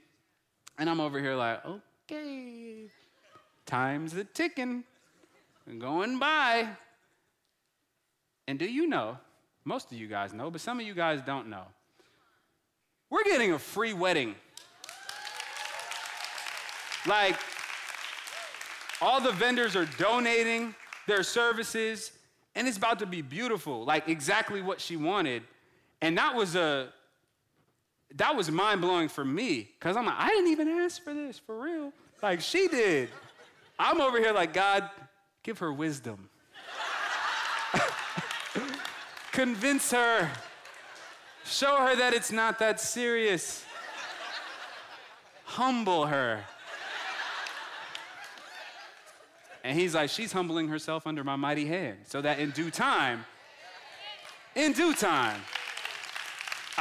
And 0.78 0.90
I'm 0.90 1.00
over 1.00 1.20
here 1.20 1.36
like, 1.36 1.62
okay, 1.66 2.86
time's 3.66 4.14
a 4.16 4.24
ticking, 4.24 4.84
and 5.68 5.80
going 5.80 6.18
by. 6.18 6.68
And 8.48 8.58
do 8.58 8.66
you 8.66 8.88
know, 8.88 9.18
most 9.64 9.92
of 9.92 9.98
you 9.98 10.08
guys 10.08 10.34
know, 10.34 10.50
but 10.50 10.62
some 10.62 10.80
of 10.80 10.86
you 10.86 10.94
guys 10.94 11.22
don't 11.22 11.48
know, 11.48 11.66
we're 13.10 13.24
getting 13.24 13.54
a 13.54 13.60
free 13.60 13.94
wedding. 13.94 14.36
Like, 17.06 17.38
all 19.02 19.20
the 19.20 19.32
vendors 19.32 19.76
are 19.76 19.88
donating 19.98 20.76
their 21.08 21.24
services, 21.24 22.12
and 22.56 22.68
it's 22.68 22.78
about 22.78 23.00
to 23.00 23.06
be 23.06 23.22
beautiful, 23.22 23.84
like 23.84 24.08
exactly 24.08 24.62
what 24.62 24.80
she 24.80 24.96
wanted. 24.96 25.44
And 26.02 26.18
that 26.18 26.36
was 26.36 26.56
a 26.56 26.90
that 28.16 28.36
was 28.36 28.52
mind 28.52 28.82
blowing 28.82 29.10
for 29.10 29.24
me, 29.24 29.70
because 29.80 29.96
I'm 29.96 30.06
like, 30.06 30.16
I 30.18 30.30
didn't 30.30 30.52
even 30.52 30.68
ask 30.68 31.04
for 31.04 31.14
this, 31.14 31.40
for 31.40 31.60
real. 31.60 31.94
Like 32.22 32.42
she 32.42 32.68
did. 32.68 33.10
I'm 33.80 34.00
over 34.00 34.20
here 34.20 34.32
like, 34.32 34.54
God, 34.54 34.90
give 35.44 35.60
her 35.60 35.74
wisdom. 35.74 36.30
Convince 39.32 39.92
her. 39.92 40.30
Show 41.46 41.78
her 41.78 41.96
that 41.96 42.14
it's 42.14 42.32
not 42.32 42.60
that 42.60 42.80
serious. 42.80 43.66
Humble 45.46 46.06
her. 46.06 46.44
And 49.64 49.78
he's 49.78 49.96
like, 49.96 50.10
She's 50.10 50.32
humbling 50.32 50.68
herself 50.68 51.08
under 51.08 51.24
my 51.24 51.36
mighty 51.36 51.66
hand, 51.66 52.00
so 52.06 52.22
that 52.22 52.40
in 52.40 52.52
due 52.52 52.72
time, 52.72 53.26
in 54.56 54.74
due 54.74 54.94
time, 54.94 55.42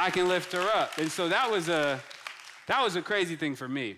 I 0.01 0.09
can 0.09 0.27
lift 0.27 0.51
her 0.53 0.67
up. 0.73 0.97
And 0.97 1.11
so 1.11 1.29
that 1.29 1.51
was 1.51 1.69
a 1.69 2.01
that 2.65 2.81
was 2.83 2.95
a 2.95 3.03
crazy 3.03 3.35
thing 3.35 3.55
for 3.55 3.67
me. 3.67 3.97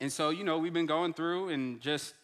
And 0.00 0.10
so, 0.10 0.30
you 0.30 0.42
know, 0.42 0.58
we've 0.58 0.72
been 0.72 0.86
going 0.86 1.14
through 1.14 1.50
and 1.50 1.80
just 1.80 2.14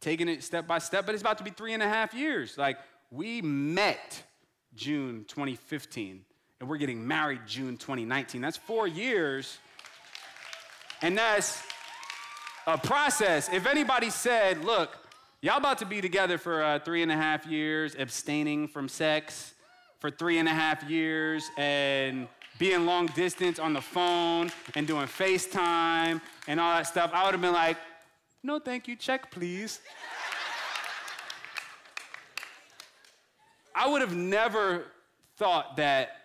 taking 0.00 0.28
it 0.28 0.42
step 0.42 0.66
by 0.66 0.78
step, 0.78 1.04
but 1.04 1.14
it's 1.14 1.20
about 1.20 1.36
to 1.38 1.44
be 1.44 1.50
three 1.50 1.74
and 1.74 1.82
a 1.82 1.88
half 1.88 2.14
years. 2.14 2.56
Like, 2.56 2.78
we 3.10 3.42
met 3.42 4.22
June 4.74 5.26
2015, 5.28 6.24
and 6.58 6.68
we're 6.70 6.78
getting 6.78 7.06
married 7.06 7.40
June 7.46 7.76
2019. 7.76 8.40
That's 8.40 8.56
four 8.56 8.86
years. 8.86 9.58
And 11.02 11.18
that's 11.18 11.62
a 12.66 12.78
process. 12.78 13.50
If 13.52 13.66
anybody 13.66 14.08
said, 14.08 14.64
look, 14.64 14.96
y'all 15.42 15.58
about 15.58 15.78
to 15.78 15.86
be 15.86 16.00
together 16.00 16.38
for 16.38 16.62
uh, 16.62 16.78
three 16.78 17.02
and 17.02 17.12
a 17.12 17.16
half 17.16 17.44
years, 17.44 17.94
abstaining 17.98 18.68
from 18.68 18.88
sex 18.88 19.51
for 20.02 20.10
three 20.10 20.38
and 20.38 20.48
a 20.48 20.52
half 20.52 20.82
years, 20.90 21.48
and 21.56 22.26
being 22.58 22.84
long 22.86 23.06
distance 23.06 23.60
on 23.60 23.72
the 23.72 23.80
phone 23.80 24.50
and 24.74 24.84
doing 24.84 25.06
FaceTime 25.06 26.20
and 26.48 26.58
all 26.58 26.74
that 26.74 26.88
stuff, 26.88 27.12
I 27.14 27.24
would 27.24 27.34
have 27.34 27.40
been 27.40 27.52
like, 27.52 27.76
no, 28.42 28.58
thank 28.58 28.88
you, 28.88 28.96
check, 28.96 29.30
please. 29.30 29.80
I 33.76 33.88
would 33.88 34.00
have 34.00 34.16
never 34.16 34.86
thought 35.36 35.76
that 35.76 36.16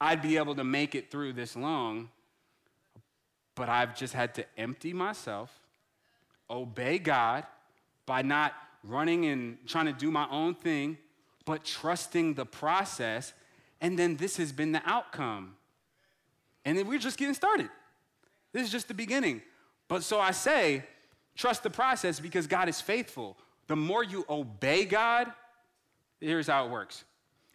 I'd 0.00 0.22
be 0.22 0.36
able 0.36 0.54
to 0.54 0.62
make 0.62 0.94
it 0.94 1.10
through 1.10 1.32
this 1.32 1.56
long, 1.56 2.10
but 3.56 3.68
I've 3.68 3.96
just 3.96 4.14
had 4.14 4.36
to 4.36 4.44
empty 4.56 4.92
myself, 4.92 5.50
obey 6.48 7.00
God 7.00 7.42
by 8.06 8.22
not 8.22 8.52
running 8.84 9.26
and 9.26 9.58
trying 9.66 9.86
to 9.86 9.92
do 9.92 10.12
my 10.12 10.28
own 10.30 10.54
thing, 10.54 10.96
but 11.46 11.64
trusting 11.64 12.34
the 12.34 12.44
process. 12.44 13.32
And 13.80 13.98
then 13.98 14.16
this 14.16 14.36
has 14.36 14.52
been 14.52 14.72
the 14.72 14.82
outcome. 14.84 15.56
And 16.66 16.76
then 16.76 16.86
we're 16.86 16.98
just 16.98 17.16
getting 17.16 17.34
started. 17.34 17.70
This 18.52 18.64
is 18.64 18.70
just 18.70 18.88
the 18.88 18.94
beginning. 18.94 19.40
But 19.88 20.02
so 20.02 20.20
I 20.20 20.32
say, 20.32 20.84
trust 21.36 21.62
the 21.62 21.70
process 21.70 22.20
because 22.20 22.46
God 22.46 22.68
is 22.68 22.80
faithful. 22.80 23.38
The 23.68 23.76
more 23.76 24.04
you 24.04 24.26
obey 24.28 24.84
God, 24.84 25.32
here's 26.20 26.48
how 26.48 26.66
it 26.66 26.70
works. 26.70 27.04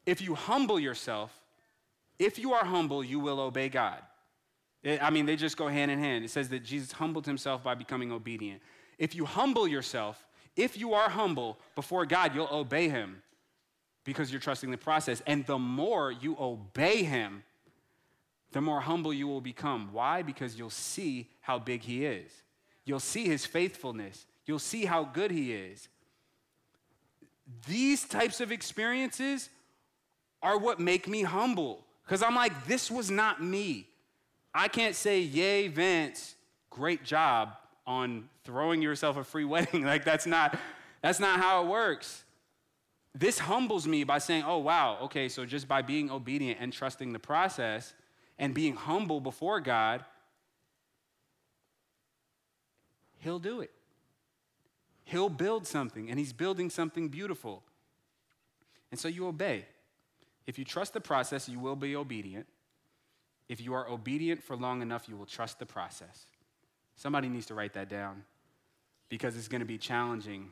If 0.06 0.22
you 0.22 0.34
humble 0.34 0.80
yourself, 0.80 1.32
if 2.18 2.40
you 2.40 2.54
are 2.54 2.66
humble, 2.66 3.04
you 3.04 3.20
will 3.20 3.40
obey 3.40 3.70
God. 3.70 4.02
I 4.86 5.10
mean, 5.10 5.26
they 5.26 5.36
just 5.36 5.58
go 5.58 5.68
hand 5.68 5.92
in 5.92 6.00
hand. 6.00 6.26
It 6.26 6.32
says 6.32 6.50
that 6.50 6.64
Jesus 6.64 6.92
humbled 6.92 7.26
himself 7.26 7.64
by 7.64 7.76
becoming 7.76 8.12
obedient. 8.12 8.62
If 8.98 9.16
you 9.16 9.26
humble 9.26 9.68
yourself, 9.68 10.26
if 10.56 10.78
you 10.78 10.94
are 10.94 11.10
humble 11.10 11.60
before 11.76 12.06
God, 12.06 12.34
you'll 12.34 12.48
obey 12.52 12.90
him 12.90 13.22
because 14.04 14.32
you're 14.32 14.42
trusting 14.42 14.72
the 14.72 14.78
process. 14.78 15.22
And 15.28 15.46
the 15.46 15.60
more 15.60 16.12
you 16.12 16.36
obey 16.40 17.04
him, 17.04 17.44
the 18.52 18.62
more 18.62 18.82
humble 18.82 19.14
you 19.14 19.28
will 19.28 19.42
become. 19.42 19.90
Why? 19.92 20.22
Because 20.22 20.58
you'll 20.58 20.70
see 20.70 21.30
how 21.42 21.60
big 21.60 21.82
he 21.84 22.06
is. 22.06 22.32
You'll 22.86 23.00
see 23.00 23.26
his 23.26 23.46
faithfulness. 23.46 24.26
You'll 24.46 24.60
see 24.60 24.86
how 24.86 25.04
good 25.04 25.32
he 25.32 25.54
is. 25.54 25.88
These 27.68 28.06
types 28.06 28.42
of 28.42 28.52
experiences 28.52 29.50
are 30.42 30.58
what 30.58 30.80
make 30.80 31.08
me 31.08 31.22
humble. 31.22 31.86
Because 32.04 32.24
I'm 32.24 32.36
like, 32.36 32.66
this 32.66 32.90
was 32.90 33.12
not 33.12 33.42
me. 33.44 33.88
I 34.54 34.68
can't 34.68 34.96
say, 34.96 35.22
yay, 35.22 35.68
Vince, 35.68 36.36
great 36.70 37.04
job 37.04 37.54
on 37.88 38.30
throwing 38.44 38.82
yourself 38.82 39.18
a 39.18 39.24
free 39.24 39.46
wedding. 39.46 39.86
like 39.86 40.04
that's 40.04 40.26
not, 40.26 40.58
that's 41.02 41.20
not 41.20 41.40
how 41.40 41.64
it 41.64 41.68
works. 41.68 42.24
This 43.14 43.40
humbles 43.40 43.88
me 43.88 44.04
by 44.04 44.20
saying, 44.20 44.44
oh, 44.46 44.60
wow, 44.60 44.98
okay, 45.04 45.28
so 45.28 45.46
just 45.46 45.68
by 45.68 45.82
being 45.82 46.10
obedient 46.10 46.60
and 46.62 46.72
trusting 46.72 47.12
the 47.12 47.20
process 47.20 47.94
and 48.40 48.54
being 48.54 48.76
humble 48.76 49.20
before 49.20 49.60
God, 49.60 50.06
He'll 53.20 53.40
do 53.40 53.62
it. 53.62 53.72
He'll 55.04 55.30
build 55.30 55.68
something, 55.68 56.10
and 56.10 56.18
He's 56.18 56.34
building 56.34 56.70
something 56.70 57.10
beautiful. 57.10 57.64
And 58.92 59.00
so 59.00 59.08
you 59.08 59.28
obey. 59.28 59.66
If 60.48 60.58
you 60.58 60.66
trust 60.66 60.94
the 60.94 61.02
process, 61.02 61.48
you 61.48 61.60
will 61.60 61.76
be 61.76 61.96
obedient. 61.96 62.48
If 63.48 63.62
you 63.62 63.74
are 63.74 63.88
obedient 63.90 64.42
for 64.42 64.56
long 64.56 64.82
enough, 64.82 65.10
you 65.10 65.18
will 65.18 65.26
trust 65.26 65.60
the 65.60 65.66
process. 65.66 66.26
Somebody 66.96 67.28
needs 67.28 67.46
to 67.48 67.54
write 67.54 67.74
that 67.74 67.90
down 67.90 68.24
because 69.10 69.36
it's 69.36 69.50
going 69.50 69.60
to 69.60 69.66
be 69.66 69.78
challenging 69.78 70.50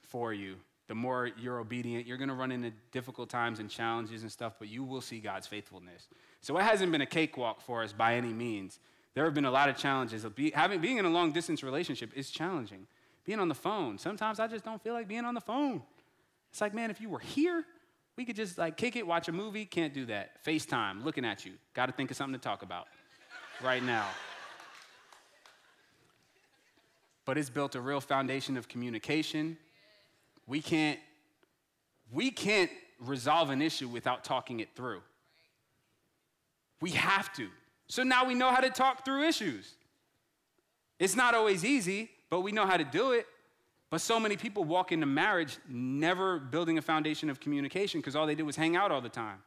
for 0.00 0.32
you. 0.32 0.56
The 0.88 0.94
more 0.94 1.30
you're 1.38 1.58
obedient, 1.58 2.06
you're 2.06 2.16
going 2.16 2.28
to 2.28 2.34
run 2.34 2.52
into 2.52 2.70
difficult 2.92 3.28
times 3.28 3.58
and 3.58 3.68
challenges 3.68 4.22
and 4.22 4.30
stuff, 4.30 4.54
but 4.58 4.68
you 4.68 4.84
will 4.84 5.00
see 5.00 5.18
God's 5.18 5.46
faithfulness. 5.46 6.06
So 6.40 6.56
it 6.58 6.62
hasn't 6.62 6.92
been 6.92 7.00
a 7.00 7.06
cakewalk 7.06 7.60
for 7.60 7.82
us 7.82 7.92
by 7.92 8.14
any 8.14 8.32
means. 8.32 8.78
There 9.14 9.24
have 9.24 9.34
been 9.34 9.46
a 9.46 9.50
lot 9.50 9.68
of 9.68 9.76
challenges. 9.76 10.24
Having, 10.54 10.80
being 10.80 10.98
in 10.98 11.04
a 11.04 11.10
long 11.10 11.32
distance 11.32 11.62
relationship 11.62 12.12
is 12.14 12.30
challenging. 12.30 12.86
Being 13.24 13.40
on 13.40 13.48
the 13.48 13.54
phone, 13.54 13.98
sometimes 13.98 14.38
I 14.38 14.46
just 14.46 14.64
don't 14.64 14.80
feel 14.80 14.92
like 14.92 15.08
being 15.08 15.24
on 15.24 15.34
the 15.34 15.40
phone. 15.40 15.82
It's 16.50 16.60
like, 16.60 16.72
man, 16.72 16.90
if 16.90 17.00
you 17.00 17.08
were 17.08 17.18
here, 17.18 17.64
we 18.16 18.24
could 18.24 18.36
just 18.36 18.56
like 18.56 18.76
kick 18.76 18.94
it, 18.94 19.06
watch 19.06 19.26
a 19.28 19.32
movie. 19.32 19.64
Can't 19.64 19.92
do 19.92 20.06
that. 20.06 20.44
FaceTime, 20.44 21.04
looking 21.04 21.24
at 21.24 21.44
you. 21.44 21.52
Got 21.74 21.86
to 21.86 21.92
think 21.92 22.10
of 22.10 22.16
something 22.16 22.38
to 22.38 22.42
talk 22.42 22.62
about 22.62 22.86
right 23.62 23.82
now. 23.82 24.06
But 27.24 27.36
it's 27.36 27.50
built 27.50 27.74
a 27.74 27.80
real 27.80 28.00
foundation 28.00 28.56
of 28.56 28.68
communication. 28.68 29.58
We 30.46 30.60
can't, 30.60 30.98
we 32.12 32.30
can't 32.30 32.70
resolve 33.00 33.50
an 33.50 33.60
issue 33.60 33.88
without 33.88 34.24
talking 34.24 34.60
it 34.60 34.74
through. 34.74 35.02
We 36.80 36.90
have 36.90 37.32
to. 37.34 37.48
So 37.88 38.02
now 38.02 38.24
we 38.26 38.34
know 38.34 38.50
how 38.50 38.60
to 38.60 38.70
talk 38.70 39.04
through 39.04 39.24
issues. 39.24 39.74
It's 40.98 41.16
not 41.16 41.34
always 41.34 41.64
easy, 41.64 42.10
but 42.30 42.40
we 42.40 42.52
know 42.52 42.66
how 42.66 42.76
to 42.76 42.84
do 42.84 43.12
it. 43.12 43.26
But 43.90 44.00
so 44.00 44.18
many 44.18 44.36
people 44.36 44.64
walk 44.64 44.92
into 44.92 45.06
marriage 45.06 45.58
never 45.68 46.38
building 46.38 46.78
a 46.78 46.82
foundation 46.82 47.30
of 47.30 47.38
communication 47.38 48.00
because 48.00 48.16
all 48.16 48.26
they 48.26 48.34
did 48.34 48.42
was 48.42 48.56
hang 48.56 48.76
out 48.76 48.90
all 48.90 49.00
the 49.00 49.08
time. 49.08 49.38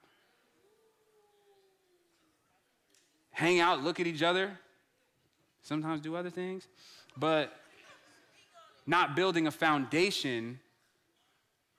Hang 3.32 3.60
out, 3.60 3.84
look 3.84 4.00
at 4.00 4.08
each 4.08 4.24
other, 4.24 4.52
sometimes 5.62 6.02
do 6.02 6.16
other 6.16 6.30
things, 6.30 6.68
but 7.18 7.54
not 8.86 9.16
building 9.16 9.48
a 9.48 9.52
foundation 9.52 10.60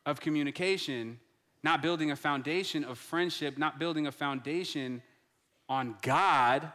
of 0.07 0.21
communication, 0.21 1.21
not 1.63 1.83
building 1.83 2.11
a 2.11 2.17
foundation 2.17 2.85
of 2.85 2.99
friendship, 2.99 3.59
not 3.59 3.79
building 3.79 4.07
a 4.07 4.13
foundation 4.13 5.03
on 5.69 5.97
God 6.03 6.71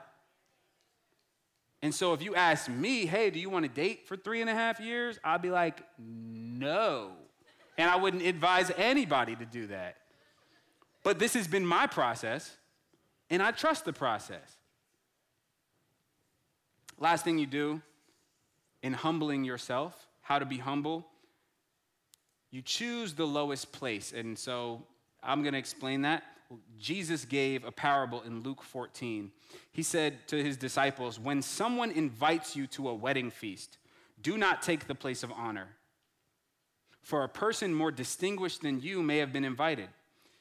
and 1.85 1.93
so 1.93 2.13
if 2.13 2.23
you 2.23 2.33
ask 2.33 2.67
me, 2.67 3.05
hey, 3.05 3.29
do 3.29 3.39
you 3.39 3.47
want 3.47 3.63
to 3.63 3.69
date 3.69 4.07
for 4.07 4.17
three 4.17 4.41
and 4.41 4.49
a 4.49 4.55
half 4.55 4.79
years? 4.79 5.19
I'd 5.23 5.43
be 5.43 5.51
like, 5.51 5.83
no. 5.99 7.11
And 7.77 7.87
I 7.87 7.95
wouldn't 7.95 8.23
advise 8.23 8.71
anybody 8.75 9.35
to 9.35 9.45
do 9.45 9.67
that. 9.67 9.97
But 11.03 11.19
this 11.19 11.35
has 11.35 11.47
been 11.47 11.63
my 11.63 11.85
process, 11.85 12.57
and 13.29 13.39
I 13.39 13.51
trust 13.51 13.85
the 13.85 13.93
process. 13.93 14.57
Last 16.97 17.23
thing 17.23 17.37
you 17.37 17.45
do 17.45 17.83
in 18.81 18.93
humbling 18.93 19.43
yourself, 19.43 20.07
how 20.21 20.39
to 20.39 20.45
be 20.45 20.57
humble, 20.57 21.05
you 22.55 22.61
choose 22.61 23.13
the 23.13 23.27
lowest 23.27 23.73
place. 23.73 24.13
And 24.13 24.39
so 24.39 24.81
I'm 25.21 25.41
going 25.41 25.51
to 25.51 25.59
explain 25.59 26.03
that. 26.03 26.23
Jesus 26.79 27.25
gave 27.25 27.65
a 27.65 27.71
parable 27.71 28.21
in 28.21 28.43
Luke 28.43 28.63
14. 28.63 29.29
He 29.73 29.83
said 29.83 30.25
to 30.29 30.41
his 30.41 30.55
disciples, 30.55 31.19
When 31.19 31.41
someone 31.41 31.91
invites 31.91 32.55
you 32.55 32.65
to 32.67 32.87
a 32.87 32.95
wedding 32.95 33.29
feast, 33.29 33.77
do 34.21 34.37
not 34.37 34.61
take 34.61 34.87
the 34.87 34.95
place 34.95 35.21
of 35.21 35.33
honor. 35.33 35.67
For 37.01 37.25
a 37.25 37.29
person 37.29 37.73
more 37.73 37.91
distinguished 37.91 38.61
than 38.61 38.79
you 38.79 39.03
may 39.03 39.17
have 39.17 39.33
been 39.33 39.43
invited. 39.43 39.89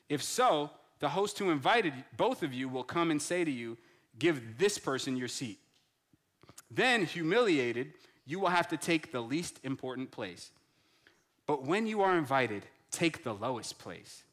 If 0.08 0.22
so, 0.22 0.70
the 1.00 1.08
host 1.08 1.40
who 1.40 1.50
invited 1.50 1.94
both 2.16 2.44
of 2.44 2.54
you 2.54 2.68
will 2.68 2.84
come 2.84 3.10
and 3.10 3.20
say 3.20 3.42
to 3.44 3.50
you, 3.50 3.76
Give 4.20 4.56
this 4.56 4.78
person 4.78 5.16
your 5.16 5.26
seat. 5.26 5.58
Then, 6.70 7.06
humiliated, 7.06 7.94
you 8.24 8.38
will 8.38 8.50
have 8.50 8.68
to 8.68 8.76
take 8.76 9.10
the 9.10 9.20
least 9.20 9.58
important 9.64 10.12
place. 10.12 10.52
But 11.46 11.64
when 11.64 11.86
you 11.86 12.02
are 12.02 12.16
invited, 12.16 12.64
take 12.90 13.22
the 13.22 13.34
lowest 13.34 13.78
place 13.78 14.24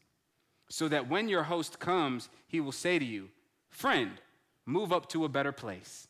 so 0.72 0.88
that 0.88 1.10
when 1.10 1.28
your 1.28 1.44
host 1.44 1.80
comes, 1.80 2.30
he 2.48 2.62
will 2.62 2.72
say 2.72 2.98
to 2.98 3.04
you, 3.04 3.30
Friend, 3.70 4.12
move 4.66 4.94
up 4.94 5.10
to 5.10 5.26
a 5.26 5.30
better 5.30 5.52
place. 5.52 6.08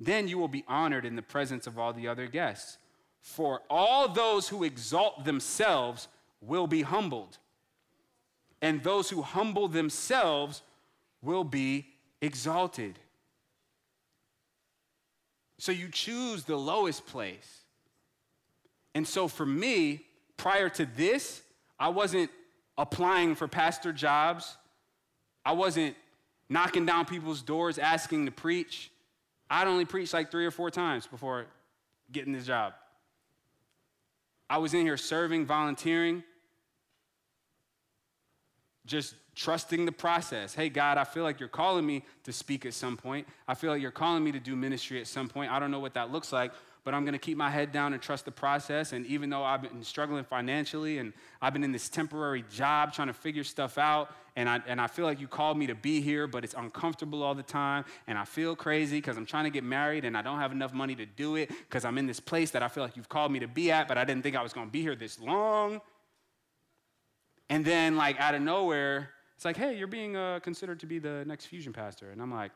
Then 0.00 0.26
you 0.26 0.36
will 0.36 0.48
be 0.48 0.64
honored 0.66 1.04
in 1.04 1.14
the 1.14 1.22
presence 1.22 1.66
of 1.66 1.78
all 1.78 1.92
the 1.92 2.08
other 2.08 2.26
guests. 2.26 2.78
For 3.20 3.62
all 3.70 4.08
those 4.08 4.48
who 4.48 4.64
exalt 4.64 5.24
themselves 5.24 6.08
will 6.40 6.66
be 6.66 6.82
humbled, 6.82 7.38
and 8.60 8.82
those 8.82 9.10
who 9.10 9.22
humble 9.22 9.68
themselves 9.68 10.62
will 11.22 11.44
be 11.44 11.86
exalted. 12.20 12.98
So 15.58 15.70
you 15.70 15.88
choose 15.88 16.44
the 16.44 16.56
lowest 16.56 17.06
place. 17.06 17.63
And 18.94 19.06
so 19.06 19.28
for 19.28 19.44
me, 19.44 20.02
prior 20.36 20.68
to 20.70 20.86
this, 20.86 21.42
I 21.78 21.88
wasn't 21.88 22.30
applying 22.78 23.34
for 23.34 23.48
pastor 23.48 23.92
jobs. 23.92 24.56
I 25.44 25.52
wasn't 25.52 25.96
knocking 26.48 26.86
down 26.86 27.06
people's 27.06 27.42
doors 27.42 27.78
asking 27.78 28.26
to 28.26 28.32
preach. 28.32 28.90
I'd 29.50 29.66
only 29.66 29.84
preached 29.84 30.12
like 30.12 30.30
three 30.30 30.46
or 30.46 30.50
four 30.50 30.70
times 30.70 31.06
before 31.06 31.46
getting 32.12 32.32
this 32.32 32.46
job. 32.46 32.74
I 34.48 34.58
was 34.58 34.74
in 34.74 34.82
here 34.82 34.96
serving, 34.96 35.46
volunteering, 35.46 36.22
just 38.86 39.14
trusting 39.34 39.84
the 39.84 39.92
process. 39.92 40.54
Hey, 40.54 40.68
God, 40.68 40.98
I 40.98 41.04
feel 41.04 41.24
like 41.24 41.40
you're 41.40 41.48
calling 41.48 41.84
me 41.84 42.04
to 42.24 42.32
speak 42.32 42.66
at 42.66 42.74
some 42.74 42.96
point. 42.96 43.26
I 43.48 43.54
feel 43.54 43.70
like 43.70 43.82
you're 43.82 43.90
calling 43.90 44.22
me 44.22 44.32
to 44.32 44.40
do 44.40 44.54
ministry 44.54 45.00
at 45.00 45.06
some 45.06 45.28
point. 45.28 45.50
I 45.50 45.58
don't 45.58 45.70
know 45.70 45.80
what 45.80 45.94
that 45.94 46.12
looks 46.12 46.32
like, 46.32 46.52
but 46.84 46.92
I'm 46.92 47.04
to 47.14 47.18
keep 47.18 47.38
my 47.38 47.50
head 47.50 47.72
down 47.72 47.94
and 47.94 48.02
trust 48.02 48.26
the 48.26 48.30
process. 48.30 48.92
And 48.92 49.06
even 49.06 49.30
though 49.30 49.42
I've 49.42 49.62
been 49.62 49.82
struggling 49.82 50.22
financially 50.22 50.98
and 50.98 51.14
I've 51.40 51.54
been 51.54 51.64
in 51.64 51.72
this 51.72 51.88
temporary 51.88 52.44
job 52.50 52.92
trying 52.92 53.08
to 53.08 53.14
figure 53.14 53.42
stuff 53.42 53.78
out, 53.78 54.14
and 54.36 54.48
I, 54.48 54.60
and 54.66 54.80
I 54.80 54.86
feel 54.86 55.06
like 55.06 55.18
you 55.18 55.26
called 55.26 55.56
me 55.56 55.66
to 55.68 55.74
be 55.74 56.02
here, 56.02 56.26
but 56.26 56.44
it's 56.44 56.54
uncomfortable 56.54 57.22
all 57.22 57.34
the 57.34 57.42
time, 57.42 57.86
and 58.06 58.18
I 58.18 58.24
feel 58.24 58.54
crazy 58.54 58.98
because 58.98 59.16
I'm 59.16 59.24
trying 59.24 59.44
to 59.44 59.50
get 59.50 59.64
married 59.64 60.04
and 60.04 60.16
I 60.16 60.22
don't 60.22 60.38
have 60.38 60.52
enough 60.52 60.74
money 60.74 60.94
to 60.96 61.06
do 61.06 61.36
it 61.36 61.48
because 61.48 61.86
I'm 61.86 61.96
in 61.96 62.06
this 62.06 62.20
place 62.20 62.50
that 62.50 62.62
I 62.62 62.68
feel 62.68 62.82
like 62.82 62.96
you've 62.96 63.08
called 63.08 63.32
me 63.32 63.38
to 63.38 63.48
be 63.48 63.72
at, 63.72 63.88
but 63.88 63.96
I 63.96 64.04
didn't 64.04 64.22
think 64.22 64.36
I 64.36 64.42
was 64.42 64.52
to 64.52 64.66
be 64.66 64.82
here 64.82 64.94
this 64.94 65.18
long. 65.18 65.80
And 67.48 67.64
then, 67.64 67.96
like, 67.96 68.18
out 68.20 68.34
of 68.34 68.42
nowhere, 68.42 69.10
it's 69.36 69.44
like, 69.44 69.56
hey, 69.56 69.76
you're 69.76 69.86
being 69.86 70.16
uh, 70.16 70.40
considered 70.40 70.80
to 70.80 70.86
be 70.86 70.98
the 70.98 71.24
next 71.26 71.46
fusion 71.46 71.72
pastor. 71.72 72.10
And 72.10 72.20
I'm 72.20 72.32
like, 72.32 72.52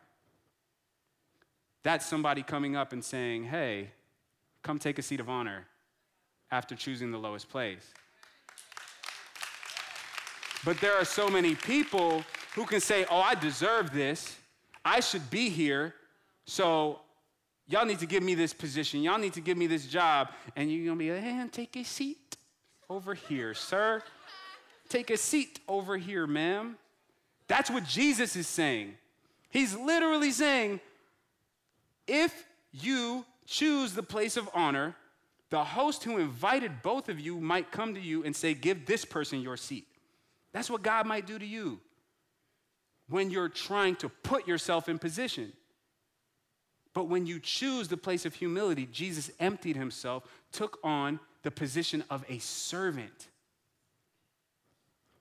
that's 1.82 2.06
somebody 2.06 2.42
coming 2.42 2.76
up 2.76 2.92
and 2.92 3.04
saying, 3.04 3.44
hey, 3.44 3.90
come 4.62 4.78
take 4.78 4.98
a 4.98 5.02
seat 5.02 5.20
of 5.20 5.28
honor 5.28 5.66
after 6.50 6.74
choosing 6.74 7.10
the 7.10 7.18
lowest 7.18 7.48
place. 7.48 7.92
But 10.64 10.80
there 10.80 10.94
are 10.94 11.04
so 11.04 11.28
many 11.28 11.54
people 11.54 12.22
who 12.54 12.64
can 12.64 12.80
say, 12.80 13.06
oh, 13.10 13.20
I 13.20 13.34
deserve 13.34 13.92
this. 13.92 14.36
I 14.84 15.00
should 15.00 15.30
be 15.30 15.48
here. 15.48 15.94
So 16.46 17.00
y'all 17.68 17.84
need 17.84 18.00
to 18.00 18.06
give 18.06 18.22
me 18.22 18.34
this 18.34 18.52
position. 18.52 19.02
Y'all 19.02 19.18
need 19.18 19.34
to 19.34 19.40
give 19.40 19.56
me 19.56 19.66
this 19.66 19.86
job. 19.86 20.30
And 20.56 20.70
you're 20.70 20.86
going 20.86 20.98
to 20.98 21.04
be 21.04 21.12
like, 21.12 21.22
hey, 21.22 21.44
take 21.52 21.76
a 21.76 21.84
seat 21.84 22.36
over 22.90 23.14
here, 23.14 23.54
sir. 23.54 24.02
Take 24.88 25.10
a 25.10 25.16
seat 25.16 25.60
over 25.68 25.96
here, 25.96 26.26
ma'am. 26.26 26.76
That's 27.46 27.70
what 27.70 27.84
Jesus 27.84 28.36
is 28.36 28.46
saying. 28.46 28.94
He's 29.50 29.74
literally 29.74 30.30
saying, 30.30 30.80
if 32.06 32.46
you 32.72 33.24
choose 33.48 33.94
the 33.94 34.02
place 34.02 34.36
of 34.36 34.48
honor, 34.54 34.94
the 35.50 35.64
host 35.64 36.04
who 36.04 36.18
invited 36.18 36.82
both 36.82 37.08
of 37.08 37.18
you 37.18 37.40
might 37.40 37.72
come 37.72 37.94
to 37.94 38.00
you 38.00 38.22
and 38.24 38.36
say, 38.36 38.54
Give 38.54 38.84
this 38.86 39.04
person 39.04 39.40
your 39.40 39.56
seat. 39.56 39.86
That's 40.52 40.70
what 40.70 40.82
God 40.82 41.06
might 41.06 41.26
do 41.26 41.38
to 41.38 41.46
you 41.46 41.80
when 43.08 43.30
you're 43.30 43.48
trying 43.48 43.96
to 43.96 44.08
put 44.08 44.46
yourself 44.46 44.88
in 44.88 44.98
position. 44.98 45.52
But 46.94 47.04
when 47.04 47.26
you 47.26 47.40
choose 47.40 47.88
the 47.88 47.96
place 47.96 48.26
of 48.26 48.34
humility, 48.34 48.86
Jesus 48.90 49.30
emptied 49.40 49.76
himself, 49.76 50.24
took 50.52 50.78
on 50.82 51.20
the 51.42 51.50
position 51.50 52.04
of 52.10 52.24
a 52.28 52.38
servant, 52.38 53.28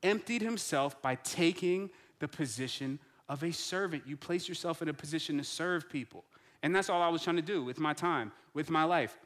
emptied 0.03 0.41
himself 0.41 1.01
by 1.01 1.15
taking 1.15 1.89
the 2.19 2.27
position 2.27 2.99
of 3.29 3.43
a 3.43 3.51
servant. 3.51 4.03
You 4.05 4.17
place 4.17 4.49
yourself 4.49 4.81
in 4.81 4.89
a 4.89 4.93
position 4.93 5.37
to 5.37 5.43
serve 5.43 5.89
people. 5.89 6.25
And 6.67 6.75
that's 6.75 6.89
all 6.89 7.01
I 7.01 7.07
was 7.07 7.23
trying 7.23 7.37
to 7.37 7.41
do 7.41 7.63
with 7.63 7.79
my 7.79 7.93
time, 7.93 8.33
with 8.53 8.69
my 8.69 8.83
life, 8.83 9.17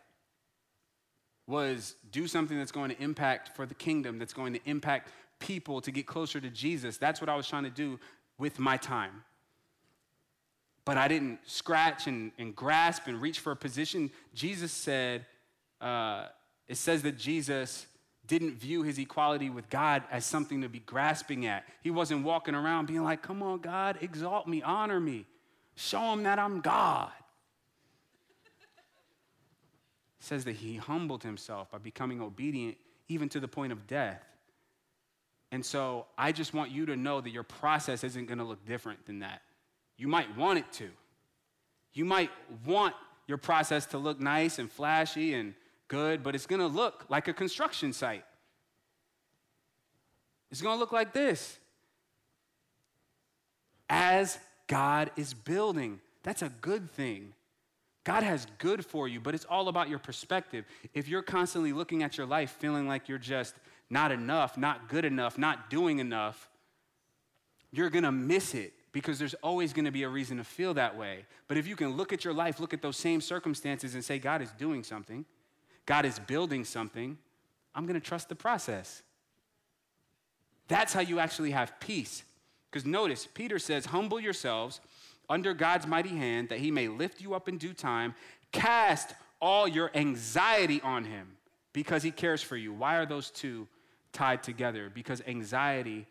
was 1.48 1.96
do 2.12 2.28
something 2.28 2.56
that's 2.56 2.72
going 2.72 2.92
to 2.92 3.02
impact 3.02 3.56
for 3.56 3.66
the 3.66 3.74
kingdom, 3.74 4.20
that's 4.20 4.32
going 4.32 4.54
to 4.54 4.60
impact 4.66 5.10
people 5.39 5.82
to 5.82 5.89
get 5.89 6.06
closer 6.06 6.39
to 6.39 6.52
Jesus. 6.52 6.98
That's 6.98 7.20
what 7.20 7.32
I 7.32 7.36
was 7.36 7.48
trying 7.48 7.64
to 7.64 7.72
do 7.72 8.00
with 8.38 8.60
my 8.60 8.78
time. 8.78 9.24
But 10.86 10.98
I 10.98 11.08
didn't 11.08 11.39
scratch 11.48 12.06
and, 12.06 12.32
and 12.38 12.56
grasp 12.56 13.08
and 13.08 13.20
reach 13.20 13.39
for 13.39 13.52
a 13.52 13.56
position. 13.56 14.12
Jesus 14.36 14.72
said, 14.72 15.26
uh, 15.82 16.28
it 16.68 16.78
says 16.78 17.02
that 17.02 17.18
Jesus 17.18 17.88
didn't 18.28 18.60
view 18.60 18.84
his 18.84 19.00
equality 19.00 19.50
with 19.50 19.68
God 19.72 20.04
as 20.12 20.26
something 20.26 20.62
to 20.62 20.70
be 20.70 20.78
grasping 20.78 21.48
at. 21.48 21.64
He 21.82 21.89
wasn't 21.89 22.24
walking 22.24 22.54
around 22.54 22.86
being 22.86 23.04
like, 23.04 23.24
come 23.24 23.42
on, 23.42 23.62
God, 23.62 23.98
exalt 24.02 24.48
me, 24.48 24.62
honor 24.62 25.00
me, 25.00 25.26
show 25.74 26.14
him 26.14 26.22
that 26.22 26.38
I'm 26.38 26.62
God 26.62 27.10
says 30.24 30.45
that 30.45 30.55
he 30.55 30.78
humbled 30.78 31.24
himself 31.24 31.72
by 31.72 31.78
becoming 31.78 32.22
obedient 32.22 32.78
even 33.07 33.28
to 33.30 33.39
the 33.39 33.47
point 33.47 33.72
of 33.72 33.88
death. 33.88 34.24
And 35.51 35.65
so 35.65 36.05
I 36.17 36.32
just 36.32 36.53
want 36.53 36.72
you 36.72 36.86
to 36.86 36.95
know 36.95 37.19
that 37.19 37.32
your 37.32 37.43
process 37.43 38.03
isn't 38.03 38.28
going 38.28 38.38
to 38.38 38.43
look 38.43 38.65
different 38.65 39.05
than 39.05 39.19
that. 39.19 39.41
You 39.97 40.07
might 40.07 40.36
want 40.38 40.59
it 40.59 40.72
to. 40.74 40.89
You 41.93 42.05
might 42.05 42.32
want 42.65 42.95
your 43.28 43.38
process 43.38 43.86
to 43.88 43.97
look 43.97 44.19
nice 44.19 44.59
and 44.59 44.72
flashy 44.72 45.34
and 45.34 45.53
good, 45.88 46.24
but 46.24 46.36
it's 46.36 46.45
going 46.45 46.61
to 46.61 46.67
look 46.67 47.05
like 47.09 47.28
a 47.28 47.34
construction 47.34 47.91
site. 47.91 48.24
It's 50.51 50.61
going 50.61 50.76
to 50.76 50.80
look 50.80 50.91
like 50.91 51.13
this. 51.13 51.57
As 53.89 54.38
God 54.67 55.11
is 55.17 55.34
building, 55.34 55.99
that's 56.24 56.41
a 56.41 56.49
good 56.61 56.89
thing. 56.91 57.34
God 58.04 58.24
has 58.24 58.47
good 58.58 58.84
for 58.86 59.08
you, 59.08 59.20
but 59.20 59.36
it's 59.36 59.45
all 59.45 59.68
about 59.68 59.89
your 59.89 59.99
perspective. 59.99 60.66
If 60.93 61.08
you're 61.08 61.22
constantly 61.22 61.72
looking 61.72 62.02
at 62.02 62.18
your 62.18 62.26
life 62.26 62.52
feeling 62.60 62.88
like 62.88 63.08
you're 63.08 63.20
just 63.20 63.56
not 63.89 64.12
enough, 64.12 64.58
not 64.58 64.89
good 64.89 65.06
enough, 65.06 65.38
not 65.38 65.70
doing 65.70 65.99
enough, 65.99 66.49
you're 67.72 67.89
gonna 67.89 68.12
miss 68.12 68.56
it 68.56 68.74
because 68.91 69.20
there's 69.20 69.36
always 69.36 69.72
gonna 69.72 69.91
be 69.91 70.04
a 70.04 70.10
reason 70.10 70.38
to 70.38 70.43
feel 70.43 70.74
that 70.74 70.97
way. 70.97 71.26
But 71.47 71.58
if 71.58 71.68
you 71.68 71.76
can 71.76 71.95
look 71.95 72.12
at 72.12 72.26
your 72.26 72.34
life, 72.34 72.60
look 72.60 72.74
at 72.74 72.82
those 72.82 72.97
same 72.97 73.22
circumstances 73.22 73.93
and 73.93 74.04
say, 74.04 74.18
God 74.18 74.41
is 74.41 74.52
doing 74.54 74.84
something, 74.84 75.26
God 75.86 76.06
is 76.06 76.18
building 76.20 76.66
something, 76.66 77.18
I'm 77.76 77.86
gonna 77.86 77.99
trust 77.99 78.30
the 78.30 78.36
process. 78.36 79.04
That's 80.68 80.93
how 80.93 81.02
you 81.02 81.20
actually 81.20 81.52
have 81.52 81.80
peace. 81.80 82.24
Because 82.70 82.86
notice, 82.86 83.28
Peter 83.32 83.60
says, 83.60 83.88
Humble 83.88 84.20
yourselves 84.20 84.80
under 85.32 85.54
God's 85.54 85.88
mighty 85.88 86.10
hand 86.10 86.50
that 86.50 86.60
he 86.60 86.70
may 86.72 86.90
lift 86.90 87.22
you 87.22 87.34
up 87.34 87.48
in 87.48 87.58
due 87.58 87.74
time. 87.74 88.14
Cast 88.52 89.16
all 89.42 89.66
your 89.66 89.90
anxiety 89.96 90.82
on 90.82 91.06
him 91.06 91.38
because 91.72 92.04
he 92.04 92.12
cares 92.12 92.44
for 92.44 92.58
you. 92.58 92.74
Why 92.74 92.98
are 92.98 93.06
those 93.06 93.32
two 93.32 93.66
tied 94.12 94.44
together? 94.44 94.92
Because 94.94 95.24
anxiety 95.26 96.06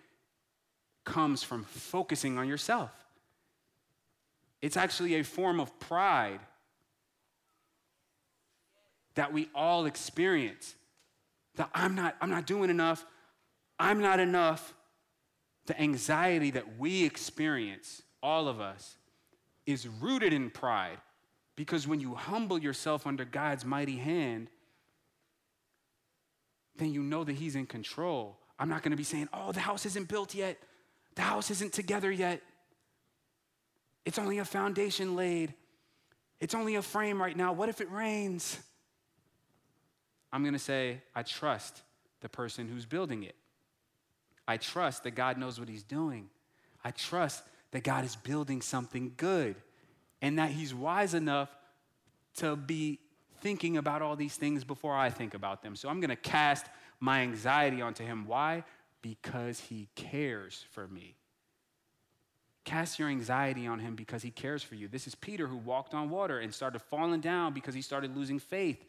comes 1.04 1.42
from 1.42 1.64
focusing 1.64 2.38
on 2.38 2.48
yourself. 2.48 2.90
It's 4.62 4.78
actually 4.78 5.16
a 5.16 5.22
form 5.22 5.60
of 5.60 5.78
pride 5.78 6.40
that 9.16 9.34
we 9.34 9.50
all 9.54 9.84
experience. 9.84 10.74
That 11.56 11.68
I'm 11.74 11.94
not, 11.94 12.16
I'm 12.22 12.30
not 12.30 12.46
doing 12.46 12.70
enough, 12.70 13.04
I'm 13.78 14.00
not 14.00 14.18
enough, 14.18 14.74
the 15.66 15.78
anxiety 15.78 16.52
that 16.52 16.78
we 16.78 17.04
experience, 17.04 18.00
all 18.22 18.48
of 18.48 18.60
us, 18.60 18.96
is 19.72 19.86
rooted 19.86 20.32
in 20.32 20.50
pride. 20.50 20.98
Because 21.56 21.86
when 21.86 22.00
you 22.00 22.14
humble 22.14 22.58
yourself 22.58 23.06
under 23.06 23.24
God's 23.24 23.64
mighty 23.64 23.96
hand, 23.96 24.48
then 26.76 26.92
you 26.92 27.02
know 27.02 27.24
that 27.24 27.34
He's 27.34 27.56
in 27.56 27.66
control. 27.66 28.38
I'm 28.58 28.68
not 28.68 28.82
gonna 28.82 28.96
be 28.96 29.04
saying, 29.04 29.28
oh, 29.32 29.52
the 29.52 29.60
house 29.60 29.84
isn't 29.86 30.08
built 30.08 30.34
yet, 30.34 30.58
the 31.14 31.22
house 31.22 31.50
isn't 31.50 31.72
together 31.72 32.10
yet. 32.10 32.40
It's 34.04 34.18
only 34.18 34.38
a 34.38 34.44
foundation 34.44 35.16
laid. 35.16 35.54
It's 36.40 36.54
only 36.54 36.76
a 36.76 36.82
frame 36.82 37.20
right 37.20 37.36
now. 37.36 37.52
What 37.52 37.68
if 37.68 37.80
it 37.80 37.90
rains? 37.90 38.58
I'm 40.32 40.42
going 40.42 40.54
to 40.54 40.58
say, 40.58 41.02
I 41.14 41.22
trust 41.22 41.82
the 42.20 42.28
person 42.28 42.68
who's 42.68 42.86
building 42.86 43.24
it. 43.24 43.34
I 44.48 44.56
trust 44.56 45.04
that 45.04 45.12
God 45.12 45.38
knows 45.38 45.60
what 45.60 45.68
he's 45.68 45.82
doing. 45.82 46.30
I 46.84 46.92
trust 46.92 47.44
that 47.72 47.84
God 47.84 48.04
is 48.04 48.16
building 48.16 48.62
something 48.62 49.12
good 49.16 49.56
and 50.22 50.38
that 50.38 50.50
he's 50.50 50.74
wise 50.74 51.14
enough 51.14 51.48
to 52.36 52.56
be 52.56 52.98
thinking 53.40 53.76
about 53.76 54.02
all 54.02 54.16
these 54.16 54.36
things 54.36 54.64
before 54.64 54.96
I 54.96 55.10
think 55.10 55.34
about 55.34 55.62
them. 55.62 55.76
So 55.76 55.88
I'm 55.88 56.00
going 56.00 56.10
to 56.10 56.16
cast 56.16 56.66
my 56.98 57.20
anxiety 57.20 57.80
onto 57.80 58.04
him. 58.04 58.26
Why? 58.26 58.64
Because 59.02 59.60
he 59.60 59.88
cares 59.94 60.64
for 60.72 60.86
me. 60.86 61.16
Cast 62.64 62.98
your 62.98 63.08
anxiety 63.08 63.66
on 63.66 63.78
him 63.78 63.94
because 63.94 64.22
he 64.22 64.30
cares 64.30 64.62
for 64.62 64.74
you. 64.74 64.86
This 64.86 65.06
is 65.06 65.14
Peter 65.14 65.46
who 65.46 65.56
walked 65.56 65.94
on 65.94 66.10
water 66.10 66.38
and 66.38 66.54
started 66.54 66.80
falling 66.80 67.20
down 67.20 67.54
because 67.54 67.74
he 67.74 67.82
started 67.82 68.14
losing 68.14 68.38
faith. 68.38 68.84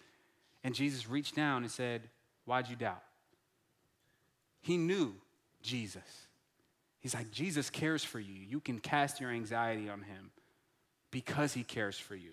And 0.64 0.76
Jesus 0.76 1.10
reached 1.10 1.36
down 1.36 1.64
and 1.64 1.72
said, 1.72 2.10
Why'd 2.46 2.68
you 2.68 2.76
doubt? 2.76 3.02
He 4.60 4.78
knew 4.78 5.16
Jesus. 5.62 6.28
He's 7.02 7.16
like, 7.16 7.32
Jesus 7.32 7.70
cares 7.70 8.04
for 8.04 8.20
you. 8.20 8.36
You 8.48 8.60
can 8.60 8.80
cast 8.80 9.20
your 9.20 9.32
anxiety 9.32 9.90
on 9.90 10.04
him 10.04 10.30
because 11.10 11.54
he 11.54 11.64
cares 11.64 11.98
for 11.98 12.16
you. 12.16 12.32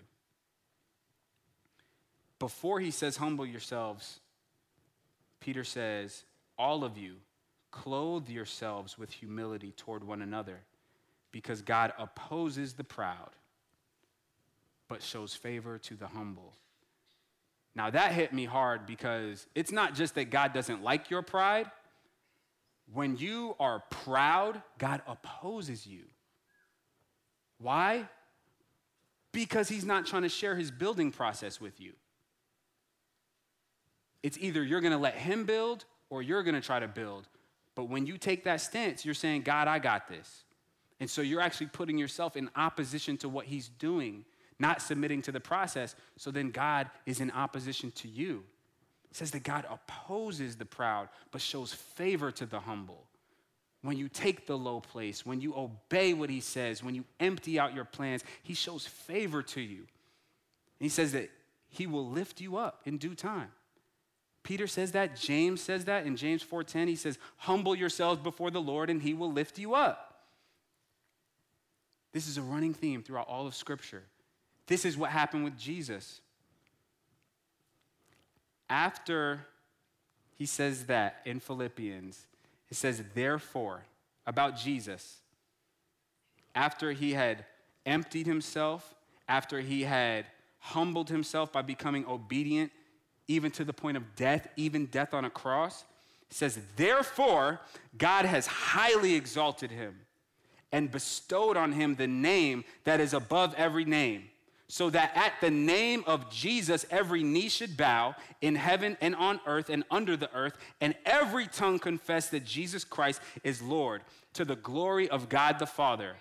Before 2.37 2.79
he 2.79 2.91
says, 2.91 3.17
Humble 3.17 3.45
yourselves, 3.45 4.21
Peter 5.41 5.63
says, 5.63 6.23
All 6.57 6.83
of 6.83 6.97
you, 6.97 7.15
clothe 7.71 8.29
yourselves 8.29 8.97
with 8.97 9.11
humility 9.11 9.73
toward 9.75 10.03
one 10.03 10.21
another 10.21 10.61
because 11.31 11.61
God 11.61 11.91
opposes 11.97 12.73
the 12.73 12.83
proud, 12.83 13.31
but 14.87 15.01
shows 15.03 15.33
favor 15.33 15.77
to 15.79 15.95
the 15.95 16.07
humble. 16.07 16.53
Now, 17.75 17.89
that 17.89 18.11
hit 18.11 18.33
me 18.33 18.45
hard 18.45 18.85
because 18.85 19.47
it's 19.55 19.71
not 19.71 19.95
just 19.95 20.15
that 20.15 20.29
God 20.29 20.53
doesn't 20.53 20.83
like 20.83 21.09
your 21.09 21.21
pride. 21.21 21.69
When 22.93 23.17
you 23.17 23.55
are 23.59 23.83
proud, 23.89 24.61
God 24.77 25.01
opposes 25.07 25.85
you. 25.85 26.05
Why? 27.59 28.07
Because 29.31 29.69
He's 29.69 29.85
not 29.85 30.05
trying 30.05 30.23
to 30.23 30.29
share 30.29 30.55
His 30.55 30.71
building 30.71 31.11
process 31.11 31.61
with 31.61 31.79
you. 31.79 31.93
It's 34.23 34.37
either 34.39 34.63
you're 34.63 34.81
going 34.81 34.93
to 34.93 34.97
let 34.97 35.15
Him 35.15 35.45
build 35.45 35.85
or 36.09 36.21
you're 36.21 36.43
going 36.43 36.55
to 36.55 36.61
try 36.61 36.79
to 36.79 36.87
build. 36.87 37.27
But 37.75 37.85
when 37.85 38.05
you 38.05 38.17
take 38.17 38.43
that 38.45 38.61
stance, 38.61 39.05
you're 39.05 39.13
saying, 39.13 39.43
God, 39.43 39.67
I 39.67 39.79
got 39.79 40.07
this. 40.07 40.43
And 40.99 41.09
so 41.09 41.21
you're 41.21 41.41
actually 41.41 41.67
putting 41.67 41.97
yourself 41.97 42.35
in 42.35 42.49
opposition 42.55 43.15
to 43.17 43.29
what 43.29 43.45
he's 43.45 43.69
doing, 43.69 44.25
not 44.59 44.81
submitting 44.81 45.21
to 45.23 45.31
the 45.31 45.39
process. 45.39 45.95
So 46.17 46.31
then 46.31 46.51
God 46.51 46.89
is 47.05 47.21
in 47.21 47.31
opposition 47.31 47.91
to 47.91 48.07
you. 48.07 48.43
It 49.11 49.17
says 49.17 49.31
that 49.31 49.43
God 49.43 49.65
opposes 49.69 50.55
the 50.55 50.65
proud, 50.65 51.09
but 51.31 51.41
shows 51.41 51.73
favor 51.73 52.31
to 52.31 52.45
the 52.45 52.59
humble. 52.59 53.05
When 53.81 53.97
you 53.97 54.09
take 54.09 54.45
the 54.45 54.57
low 54.57 54.81
place, 54.81 55.25
when 55.25 55.41
you 55.41 55.55
obey 55.55 56.13
what 56.13 56.29
he 56.29 56.41
says, 56.41 56.83
when 56.83 56.95
you 56.95 57.05
empty 57.19 57.59
out 57.59 57.73
your 57.73 57.85
plans, 57.85 58.23
he 58.43 58.53
shows 58.53 58.85
favor 58.85 59.41
to 59.43 59.61
you. 59.61 59.79
And 59.79 60.85
he 60.85 60.89
says 60.89 61.13
that 61.13 61.29
he 61.69 61.87
will 61.87 62.07
lift 62.07 62.41
you 62.41 62.57
up 62.57 62.81
in 62.85 62.97
due 62.97 63.15
time. 63.15 63.51
Peter 64.43 64.67
says 64.67 64.93
that, 64.93 65.15
James 65.15 65.61
says 65.61 65.85
that 65.85 66.05
in 66.05 66.15
James 66.15 66.43
4:10 66.43 66.87
he 66.87 66.95
says, 66.95 67.17
"Humble 67.37 67.75
yourselves 67.75 68.21
before 68.21 68.51
the 68.51 68.61
Lord 68.61 68.89
and 68.89 69.01
he 69.01 69.13
will 69.13 69.31
lift 69.31 69.59
you 69.59 69.75
up." 69.75 70.27
This 72.11 72.27
is 72.27 72.37
a 72.37 72.41
running 72.41 72.73
theme 72.73 73.03
throughout 73.03 73.27
all 73.27 73.45
of 73.45 73.55
Scripture. 73.55 74.03
This 74.65 74.85
is 74.85 74.97
what 74.97 75.11
happened 75.11 75.43
with 75.43 75.57
Jesus. 75.57 76.21
After 78.69 79.45
he 80.37 80.45
says 80.45 80.85
that 80.85 81.21
in 81.25 81.39
Philippians, 81.39 82.25
it 82.69 82.77
says, 82.77 83.03
therefore, 83.13 83.83
about 84.25 84.55
Jesus, 84.55 85.17
after 86.53 86.91
he 86.91 87.13
had 87.13 87.45
emptied 87.85 88.27
himself, 88.27 88.95
after 89.27 89.59
he 89.59 89.83
had 89.83 90.25
humbled 90.59 91.09
himself 91.09 91.51
by 91.51 91.61
becoming 91.61 92.05
obedient, 92.05 92.71
even 93.27 93.51
to 93.51 93.63
the 93.63 93.73
point 93.73 93.97
of 93.97 94.15
death, 94.15 94.47
even 94.55 94.85
death 94.87 95.13
on 95.13 95.25
a 95.25 95.29
cross, 95.29 95.85
says, 96.29 96.59
therefore, 96.75 97.59
God 97.97 98.25
has 98.25 98.45
highly 98.45 99.15
exalted 99.15 99.71
him 99.71 99.95
and 100.71 100.91
bestowed 100.91 101.57
on 101.57 101.71
him 101.71 101.95
the 101.95 102.07
name 102.07 102.63
that 102.83 102.99
is 102.99 103.13
above 103.13 103.55
every 103.55 103.85
name, 103.85 104.29
so 104.69 104.89
that 104.91 105.11
at 105.15 105.33
the 105.41 105.49
name 105.49 106.03
of 106.05 106.29
Jesus 106.29 106.85
every 106.91 107.23
knee 107.23 107.49
should 107.49 107.75
bow 107.75 108.15
in 108.39 108.55
heaven 108.55 108.95
and 109.01 109.15
on 109.15 109.39
earth 109.47 109.69
and 109.69 109.83
under 109.89 110.15
the 110.15 110.31
earth, 110.33 110.53
and 110.79 110.95
every 111.05 111.47
tongue 111.47 111.79
confess 111.79 112.29
that 112.29 112.45
Jesus 112.45 112.83
Christ 112.83 113.19
is 113.43 113.61
Lord, 113.61 114.03
to 114.33 114.45
the 114.45 114.55
glory 114.55 115.09
of 115.09 115.27
God 115.27 115.57
the 115.57 115.65
Father. 115.65 116.15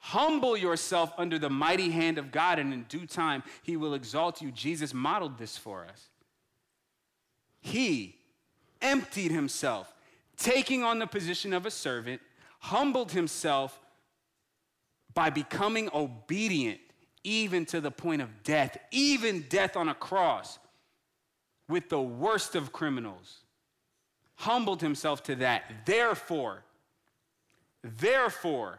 Humble 0.00 0.56
yourself 0.56 1.12
under 1.16 1.38
the 1.38 1.48
mighty 1.48 1.90
hand 1.90 2.18
of 2.18 2.32
God, 2.32 2.58
and 2.58 2.72
in 2.72 2.82
due 2.84 3.06
time 3.06 3.44
he 3.62 3.76
will 3.76 3.94
exalt 3.94 4.42
you. 4.42 4.50
Jesus 4.50 4.92
modeled 4.92 5.38
this 5.38 5.56
for 5.56 5.86
us. 5.88 6.08
He 7.60 8.16
emptied 8.82 9.30
himself, 9.30 9.94
taking 10.36 10.82
on 10.82 10.98
the 10.98 11.06
position 11.06 11.52
of 11.52 11.64
a 11.64 11.70
servant 11.70 12.20
humbled 12.60 13.12
himself 13.12 13.78
by 15.14 15.30
becoming 15.30 15.88
obedient 15.94 16.80
even 17.24 17.66
to 17.66 17.80
the 17.80 17.90
point 17.90 18.22
of 18.22 18.42
death, 18.42 18.76
even 18.90 19.44
death 19.48 19.76
on 19.76 19.88
a 19.88 19.94
cross 19.94 20.58
with 21.68 21.88
the 21.88 22.00
worst 22.00 22.54
of 22.54 22.72
criminals. 22.72 23.38
Humbled 24.36 24.80
himself 24.80 25.22
to 25.24 25.34
that. 25.36 25.64
Therefore, 25.84 26.62
therefore, 27.82 28.78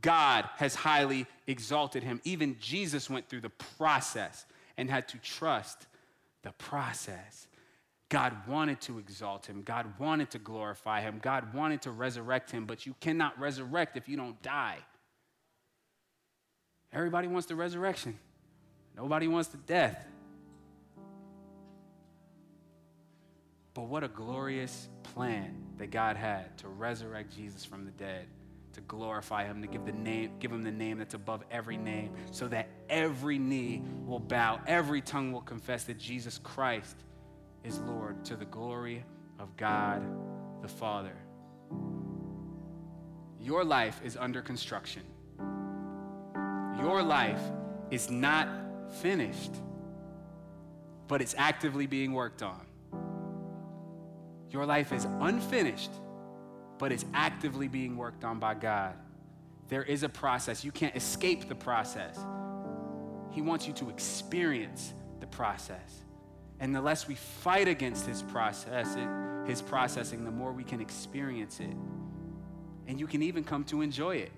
God 0.00 0.48
has 0.56 0.74
highly 0.74 1.26
exalted 1.46 2.02
him. 2.02 2.20
Even 2.24 2.56
Jesus 2.60 3.10
went 3.10 3.28
through 3.28 3.40
the 3.40 3.50
process 3.50 4.46
and 4.76 4.88
had 4.88 5.08
to 5.08 5.18
trust 5.18 5.86
the 6.42 6.52
process. 6.52 7.48
God 8.08 8.34
wanted 8.48 8.80
to 8.82 8.98
exalt 8.98 9.46
him. 9.46 9.62
God 9.62 9.86
wanted 9.98 10.30
to 10.30 10.38
glorify 10.38 11.00
him. 11.00 11.20
God 11.22 11.54
wanted 11.54 11.82
to 11.82 11.90
resurrect 11.90 12.50
him, 12.50 12.64
but 12.66 12.86
you 12.86 12.94
cannot 13.00 13.38
resurrect 13.38 13.96
if 13.96 14.08
you 14.08 14.16
don't 14.16 14.40
die. 14.42 14.78
Everybody 16.92 17.28
wants 17.28 17.46
the 17.46 17.54
resurrection, 17.54 18.18
nobody 18.96 19.28
wants 19.28 19.48
the 19.48 19.58
death. 19.58 20.06
But 23.72 23.82
what 23.82 24.02
a 24.02 24.08
glorious 24.08 24.88
plan 25.02 25.54
that 25.78 25.90
God 25.90 26.16
had 26.16 26.58
to 26.58 26.68
resurrect 26.68 27.34
Jesus 27.34 27.64
from 27.64 27.84
the 27.84 27.92
dead, 27.92 28.26
to 28.72 28.80
glorify 28.82 29.44
him, 29.44 29.62
to 29.62 29.68
give, 29.68 29.86
the 29.86 29.92
name, 29.92 30.32
give 30.40 30.50
him 30.50 30.62
the 30.62 30.72
name 30.72 30.98
that's 30.98 31.14
above 31.14 31.44
every 31.50 31.76
name, 31.76 32.12
so 32.32 32.48
that 32.48 32.68
every 32.88 33.38
knee 33.38 33.82
will 34.06 34.18
bow, 34.18 34.60
every 34.66 35.00
tongue 35.00 35.30
will 35.32 35.40
confess 35.40 35.84
that 35.84 35.98
Jesus 35.98 36.38
Christ 36.38 36.96
is 37.64 37.78
Lord 37.78 38.24
to 38.24 38.36
the 38.36 38.44
glory 38.44 39.04
of 39.38 39.56
God 39.56 40.02
the 40.62 40.68
Father. 40.68 41.16
Your 43.40 43.64
life 43.64 44.00
is 44.04 44.16
under 44.16 44.42
construction. 44.42 45.02
Your 46.78 47.02
life 47.02 47.42
is 47.90 48.10
not 48.10 48.48
finished, 49.00 49.52
but 51.08 51.20
it's 51.20 51.34
actively 51.36 51.86
being 51.86 52.12
worked 52.12 52.42
on. 52.42 52.66
Your 54.50 54.66
life 54.66 54.92
is 54.92 55.06
unfinished, 55.20 55.90
but 56.78 56.92
it's 56.92 57.04
actively 57.14 57.68
being 57.68 57.96
worked 57.96 58.24
on 58.24 58.38
by 58.38 58.54
God. 58.54 58.94
There 59.68 59.84
is 59.84 60.02
a 60.02 60.08
process. 60.08 60.64
You 60.64 60.72
can't 60.72 60.96
escape 60.96 61.48
the 61.48 61.54
process. 61.54 62.18
He 63.30 63.42
wants 63.42 63.66
you 63.66 63.72
to 63.74 63.90
experience 63.90 64.92
the 65.20 65.26
process. 65.26 66.04
And 66.58 66.74
the 66.74 66.80
less 66.80 67.06
we 67.06 67.14
fight 67.14 67.68
against 67.68 68.06
his 68.06 68.22
process, 68.22 68.96
his 69.46 69.62
processing, 69.62 70.24
the 70.24 70.30
more 70.30 70.52
we 70.52 70.64
can 70.64 70.80
experience 70.80 71.60
it. 71.60 71.76
And 72.86 72.98
you 72.98 73.06
can 73.06 73.22
even 73.22 73.44
come 73.44 73.64
to 73.64 73.82
enjoy 73.82 74.16
it. 74.16 74.32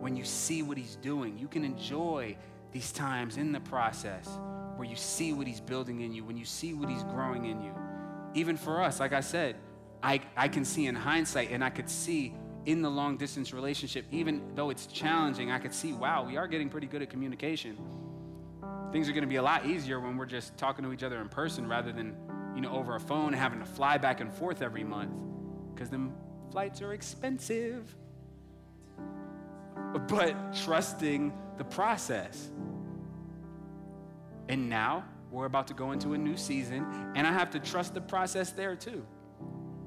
When 0.00 0.16
you 0.16 0.24
see 0.24 0.62
what 0.62 0.78
he's 0.78 0.96
doing, 0.96 1.38
you 1.38 1.48
can 1.48 1.64
enjoy 1.64 2.36
these 2.72 2.92
times 2.92 3.36
in 3.36 3.52
the 3.52 3.60
process 3.60 4.28
where 4.76 4.86
you 4.86 4.96
see 4.96 5.32
what 5.32 5.46
he's 5.46 5.60
building 5.60 6.00
in 6.00 6.12
you, 6.12 6.24
when 6.24 6.36
you 6.36 6.44
see 6.44 6.74
what 6.74 6.88
he's 6.88 7.02
growing 7.04 7.46
in 7.46 7.62
you. 7.62 7.72
Even 8.34 8.56
for 8.56 8.82
us, 8.82 9.00
like 9.00 9.12
I 9.12 9.20
said, 9.20 9.56
I, 10.02 10.20
I 10.36 10.48
can 10.48 10.64
see 10.64 10.86
in 10.86 10.94
hindsight 10.94 11.50
and 11.50 11.64
I 11.64 11.70
could 11.70 11.88
see 11.88 12.34
in 12.66 12.82
the 12.82 12.90
long 12.90 13.16
distance 13.16 13.52
relationship, 13.52 14.04
even 14.10 14.42
though 14.54 14.70
it's 14.70 14.86
challenging, 14.86 15.50
I 15.50 15.58
could 15.58 15.72
see, 15.72 15.92
wow, 15.92 16.24
we 16.24 16.36
are 16.36 16.46
getting 16.46 16.68
pretty 16.68 16.86
good 16.86 17.00
at 17.00 17.08
communication. 17.08 17.78
Things 18.92 19.08
are 19.08 19.12
going 19.12 19.22
to 19.22 19.28
be 19.28 19.36
a 19.36 19.42
lot 19.42 19.66
easier 19.66 20.00
when 20.00 20.16
we're 20.16 20.26
just 20.26 20.56
talking 20.56 20.84
to 20.84 20.92
each 20.92 21.02
other 21.02 21.20
in 21.20 21.28
person 21.28 21.68
rather 21.68 21.92
than, 21.92 22.16
you 22.54 22.60
know, 22.60 22.72
over 22.72 22.96
a 22.96 23.00
phone 23.00 23.32
having 23.32 23.60
to 23.60 23.64
fly 23.64 23.98
back 23.98 24.20
and 24.20 24.32
forth 24.32 24.62
every 24.62 24.84
month 24.84 25.22
because 25.74 25.90
them 25.90 26.14
flights 26.50 26.82
are 26.82 26.92
expensive. 26.92 27.94
But 29.98 30.54
trusting 30.64 31.32
the 31.58 31.64
process. 31.64 32.50
And 34.48 34.68
now 34.68 35.04
we're 35.30 35.46
about 35.46 35.66
to 35.68 35.74
go 35.74 35.92
into 35.92 36.14
a 36.14 36.18
new 36.18 36.36
season, 36.36 37.12
and 37.14 37.26
I 37.26 37.32
have 37.32 37.50
to 37.50 37.58
trust 37.58 37.94
the 37.94 38.00
process 38.00 38.50
there 38.50 38.76
too. 38.76 39.04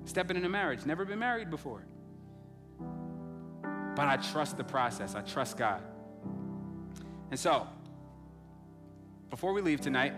Stepping 0.05 0.37
into 0.37 0.49
marriage, 0.49 0.85
never 0.85 1.05
been 1.05 1.19
married 1.19 1.49
before. 1.49 1.85
But 3.95 4.07
I 4.07 4.17
trust 4.17 4.57
the 4.57 4.63
process, 4.63 5.15
I 5.15 5.21
trust 5.21 5.57
God. 5.57 5.81
And 7.31 7.39
so, 7.39 7.67
before 9.29 9.53
we 9.53 9.61
leave 9.61 9.81
tonight, 9.81 10.13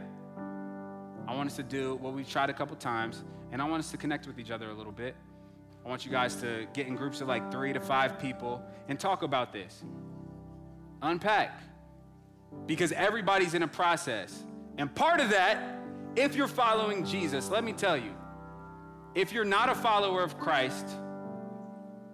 I 1.27 1.35
want 1.35 1.49
us 1.49 1.55
to 1.57 1.63
do 1.63 1.95
what 1.95 2.13
we've 2.13 2.29
tried 2.29 2.49
a 2.49 2.53
couple 2.53 2.75
times, 2.77 3.23
and 3.51 3.61
I 3.61 3.65
want 3.65 3.81
us 3.81 3.91
to 3.91 3.97
connect 3.97 4.27
with 4.27 4.39
each 4.39 4.51
other 4.51 4.69
a 4.69 4.73
little 4.73 4.91
bit. 4.91 5.15
I 5.85 5.89
want 5.89 6.05
you 6.05 6.11
guys 6.11 6.35
to 6.37 6.67
get 6.73 6.87
in 6.87 6.95
groups 6.95 7.21
of 7.21 7.27
like 7.27 7.51
three 7.51 7.73
to 7.73 7.79
five 7.79 8.19
people 8.19 8.63
and 8.87 8.99
talk 8.99 9.23
about 9.23 9.51
this. 9.51 9.83
Unpack. 11.01 11.59
Because 12.67 12.91
everybody's 12.91 13.53
in 13.53 13.63
a 13.63 13.67
process. 13.67 14.43
And 14.77 14.93
part 14.93 15.19
of 15.19 15.31
that, 15.31 15.79
if 16.15 16.35
you're 16.35 16.47
following 16.47 17.05
Jesus, 17.05 17.49
let 17.49 17.63
me 17.63 17.73
tell 17.73 17.97
you, 17.97 18.13
if 19.15 19.31
you're 19.33 19.45
not 19.45 19.69
a 19.69 19.75
follower 19.75 20.23
of 20.23 20.37
Christ, 20.37 20.87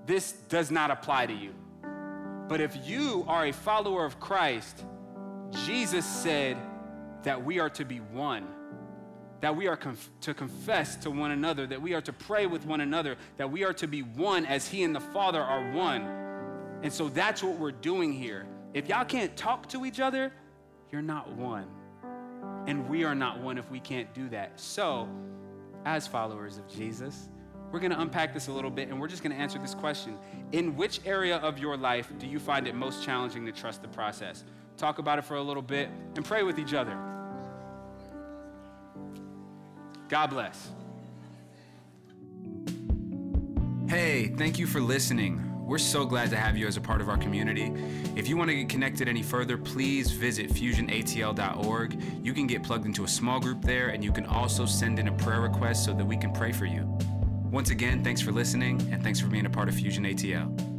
this 0.06 0.32
does 0.32 0.72
not 0.72 0.90
apply 0.90 1.26
to 1.26 1.34
you. 1.34 1.54
But 2.48 2.62
if 2.62 2.88
you 2.88 3.26
are 3.28 3.48
a 3.48 3.52
follower 3.52 4.06
of 4.06 4.20
Christ, 4.20 4.86
Jesus 5.66 6.06
said 6.06 6.58
that 7.24 7.44
we 7.44 7.60
are 7.60 7.70
to 7.72 7.84
be 7.84 7.98
one, 7.98 8.48
that 9.42 9.56
we 9.56 9.68
are 9.68 9.78
conf- 9.78 10.10
to 10.22 10.34
confess 10.34 10.96
to 10.98 11.12
one 11.12 11.32
another, 11.32 11.68
that 11.68 11.82
we 11.82 11.94
are 11.94 12.02
to 12.02 12.14
pray 12.14 12.48
with 12.48 12.66
one 12.66 12.82
another, 12.82 13.18
that 13.38 13.52
we 13.52 13.64
are 13.64 13.74
to 13.74 13.88
be 13.88 14.02
one 14.02 14.46
as 14.46 14.68
He 14.68 14.84
and 14.84 14.96
the 14.96 15.00
Father 15.00 15.42
are 15.42 15.72
one. 15.72 16.02
And 16.84 16.92
so 16.92 17.10
that's 17.10 17.44
what 17.44 17.58
we're 17.58 17.72
doing 17.72 18.14
here. 18.14 18.48
If 18.74 18.90
y'all 18.90 19.06
can't 19.06 19.36
talk 19.36 19.68
to 19.70 19.86
each 19.86 20.00
other, 20.00 20.32
you're 20.92 21.02
not 21.02 21.32
one. 21.32 21.68
And 22.68 22.88
we 22.90 23.04
are 23.04 23.16
not 23.16 23.40
one 23.40 23.58
if 23.58 23.70
we 23.72 23.80
can't 23.80 24.14
do 24.14 24.30
that. 24.30 24.60
So, 24.60 25.08
as 25.86 26.06
followers 26.08 26.58
of 26.58 26.68
Jesus, 26.68 27.30
we're 27.72 27.80
going 27.80 27.92
to 27.92 28.00
unpack 28.00 28.34
this 28.34 28.48
a 28.48 28.52
little 28.52 28.72
bit 28.72 28.90
and 28.90 29.00
we're 29.00 29.08
just 29.08 29.24
going 29.24 29.36
to 29.36 29.42
answer 29.42 29.60
this 29.60 29.74
question. 29.74 30.18
In 30.52 30.76
which 30.76 31.02
area 31.06 31.38
of 31.38 31.60
your 31.60 31.78
life 31.78 32.12
do 32.18 32.28
you 32.28 32.40
find 32.40 32.68
it 32.68 32.76
most 32.76 33.04
challenging 33.04 33.46
to 33.46 33.52
trust 33.52 33.82
the 33.82 33.88
process? 33.88 34.44
Talk 34.78 35.00
about 35.00 35.20
it 35.20 35.26
for 35.26 35.36
a 35.36 35.42
little 35.42 35.62
bit 35.62 35.90
and 36.16 36.24
pray 36.24 36.44
with 36.44 36.60
each 36.60 36.74
other. 36.74 36.98
God 40.10 40.30
bless. 40.30 40.72
Hey, 43.90 44.28
thank 44.38 44.60
you 44.60 44.68
for 44.68 44.82
listening. 44.82 45.44
We're 45.66 45.78
so 45.78 46.06
glad 46.06 46.30
to 46.30 46.38
have 46.38 46.56
you 46.56 46.66
as 46.66 46.78
a 46.78 46.82
part 46.82 47.02
of 47.02 47.10
our 47.10 47.18
community. 47.18 47.74
If 48.16 48.30
you 48.30 48.38
want 48.38 48.50
to 48.50 48.56
get 48.56 48.70
connected 48.70 49.10
any 49.10 49.22
further, 49.22 49.58
please 49.58 50.12
visit 50.12 50.50
fusionatl.org. 50.50 52.02
You 52.24 52.34
can 52.34 52.48
get 52.48 52.64
plugged 52.64 52.86
into 52.86 53.04
a 53.04 53.08
small 53.08 53.40
group 53.40 53.62
there, 53.62 53.90
and 53.90 54.04
you 54.04 54.14
can 54.14 54.26
also 54.26 54.66
send 54.66 54.98
in 55.00 55.10
a 55.10 55.12
prayer 55.12 55.42
request 55.42 55.84
so 55.84 55.94
that 55.94 56.06
we 56.06 56.16
can 56.16 56.32
pray 56.32 56.54
for 56.54 56.66
you. 56.66 56.98
Once 57.52 57.70
again, 57.70 58.04
thanks 58.04 58.22
for 58.22 58.32
listening, 58.32 58.82
and 58.92 59.04
thanks 59.04 59.20
for 59.20 59.28
being 59.28 59.46
a 59.46 59.50
part 59.50 59.68
of 59.68 59.76
Fusion 59.76 60.06
ATL. 60.06 60.77